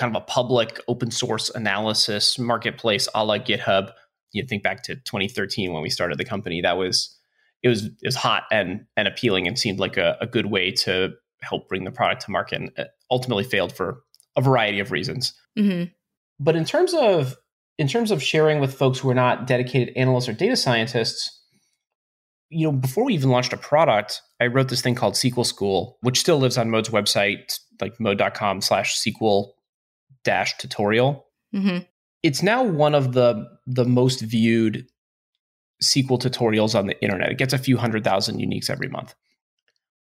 kind 0.00 0.14
of 0.14 0.22
a 0.22 0.24
public 0.24 0.80
open 0.88 1.10
source 1.10 1.50
analysis 1.50 2.38
marketplace 2.38 3.08
a 3.14 3.24
la 3.24 3.38
GitHub. 3.38 3.92
You 4.32 4.44
think 4.46 4.62
back 4.62 4.82
to 4.84 4.94
2013 4.96 5.72
when 5.72 5.82
we 5.82 5.90
started 5.90 6.18
the 6.18 6.24
company. 6.24 6.60
That 6.62 6.78
was 6.78 7.16
it 7.62 7.68
was 7.68 7.84
it 7.84 7.94
was 8.04 8.16
hot 8.16 8.44
and 8.50 8.86
and 8.96 9.06
appealing 9.06 9.46
and 9.46 9.58
seemed 9.58 9.78
like 9.78 9.96
a, 9.96 10.16
a 10.20 10.26
good 10.26 10.46
way 10.46 10.70
to 10.70 11.10
help 11.42 11.68
bring 11.68 11.84
the 11.84 11.90
product 11.90 12.22
to 12.22 12.30
market. 12.30 12.60
And 12.60 12.88
ultimately 13.10 13.44
failed 13.44 13.72
for 13.72 14.02
a 14.36 14.40
variety 14.40 14.80
of 14.80 14.92
reasons. 14.92 15.34
Mm-hmm. 15.58 15.90
But 16.38 16.56
in 16.56 16.64
terms 16.64 16.94
of 16.94 17.36
in 17.78 17.88
terms 17.88 18.10
of 18.10 18.22
sharing 18.22 18.60
with 18.60 18.74
folks 18.74 18.98
who 18.98 19.10
are 19.10 19.14
not 19.14 19.46
dedicated 19.46 19.96
analysts 19.96 20.28
or 20.28 20.32
data 20.32 20.56
scientists, 20.56 21.38
you 22.50 22.66
know, 22.66 22.72
before 22.72 23.04
we 23.04 23.14
even 23.14 23.30
launched 23.30 23.52
a 23.52 23.56
product, 23.56 24.22
I 24.40 24.46
wrote 24.46 24.68
this 24.68 24.82
thing 24.82 24.94
called 24.94 25.14
SQL 25.14 25.46
School, 25.46 25.98
which 26.02 26.20
still 26.20 26.38
lives 26.38 26.58
on 26.58 26.70
Mode's 26.70 26.90
website, 26.90 27.58
like 27.80 27.98
mode.com 27.98 28.60
slash 28.60 28.98
SQL 28.98 29.52
dash 30.24 30.56
tutorial. 30.58 31.26
Mm-hmm. 31.54 31.84
It's 32.22 32.42
now 32.42 32.62
one 32.62 32.94
of 32.94 33.12
the 33.12 33.48
the 33.66 33.84
most 33.84 34.20
viewed 34.20 34.86
SQL 35.82 36.20
tutorials 36.20 36.78
on 36.78 36.86
the 36.86 37.00
internet. 37.02 37.30
It 37.30 37.38
gets 37.38 37.52
a 37.52 37.58
few 37.58 37.76
hundred 37.76 38.04
thousand 38.04 38.38
uniques 38.38 38.70
every 38.70 38.88
month. 38.88 39.14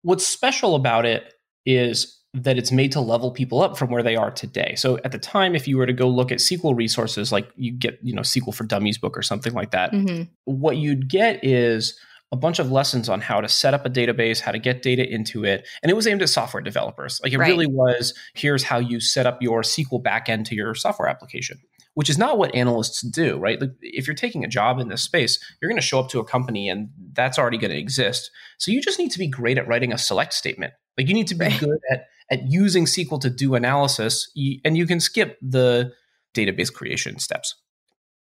What's 0.03 0.27
special 0.27 0.75
about 0.75 1.05
it 1.05 1.35
is 1.65 2.21
that 2.33 2.59
it's 2.59 2.71
made 2.71 2.93
to 2.93 3.01
level 3.01 3.31
people 3.31 3.63
up 3.63 3.79
from 3.79 3.91
where 3.91 4.03
they 4.03 4.15
are 4.15 4.31
today. 4.31 4.75
So 4.77 4.99
at 5.05 5.13
the 5.13 5.19
time, 5.19 5.55
if 5.55 5.67
you 5.67 5.79
were 5.79 5.87
to 5.87 5.93
go 5.93 6.09
look 6.09 6.31
at 6.31 6.39
SQL 6.39 6.77
resources, 6.77 7.33
like 7.33 7.51
you 7.57 7.73
get, 7.73 7.99
you 8.03 8.15
know, 8.15 8.23
SQL 8.23 8.55
for 8.55 8.65
Dummies 8.65 8.99
book 8.99 9.17
or 9.17 9.23
something 9.23 9.55
like 9.55 9.71
that, 9.71 9.93
mm-hmm. 9.93 10.25
what 10.45 10.77
you'd 10.77 11.09
get 11.09 11.43
is 11.43 11.99
a 12.33 12.37
bunch 12.37 12.59
of 12.59 12.73
lessons 12.73 13.09
on 13.09 13.21
how 13.21 13.41
to 13.41 13.49
set 13.49 13.73
up 13.73 13.87
a 13.87 13.91
database, 13.91 14.41
how 14.41 14.53
to 14.53 14.59
get 14.59 14.83
data 14.83 15.09
into 15.09 15.45
it. 15.45 15.67
And 15.83 15.91
it 15.91 15.95
was 15.95 16.07
aimed 16.07 16.23
at 16.23 16.29
software 16.29 16.63
developers. 16.63 17.21
Like 17.23 17.33
it 17.33 17.39
right. 17.39 17.49
really 17.49 17.67
was 17.67 18.15
here's 18.35 18.65
how 18.65 18.79
you 18.79 19.01
set 19.01 19.27
up 19.27 19.41
your 19.41 19.63
SQL 19.63 20.03
backend 20.03 20.47
to 20.47 20.55
your 20.55 20.75
software 20.75 21.09
application, 21.09 21.59
which 21.95 22.11
is 22.11 22.19
not 22.19 22.37
what 22.37 22.55
analysts 22.55 23.03
do, 23.03 23.39
right? 23.39 23.61
Like 23.61 23.71
if 23.81 24.07
you're 24.07 24.17
taking 24.17 24.45
a 24.45 24.49
job 24.49 24.81
in 24.81 24.89
this 24.89 25.03
space, 25.03 25.39
you're 25.61 25.69
going 25.69 25.81
to 25.81 25.87
show 25.87 26.01
up 26.01 26.09
to 26.11 26.19
a 26.19 26.25
company 26.25 26.69
and 26.69 26.89
that's 27.13 27.39
already 27.39 27.59
going 27.59 27.71
to 27.71 27.79
exist. 27.79 28.31
So 28.59 28.73
you 28.73 28.83
just 28.83 28.99
need 28.99 29.13
to 29.13 29.19
be 29.19 29.29
great 29.29 29.59
at 29.59 29.69
writing 29.69 29.93
a 29.93 29.99
select 29.99 30.35
statement. 30.35 30.73
Like 30.99 31.09
you 31.09 31.15
need 31.15 31.29
to 31.29 31.35
be 31.35 31.47
right. 31.47 31.61
good 31.61 31.79
at 31.91 32.07
at 32.31 32.51
using 32.51 32.87
SQL 32.87 33.21
to 33.21 33.31
do 33.31 33.55
analysis, 33.55 34.31
and 34.65 34.77
you 34.77 34.87
can 34.87 35.01
skip 35.01 35.39
the 35.41 35.93
database 36.35 36.73
creation 36.73 37.19
steps. 37.19 37.55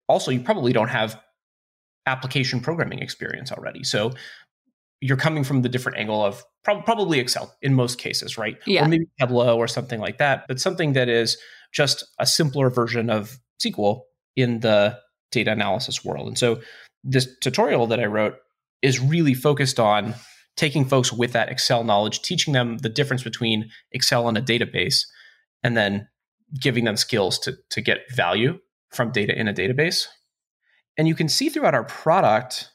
Also, 0.08 0.30
you 0.30 0.40
probably 0.40 0.72
don't 0.72 0.88
have 0.88 1.20
application 2.06 2.60
programming 2.60 3.00
experience 3.00 3.52
already. 3.52 3.84
So 3.84 4.12
you're 5.00 5.16
coming 5.16 5.44
from 5.44 5.62
the 5.62 5.68
different 5.68 5.98
angle 5.98 6.24
of 6.24 6.42
pro- 6.64 6.82
probably 6.82 7.18
Excel 7.20 7.54
in 7.60 7.74
most 7.74 7.98
cases, 7.98 8.38
right? 8.38 8.56
Yeah. 8.66 8.84
Or 8.84 8.88
maybe 8.88 9.06
Tableau 9.20 9.56
or 9.58 9.68
something 9.68 10.00
like 10.00 10.18
that, 10.18 10.44
but 10.48 10.60
something 10.60 10.94
that 10.94 11.08
is 11.08 11.36
just 11.72 12.04
a 12.18 12.26
simpler 12.26 12.70
version 12.70 13.10
of 13.10 13.38
SQL 13.62 14.02
in 14.36 14.60
the 14.60 14.98
data 15.30 15.52
analysis 15.52 16.04
world. 16.04 16.28
And 16.28 16.38
so 16.38 16.60
this 17.04 17.28
tutorial 17.40 17.86
that 17.88 18.00
I 18.00 18.06
wrote 18.06 18.36
is 18.82 19.00
really 19.00 19.34
focused 19.34 19.78
on 19.78 20.14
taking 20.56 20.84
folks 20.84 21.12
with 21.12 21.32
that 21.32 21.50
Excel 21.50 21.84
knowledge, 21.84 22.22
teaching 22.22 22.54
them 22.54 22.78
the 22.78 22.88
difference 22.88 23.22
between 23.22 23.70
Excel 23.92 24.28
and 24.28 24.38
a 24.38 24.42
database, 24.42 25.04
and 25.62 25.76
then 25.76 26.08
giving 26.58 26.84
them 26.84 26.96
skills 26.96 27.38
to, 27.40 27.56
to 27.70 27.80
get 27.80 28.10
value 28.14 28.58
from 28.90 29.12
data 29.12 29.38
in 29.38 29.48
a 29.48 29.52
database. 29.52 30.06
And 30.96 31.06
you 31.06 31.14
can 31.14 31.28
see 31.28 31.48
throughout 31.48 31.74
our 31.74 31.84
product 31.84 32.70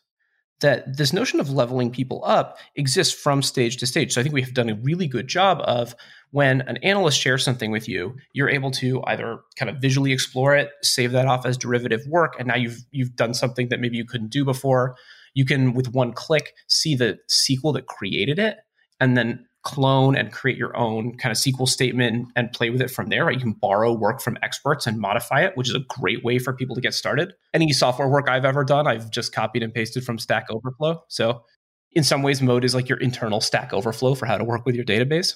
that 0.61 0.97
this 0.97 1.11
notion 1.11 1.39
of 1.39 1.49
leveling 1.49 1.91
people 1.91 2.23
up 2.23 2.57
exists 2.75 3.13
from 3.13 3.41
stage 3.41 3.77
to 3.77 3.87
stage. 3.87 4.13
So 4.13 4.21
I 4.21 4.23
think 4.23 4.33
we 4.33 4.43
have 4.43 4.53
done 4.53 4.69
a 4.69 4.75
really 4.75 5.07
good 5.07 5.27
job 5.27 5.59
of 5.63 5.95
when 6.29 6.61
an 6.61 6.77
analyst 6.77 7.19
shares 7.19 7.43
something 7.43 7.71
with 7.71 7.89
you, 7.89 8.15
you're 8.33 8.49
able 8.49 8.71
to 8.71 9.03
either 9.05 9.39
kind 9.57 9.69
of 9.69 9.77
visually 9.81 10.13
explore 10.13 10.55
it, 10.55 10.69
save 10.83 11.11
that 11.11 11.25
off 11.25 11.45
as 11.45 11.57
derivative 11.57 12.01
work, 12.07 12.35
and 12.37 12.47
now 12.47 12.55
you've 12.55 12.77
you've 12.91 13.15
done 13.15 13.33
something 13.33 13.69
that 13.69 13.79
maybe 13.79 13.97
you 13.97 14.05
couldn't 14.05 14.31
do 14.31 14.45
before. 14.45 14.95
You 15.33 15.45
can 15.45 15.73
with 15.73 15.93
one 15.93 16.13
click 16.13 16.53
see 16.67 16.95
the 16.95 17.17
SQL 17.29 17.73
that 17.73 17.87
created 17.87 18.37
it 18.37 18.57
and 19.01 19.17
then 19.17 19.45
clone 19.63 20.15
and 20.15 20.31
create 20.31 20.57
your 20.57 20.75
own 20.75 21.17
kind 21.17 21.31
of 21.31 21.37
SQL 21.37 21.67
statement 21.67 22.27
and 22.35 22.51
play 22.51 22.69
with 22.69 22.81
it 22.81 22.89
from 22.89 23.09
there. 23.09 23.25
Right? 23.25 23.35
You 23.35 23.41
can 23.41 23.53
borrow 23.53 23.93
work 23.93 24.21
from 24.21 24.37
experts 24.41 24.87
and 24.87 24.99
modify 24.99 25.41
it, 25.41 25.55
which 25.55 25.69
is 25.69 25.75
a 25.75 25.85
great 25.87 26.23
way 26.23 26.39
for 26.39 26.53
people 26.53 26.75
to 26.75 26.81
get 26.81 26.93
started. 26.93 27.33
Any 27.53 27.71
software 27.73 28.07
work 28.07 28.27
I've 28.29 28.45
ever 28.45 28.63
done, 28.63 28.87
I've 28.87 29.11
just 29.11 29.33
copied 29.33 29.63
and 29.63 29.73
pasted 29.73 30.03
from 30.03 30.19
Stack 30.19 30.47
Overflow. 30.49 31.03
So 31.07 31.43
in 31.91 32.03
some 32.03 32.23
ways, 32.23 32.41
Mode 32.41 32.63
is 32.63 32.73
like 32.73 32.89
your 32.89 32.99
internal 32.99 33.41
Stack 33.41 33.73
Overflow 33.73 34.15
for 34.15 34.25
how 34.25 34.37
to 34.37 34.43
work 34.43 34.65
with 34.65 34.75
your 34.75 34.85
database. 34.85 35.35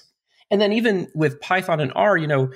And 0.52 0.62
then 0.62 0.74
even 0.74 1.08
with 1.16 1.42
Python 1.42 1.80
and 1.80 1.92
R, 1.96 2.18
you 2.18 2.28
know, 2.28 2.52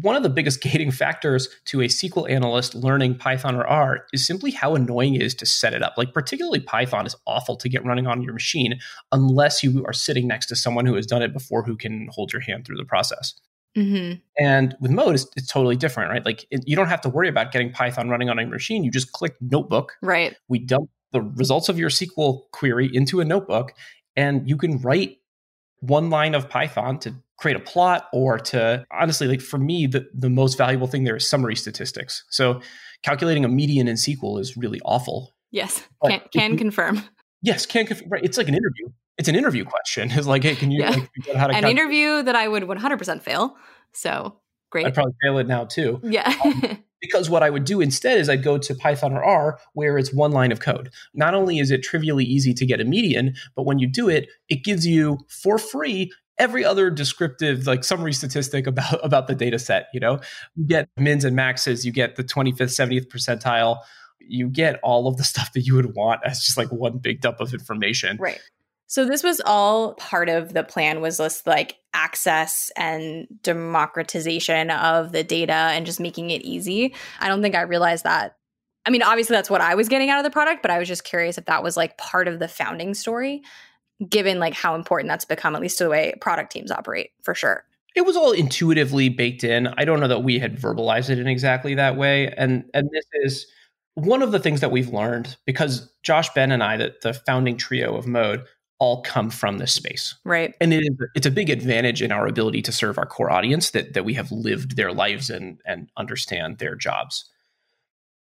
one 0.00 0.16
of 0.16 0.22
the 0.22 0.28
biggest 0.28 0.60
gating 0.62 0.90
factors 0.90 1.48
to 1.66 1.80
a 1.80 1.86
SQL 1.86 2.30
analyst 2.30 2.74
learning 2.74 3.16
Python 3.16 3.54
or 3.56 3.66
R 3.66 4.06
is 4.12 4.26
simply 4.26 4.50
how 4.50 4.74
annoying 4.74 5.14
it 5.14 5.22
is 5.22 5.34
to 5.36 5.46
set 5.46 5.74
it 5.74 5.82
up. 5.82 5.94
Like, 5.96 6.12
particularly 6.12 6.60
Python 6.60 7.06
is 7.06 7.16
awful 7.26 7.56
to 7.56 7.68
get 7.68 7.84
running 7.84 8.06
on 8.06 8.22
your 8.22 8.32
machine 8.32 8.78
unless 9.12 9.62
you 9.62 9.84
are 9.86 9.92
sitting 9.92 10.26
next 10.26 10.46
to 10.46 10.56
someone 10.56 10.86
who 10.86 10.94
has 10.94 11.06
done 11.06 11.22
it 11.22 11.32
before 11.32 11.62
who 11.62 11.76
can 11.76 12.08
hold 12.12 12.32
your 12.32 12.42
hand 12.42 12.66
through 12.66 12.76
the 12.76 12.84
process. 12.84 13.34
Mm-hmm. 13.76 14.20
And 14.38 14.74
with 14.80 14.90
Mode, 14.90 15.14
it's, 15.14 15.26
it's, 15.36 15.48
totally 15.48 15.76
different, 15.76 16.10
right? 16.10 16.24
Like, 16.24 16.46
it, 16.50 16.62
you 16.66 16.76
don't 16.76 16.88
have 16.88 17.02
to 17.02 17.10
worry 17.10 17.28
about 17.28 17.52
getting 17.52 17.72
Python 17.72 18.08
running 18.08 18.30
on 18.30 18.38
a 18.38 18.46
machine. 18.46 18.84
You 18.84 18.90
just 18.90 19.12
click 19.12 19.34
Notebook. 19.40 19.92
Right. 20.00 20.34
We 20.48 20.60
dump 20.60 20.88
the 21.12 21.20
results 21.20 21.68
of 21.68 21.78
your 21.78 21.90
SQL 21.90 22.50
query 22.52 22.88
into 22.90 23.20
a 23.20 23.24
notebook, 23.24 23.74
and 24.16 24.48
you 24.48 24.56
can 24.56 24.78
write 24.80 25.18
one 25.80 26.08
line 26.08 26.34
of 26.34 26.48
Python 26.48 26.98
to 27.00 27.14
create 27.38 27.56
a 27.56 27.60
plot 27.60 28.08
or 28.12 28.38
to 28.38 28.84
honestly 28.90 29.26
like 29.26 29.40
for 29.40 29.58
me 29.58 29.86
the, 29.86 30.08
the 30.14 30.30
most 30.30 30.56
valuable 30.56 30.86
thing 30.86 31.04
there 31.04 31.16
is 31.16 31.28
summary 31.28 31.56
statistics. 31.56 32.24
So 32.30 32.60
calculating 33.02 33.44
a 33.44 33.48
median 33.48 33.88
in 33.88 33.96
sql 33.96 34.40
is 34.40 34.56
really 34.56 34.80
awful. 34.84 35.34
Yes 35.50 35.84
can, 36.04 36.20
can 36.32 36.56
confirm. 36.56 37.02
Yes 37.42 37.66
can 37.66 37.86
confirm 37.86 38.08
right 38.08 38.24
it's 38.24 38.38
like 38.38 38.48
an 38.48 38.54
interview. 38.54 38.88
It's 39.18 39.28
an 39.28 39.36
interview 39.36 39.64
question. 39.64 40.10
It's 40.14 40.26
like 40.26 40.42
hey 40.42 40.56
can 40.56 40.70
you 40.70 40.80
yeah. 40.80 40.90
like, 40.90 41.10
how 41.36 41.46
to 41.46 41.54
an 41.54 41.62
calculate? 41.62 41.70
interview 41.70 42.22
that 42.22 42.34
i 42.34 42.48
would 42.48 42.64
100% 42.64 43.22
fail. 43.22 43.56
So 43.92 44.36
great. 44.70 44.86
I'd 44.86 44.94
probably 44.94 45.14
fail 45.22 45.38
it 45.38 45.46
now 45.46 45.64
too. 45.64 46.00
Yeah. 46.02 46.34
Um, 46.44 46.78
because 47.00 47.28
what 47.28 47.42
I 47.42 47.50
would 47.50 47.64
do 47.64 47.80
instead 47.80 48.18
is 48.18 48.28
I'd 48.28 48.42
go 48.42 48.58
to 48.58 48.74
Python 48.74 49.12
or 49.12 49.22
R 49.22 49.58
where 49.74 49.98
it's 49.98 50.12
one 50.12 50.32
line 50.32 50.50
of 50.50 50.60
code. 50.60 50.90
Not 51.14 51.34
only 51.34 51.58
is 51.58 51.70
it 51.70 51.82
trivially 51.82 52.24
easy 52.24 52.54
to 52.54 52.66
get 52.66 52.80
a 52.80 52.84
median, 52.84 53.34
but 53.54 53.64
when 53.64 53.78
you 53.78 53.86
do 53.86 54.08
it, 54.08 54.28
it 54.48 54.64
gives 54.64 54.86
you 54.86 55.18
for 55.28 55.58
free 55.58 56.10
every 56.38 56.64
other 56.64 56.90
descriptive 56.90 57.66
like 57.66 57.82
summary 57.84 58.12
statistic 58.12 58.66
about 58.66 59.04
about 59.04 59.26
the 59.26 59.34
data 59.34 59.58
set 59.58 59.88
you 59.92 60.00
know? 60.00 60.20
You 60.54 60.66
get 60.66 60.88
mins 60.96 61.24
and 61.24 61.36
maxes 61.36 61.84
you 61.84 61.92
get 61.92 62.16
the 62.16 62.24
25th 62.24 62.56
70th 62.56 63.08
percentile 63.08 63.78
you 64.28 64.48
get 64.48 64.80
all 64.82 65.08
of 65.08 65.16
the 65.16 65.24
stuff 65.24 65.52
that 65.52 65.62
you 65.62 65.74
would 65.74 65.94
want 65.94 66.20
as 66.24 66.40
just 66.40 66.56
like 66.56 66.70
one 66.72 66.98
big 66.98 67.20
dump 67.20 67.40
of 67.40 67.52
information. 67.52 68.16
Right. 68.18 68.40
So 68.88 69.04
this 69.04 69.22
was 69.22 69.40
all 69.44 69.94
part 69.94 70.28
of 70.28 70.52
the 70.52 70.62
plan 70.62 71.00
was 71.00 71.16
this 71.16 71.44
like 71.46 71.76
access 71.92 72.70
and 72.76 73.26
democratization 73.42 74.70
of 74.70 75.12
the 75.12 75.24
data 75.24 75.52
and 75.52 75.86
just 75.86 75.98
making 75.98 76.30
it 76.30 76.42
easy. 76.42 76.94
I 77.18 77.28
don't 77.28 77.42
think 77.42 77.54
i 77.54 77.62
realized 77.62 78.04
that 78.04 78.36
I 78.84 78.90
mean, 78.90 79.02
obviously 79.02 79.34
that's 79.34 79.50
what 79.50 79.60
I 79.60 79.74
was 79.74 79.88
getting 79.88 80.10
out 80.10 80.18
of 80.18 80.24
the 80.24 80.30
product, 80.30 80.62
but 80.62 80.70
I 80.70 80.78
was 80.78 80.86
just 80.86 81.02
curious 81.02 81.38
if 81.38 81.46
that 81.46 81.64
was 81.64 81.76
like 81.76 81.98
part 81.98 82.28
of 82.28 82.38
the 82.38 82.46
founding 82.46 82.94
story 82.94 83.42
given 84.08 84.38
like 84.38 84.54
how 84.54 84.74
important 84.74 85.08
that's 85.08 85.24
become, 85.24 85.54
at 85.54 85.62
least 85.62 85.78
to 85.78 85.84
the 85.84 85.90
way 85.90 86.14
product 86.20 86.52
teams 86.52 86.70
operate 86.70 87.10
for 87.22 87.34
sure. 87.34 87.64
It 87.94 88.04
was 88.04 88.16
all 88.16 88.32
intuitively 88.32 89.08
baked 89.08 89.42
in. 89.42 89.68
I 89.78 89.84
don't 89.86 90.00
know 90.00 90.08
that 90.08 90.22
we 90.22 90.38
had 90.38 90.58
verbalized 90.58 91.08
it 91.08 91.18
in 91.18 91.26
exactly 91.26 91.74
that 91.76 91.96
way. 91.96 92.32
And 92.36 92.64
and 92.74 92.90
this 92.92 93.06
is 93.14 93.46
one 93.94 94.20
of 94.20 94.32
the 94.32 94.38
things 94.38 94.60
that 94.60 94.70
we've 94.70 94.90
learned 94.90 95.36
because 95.46 95.90
Josh 96.02 96.28
Benn 96.34 96.52
and 96.52 96.62
I, 96.62 96.76
the, 96.76 96.94
the 97.02 97.14
founding 97.14 97.56
trio 97.56 97.96
of 97.96 98.06
Mode, 98.06 98.44
all 98.78 99.00
come 99.02 99.30
from 99.30 99.56
this 99.56 99.72
space. 99.72 100.14
Right. 100.24 100.54
And 100.60 100.74
it 100.74 100.82
is 100.82 100.90
it's 101.14 101.26
a 101.26 101.30
big 101.30 101.48
advantage 101.48 102.02
in 102.02 102.12
our 102.12 102.26
ability 102.26 102.60
to 102.62 102.72
serve 102.72 102.98
our 102.98 103.06
core 103.06 103.30
audience 103.30 103.70
that 103.70 103.94
that 103.94 104.04
we 104.04 104.12
have 104.14 104.30
lived 104.30 104.76
their 104.76 104.92
lives 104.92 105.30
and 105.30 105.60
and 105.64 105.88
understand 105.96 106.58
their 106.58 106.74
jobs. 106.74 107.30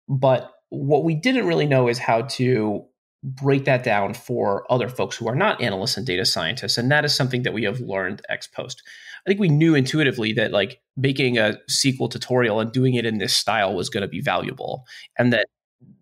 But 0.07 0.51
what 0.69 1.03
we 1.03 1.15
didn't 1.15 1.47
really 1.47 1.65
know 1.65 1.88
is 1.88 1.97
how 1.97 2.24
to 2.24 2.86
break 3.24 3.63
that 3.65 3.84
down 3.84 4.13
for 4.13 4.69
other 4.71 4.89
folks 4.89 5.15
who 5.15 5.28
are 5.30 5.36
not 5.36 5.61
analysts 5.61 5.95
and 5.95 6.05
data 6.05 6.26
scientists. 6.26 6.78
And 6.78 6.91
that 6.91 7.05
is 7.05 7.15
something 7.15 7.43
that 7.43 7.53
we 7.53 7.63
have 7.63 7.80
learned 7.80 8.21
ex 8.30 8.47
post. 8.47 8.84
I 9.26 9.30
think 9.30 9.39
we 9.39 9.49
knew 9.49 9.76
intuitively 9.76 10.34
that 10.34 10.51
like 10.51 10.82
making 10.97 11.38
a 11.38 11.57
SQL 11.69 12.11
tutorial 12.11 12.59
and 12.59 12.71
doing 12.71 12.95
it 12.95 13.05
in 13.05 13.19
this 13.19 13.34
style 13.34 13.74
was 13.74 13.89
going 13.89 14.01
to 14.01 14.09
be 14.09 14.21
valuable. 14.21 14.86
And 15.17 15.32
that 15.32 15.45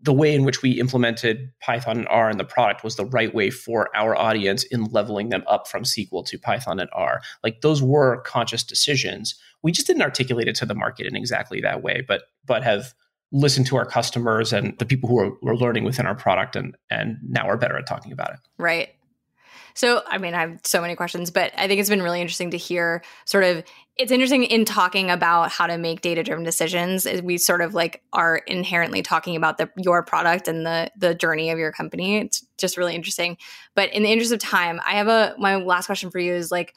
the 0.01 0.13
way 0.13 0.33
in 0.33 0.43
which 0.45 0.63
we 0.63 0.79
implemented 0.79 1.51
Python 1.61 1.99
and 1.99 2.07
R 2.07 2.29
in 2.29 2.37
the 2.37 2.43
product 2.43 2.83
was 2.83 2.95
the 2.95 3.05
right 3.05 3.33
way 3.33 3.51
for 3.51 3.95
our 3.95 4.15
audience 4.15 4.63
in 4.63 4.85
leveling 4.85 5.29
them 5.29 5.43
up 5.47 5.67
from 5.67 5.83
SQL 5.83 6.25
to 6.25 6.39
Python 6.39 6.79
and 6.79 6.89
R. 6.91 7.21
Like 7.43 7.61
those 7.61 7.83
were 7.83 8.21
conscious 8.21 8.63
decisions. 8.63 9.35
We 9.61 9.71
just 9.71 9.85
didn't 9.85 10.01
articulate 10.01 10.47
it 10.47 10.55
to 10.55 10.65
the 10.65 10.73
market 10.73 11.05
in 11.05 11.15
exactly 11.15 11.61
that 11.61 11.83
way, 11.83 12.03
but 12.07 12.23
but 12.45 12.63
have 12.63 12.93
listen 13.31 13.63
to 13.63 13.77
our 13.77 13.85
customers 13.85 14.51
and 14.51 14.77
the 14.77 14.85
people 14.85 15.07
who 15.07 15.19
are, 15.19 15.31
are 15.49 15.55
learning 15.55 15.83
within 15.83 16.05
our 16.05 16.15
product 16.15 16.55
and 16.55 16.75
and 16.89 17.17
now 17.27 17.47
are 17.47 17.57
better 17.57 17.77
at 17.77 17.87
talking 17.87 18.11
about 18.11 18.31
it. 18.31 18.39
Right. 18.57 18.89
So, 19.73 20.01
I 20.05 20.17
mean, 20.17 20.33
I 20.33 20.41
have 20.41 20.59
so 20.63 20.81
many 20.81 20.95
questions, 20.95 21.31
but 21.31 21.53
I 21.57 21.67
think 21.67 21.79
it's 21.79 21.89
been 21.89 22.01
really 22.01 22.19
interesting 22.19 22.51
to 22.51 22.57
hear 22.57 23.03
sort 23.25 23.43
of 23.45 23.63
it's 23.97 24.11
interesting 24.11 24.43
in 24.45 24.65
talking 24.65 25.11
about 25.11 25.51
how 25.51 25.67
to 25.67 25.77
make 25.77 26.01
data 26.01 26.23
driven 26.23 26.43
decisions 26.43 27.05
we 27.23 27.37
sort 27.37 27.61
of 27.61 27.73
like 27.73 28.01
are 28.13 28.37
inherently 28.37 29.01
talking 29.01 29.35
about 29.35 29.57
the 29.57 29.69
your 29.77 30.03
product 30.03 30.47
and 30.47 30.65
the 30.65 30.89
the 30.97 31.13
journey 31.13 31.51
of 31.51 31.59
your 31.59 31.71
company 31.71 32.17
it's 32.17 32.45
just 32.57 32.77
really 32.77 32.95
interesting 32.95 33.37
but 33.75 33.93
in 33.93 34.01
the 34.01 34.11
interest 34.11 34.31
of 34.31 34.39
time 34.39 34.79
i 34.85 34.93
have 34.93 35.07
a 35.07 35.35
my 35.37 35.55
last 35.57 35.85
question 35.85 36.09
for 36.09 36.19
you 36.19 36.33
is 36.33 36.51
like 36.51 36.73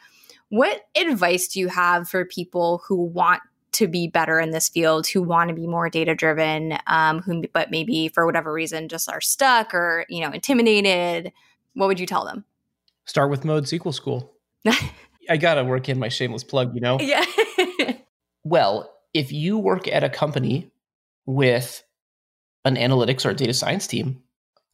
what 0.51 0.83
advice 0.97 1.49
do 1.49 1.61
you 1.61 1.69
have 1.69 2.09
for 2.09 2.25
people 2.25 2.83
who 2.87 3.03
want 3.03 3.41
to 3.75 3.87
be 3.87 4.09
better 4.09 4.41
in 4.41 4.51
this 4.51 4.69
field 4.69 5.07
who 5.07 5.23
want 5.23 5.49
to 5.49 5.55
be 5.55 5.67
more 5.67 5.89
data 5.89 6.15
driven 6.15 6.79
um, 6.87 7.21
who 7.21 7.43
but 7.53 7.71
maybe 7.71 8.09
for 8.09 8.27
whatever 8.27 8.53
reason 8.53 8.89
just 8.89 9.11
are 9.11 9.21
stuck 9.21 9.75
or 9.75 10.07
you 10.09 10.21
know 10.21 10.31
intimidated 10.33 11.33
what 11.75 11.87
would 11.87 12.01
you 12.01 12.07
tell 12.07 12.25
them 12.25 12.45
Start 13.07 13.31
with 13.31 13.45
Mode 13.45 13.65
SQL 13.65 13.93
School. 13.93 14.33
I 15.29 15.37
got 15.37 15.55
to 15.55 15.65
work 15.65 15.89
in 15.89 15.99
my 15.99 16.09
shameless 16.09 16.45
plug, 16.45 16.75
you 16.75 16.81
know? 16.81 16.99
Yeah. 17.01 17.25
well, 18.45 18.95
if 19.13 19.31
you 19.31 19.59
work 19.59 19.87
at 19.89 20.05
a 20.05 20.09
company 20.09 20.71
with 21.27 21.83
an 22.65 22.77
analytics 22.77 23.27
or 23.27 23.35
data 23.35 23.53
science 23.53 23.87
team, 23.87 24.23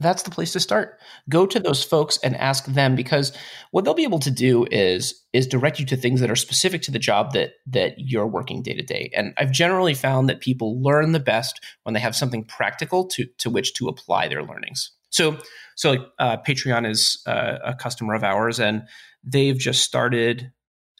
that's 0.00 0.22
the 0.22 0.30
place 0.30 0.52
to 0.54 0.60
start. 0.60 0.98
Go 1.28 1.46
to 1.46 1.60
those 1.60 1.84
folks 1.84 2.18
and 2.24 2.34
ask 2.36 2.64
them 2.64 2.96
because 2.96 3.32
what 3.70 3.84
they'll 3.84 3.94
be 3.94 4.04
able 4.04 4.18
to 4.20 4.30
do 4.30 4.66
is 4.70 5.22
is 5.32 5.46
direct 5.46 5.78
you 5.78 5.86
to 5.86 5.96
things 5.96 6.20
that 6.20 6.30
are 6.30 6.36
specific 6.36 6.82
to 6.82 6.90
the 6.90 6.98
job 6.98 7.32
that 7.34 7.52
that 7.66 7.94
you're 7.98 8.26
working 8.26 8.62
day 8.62 8.74
to 8.74 8.82
day. 8.82 9.10
And 9.14 9.34
I've 9.36 9.52
generally 9.52 9.94
found 9.94 10.28
that 10.28 10.40
people 10.40 10.82
learn 10.82 11.12
the 11.12 11.20
best 11.20 11.60
when 11.84 11.92
they 11.92 12.00
have 12.00 12.16
something 12.16 12.44
practical 12.44 13.06
to 13.08 13.26
to 13.38 13.50
which 13.50 13.74
to 13.74 13.88
apply 13.88 14.28
their 14.28 14.42
learnings. 14.42 14.90
So, 15.10 15.36
so 15.76 15.90
like 15.90 16.00
uh, 16.18 16.36
Patreon 16.38 16.88
is 16.88 17.22
uh, 17.26 17.58
a 17.64 17.74
customer 17.74 18.14
of 18.14 18.24
ours, 18.24 18.58
and 18.58 18.82
they've 19.22 19.58
just 19.58 19.84
started. 19.84 20.50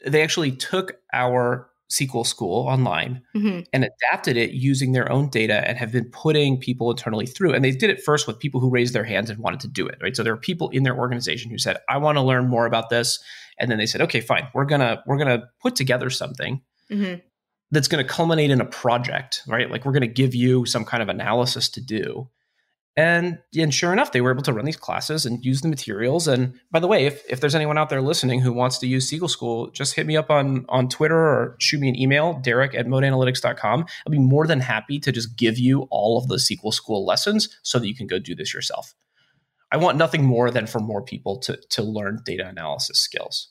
They 0.05 0.22
actually 0.22 0.53
took 0.53 0.96
our 1.12 1.69
SQL 1.91 2.26
school 2.26 2.66
online 2.68 3.22
mm-hmm. 3.34 3.61
and 3.72 3.84
adapted 3.84 4.36
it 4.36 4.53
using 4.53 4.93
their 4.93 5.11
own 5.11 5.28
data 5.28 5.66
and 5.68 5.76
have 5.76 5.93
been 5.93 6.09
putting 6.11 6.59
people 6.59 6.91
internally 6.91 7.26
through. 7.26 7.53
And 7.53 7.64
they 7.64 7.72
did 7.72 7.91
it 7.91 8.03
first 8.03 8.26
with 8.26 8.38
people 8.38 8.61
who 8.61 8.70
raised 8.70 8.95
their 8.95 9.05
hands 9.05 9.28
and 9.28 9.38
wanted 9.41 9.61
to 9.61 9.68
do 9.68 9.86
it. 9.86 9.99
Right. 10.01 10.16
So 10.16 10.22
there 10.22 10.32
are 10.32 10.38
people 10.38 10.68
in 10.70 10.84
their 10.84 10.97
organization 10.97 11.51
who 11.51 11.59
said, 11.59 11.78
"I 11.88 11.99
want 11.99 12.16
to 12.16 12.22
learn 12.22 12.49
more 12.49 12.66
about 12.66 12.91
this," 12.91 13.18
and 13.59 13.70
then 13.70 13.78
they 13.78 13.86
said, 13.86 14.01
"Okay, 14.03 14.20
fine. 14.20 14.49
We're 14.55 14.64
gonna 14.64 15.03
we're 15.07 15.18
gonna 15.18 15.49
put 15.61 15.76
together 15.76 16.11
something." 16.11 16.62
Mm-hmm. 16.91 17.20
That's 17.72 17.88
going 17.88 18.05
to 18.05 18.12
culminate 18.12 18.51
in 18.51 18.61
a 18.61 18.64
project, 18.64 19.43
right? 19.47 19.70
Like 19.70 19.84
we're 19.84 19.93
going 19.93 20.01
to 20.01 20.09
give 20.09 20.34
you 20.34 20.66
some 20.66 20.84
kind 20.84 21.05
of 21.05 21.09
analysis 21.09 21.68
to 21.70 21.80
do, 21.80 22.28
and, 23.01 23.38
and 23.57 23.72
sure 23.72 23.94
enough, 23.94 24.12
they 24.12 24.20
were 24.20 24.30
able 24.30 24.42
to 24.42 24.53
run 24.53 24.66
these 24.66 24.76
classes 24.76 25.24
and 25.24 25.42
use 25.42 25.62
the 25.62 25.68
materials. 25.68 26.28
And 26.28 26.61
by 26.70 26.80
the 26.80 26.86
way, 26.86 27.07
if, 27.07 27.24
if 27.30 27.40
there's 27.40 27.55
anyone 27.55 27.78
out 27.78 27.88
there 27.88 28.03
listening 28.03 28.40
who 28.40 28.53
wants 28.53 28.76
to 28.76 28.86
use 28.86 29.11
SQL 29.11 29.30
School, 29.30 29.70
just 29.70 29.94
hit 29.94 30.07
me 30.07 30.18
up 30.18 30.30
on, 30.30 30.66
on 30.68 30.86
Twitter 30.86 31.16
or 31.16 31.57
shoot 31.61 31.80
me 31.80 31.88
an 31.88 31.98
email, 31.98 32.34
derek 32.34 32.74
at 32.74 32.86
modeanalytics.com. 32.86 33.86
I'll 34.07 34.11
be 34.11 34.18
more 34.18 34.46
than 34.46 34.61
happy 34.61 34.98
to 35.01 35.12
just 35.12 35.38
give 35.38 35.59
you 35.59 35.88
all 35.90 36.18
of 36.18 36.28
the 36.28 36.36
SQL 36.36 36.74
School 36.74 37.07
lessons 37.07 37.59
so 37.62 37.78
that 37.78 37.88
you 37.88 37.94
can 37.94 38.07
go 38.07 38.18
do 38.18 38.34
this 38.34 38.53
yourself. 38.53 38.94
I 39.72 39.78
want 39.78 39.96
nothing 39.96 40.22
more 40.22 40.51
than 40.51 40.66
for 40.66 40.80
more 40.80 41.01
people 41.01 41.38
to, 41.38 41.57
to 41.70 41.82
learn 41.82 42.20
data 42.26 42.46
analysis 42.46 42.98
skills. 42.98 43.48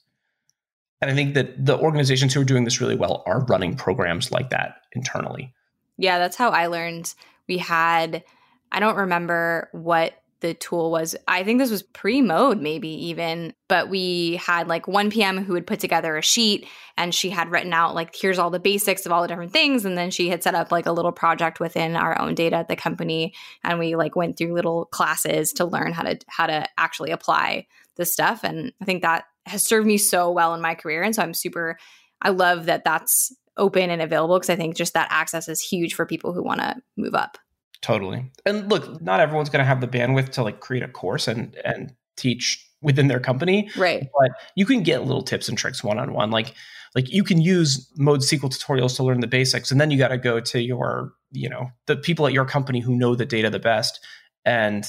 And 1.01 1.09
I 1.09 1.15
think 1.15 1.33
that 1.33 1.65
the 1.65 1.79
organizations 1.79 2.35
who 2.35 2.41
are 2.41 2.45
doing 2.45 2.65
this 2.65 2.79
really 2.79 2.95
well 2.95 3.23
are 3.25 3.45
running 3.45 3.75
programs 3.75 4.31
like 4.31 4.51
that 4.51 4.75
internally. 4.91 5.55
Yeah, 5.97 6.19
that's 6.19 6.35
how 6.35 6.51
I 6.51 6.67
learned. 6.67 7.15
We 7.47 7.57
had– 7.57 8.23
I 8.71 8.79
don't 8.79 8.97
remember 8.97 9.69
what 9.71 10.13
the 10.41 10.53
tool 10.53 10.91
was. 10.91 11.15
I 11.27 11.43
think 11.43 11.59
this 11.59 11.71
was 11.71 11.83
pre 11.83 12.21
mode, 12.21 12.61
maybe 12.61 12.87
even, 13.07 13.53
but 13.67 13.89
we 13.89 14.37
had 14.37 14.67
like 14.67 14.87
one 14.87 15.09
PM 15.09 15.43
who 15.43 15.53
would 15.53 15.67
put 15.67 15.79
together 15.79 16.15
a 16.15 16.21
sheet 16.21 16.67
and 16.97 17.13
she 17.13 17.29
had 17.29 17.51
written 17.51 17.73
out, 17.73 17.95
like, 17.95 18.15
here's 18.15 18.39
all 18.39 18.49
the 18.49 18.59
basics 18.59 19.05
of 19.05 19.11
all 19.11 19.21
the 19.21 19.27
different 19.27 19.51
things. 19.51 19.85
And 19.85 19.97
then 19.97 20.11
she 20.11 20.29
had 20.29 20.43
set 20.43 20.55
up 20.55 20.71
like 20.71 20.85
a 20.85 20.91
little 20.91 21.11
project 21.11 21.59
within 21.59 21.95
our 21.95 22.19
own 22.19 22.35
data 22.35 22.57
at 22.57 22.67
the 22.67 22.75
company. 22.75 23.33
And 23.63 23.79
we 23.79 23.95
like 23.95 24.15
went 24.15 24.37
through 24.37 24.53
little 24.53 24.85
classes 24.85 25.51
to 25.53 25.65
learn 25.65 25.91
how 25.91 26.03
to, 26.03 26.17
how 26.27 26.47
to 26.47 26.67
actually 26.77 27.11
apply 27.11 27.67
this 27.97 28.13
stuff. 28.13 28.43
And 28.43 28.71
I 28.81 28.85
think 28.85 29.01
that 29.01 29.25
has 29.45 29.63
served 29.63 29.87
me 29.87 29.97
so 29.97 30.31
well 30.31 30.53
in 30.53 30.61
my 30.61 30.75
career. 30.75 31.03
And 31.03 31.13
so 31.13 31.21
I'm 31.21 31.33
super, 31.33 31.77
I 32.21 32.29
love 32.29 32.65
that 32.67 32.85
that's 32.85 33.35
open 33.57 33.89
and 33.89 34.01
available 34.01 34.37
because 34.37 34.49
I 34.49 34.55
think 34.55 34.75
just 34.75 34.93
that 34.93 35.09
access 35.11 35.49
is 35.49 35.59
huge 35.59 35.95
for 35.95 36.05
people 36.05 36.33
who 36.33 36.43
want 36.43 36.61
to 36.61 36.77
move 36.95 37.13
up. 37.13 37.37
Totally. 37.81 38.29
And 38.45 38.69
look, 38.69 39.01
not 39.01 39.19
everyone's 39.19 39.49
going 39.49 39.59
to 39.59 39.65
have 39.65 39.81
the 39.81 39.87
bandwidth 39.87 40.29
to 40.31 40.43
like 40.43 40.59
create 40.59 40.83
a 40.83 40.87
course 40.87 41.27
and 41.27 41.55
and 41.63 41.93
teach 42.17 42.65
within 42.81 43.07
their 43.07 43.19
company. 43.19 43.69
Right. 43.77 44.07
But 44.19 44.31
you 44.55 44.65
can 44.65 44.83
get 44.83 45.05
little 45.05 45.23
tips 45.23 45.49
and 45.49 45.57
tricks 45.57 45.83
one 45.83 45.97
on 45.99 46.13
one. 46.13 46.31
Like 46.31 46.53
like 46.95 47.09
you 47.09 47.23
can 47.23 47.39
use 47.41 47.91
mode 47.97 48.21
SQL 48.21 48.49
tutorials 48.49 48.95
to 48.97 49.03
learn 49.03 49.21
the 49.21 49.27
basics 49.27 49.71
and 49.71 49.79
then 49.79 49.91
you 49.91 49.97
got 49.97 50.09
to 50.09 50.17
go 50.17 50.39
to 50.39 50.61
your, 50.61 51.13
you 51.31 51.47
know, 51.47 51.69
the 51.87 51.95
people 51.95 52.25
at 52.27 52.33
your 52.33 52.45
company 52.45 52.79
who 52.79 52.95
know 52.95 53.15
the 53.15 53.25
data 53.25 53.49
the 53.49 53.59
best 53.59 53.99
and 54.43 54.85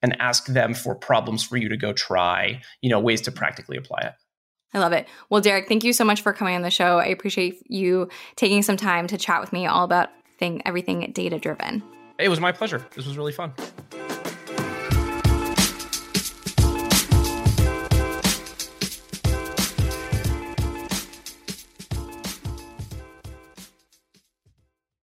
and 0.00 0.20
ask 0.20 0.46
them 0.46 0.74
for 0.74 0.94
problems 0.94 1.42
for 1.42 1.56
you 1.56 1.68
to 1.68 1.76
go 1.76 1.92
try, 1.92 2.60
you 2.82 2.90
know, 2.90 3.00
ways 3.00 3.22
to 3.22 3.32
practically 3.32 3.76
apply 3.76 4.00
it. 4.00 4.12
I 4.74 4.78
love 4.78 4.92
it. 4.92 5.06
Well, 5.30 5.40
Derek, 5.40 5.68
thank 5.68 5.84
you 5.84 5.92
so 5.92 6.04
much 6.04 6.20
for 6.20 6.32
coming 6.32 6.56
on 6.56 6.62
the 6.62 6.70
show. 6.70 6.98
I 6.98 7.06
appreciate 7.06 7.62
you 7.70 8.08
taking 8.36 8.62
some 8.62 8.76
time 8.76 9.06
to 9.06 9.16
chat 9.16 9.40
with 9.40 9.52
me 9.52 9.66
all 9.66 9.84
about 9.84 10.10
thing 10.38 10.62
everything 10.66 11.10
data 11.14 11.38
driven. 11.38 11.82
Hey, 12.18 12.26
it 12.26 12.28
was 12.28 12.38
my 12.38 12.52
pleasure. 12.52 12.86
This 12.94 13.06
was 13.06 13.16
really 13.18 13.32
fun. 13.32 13.52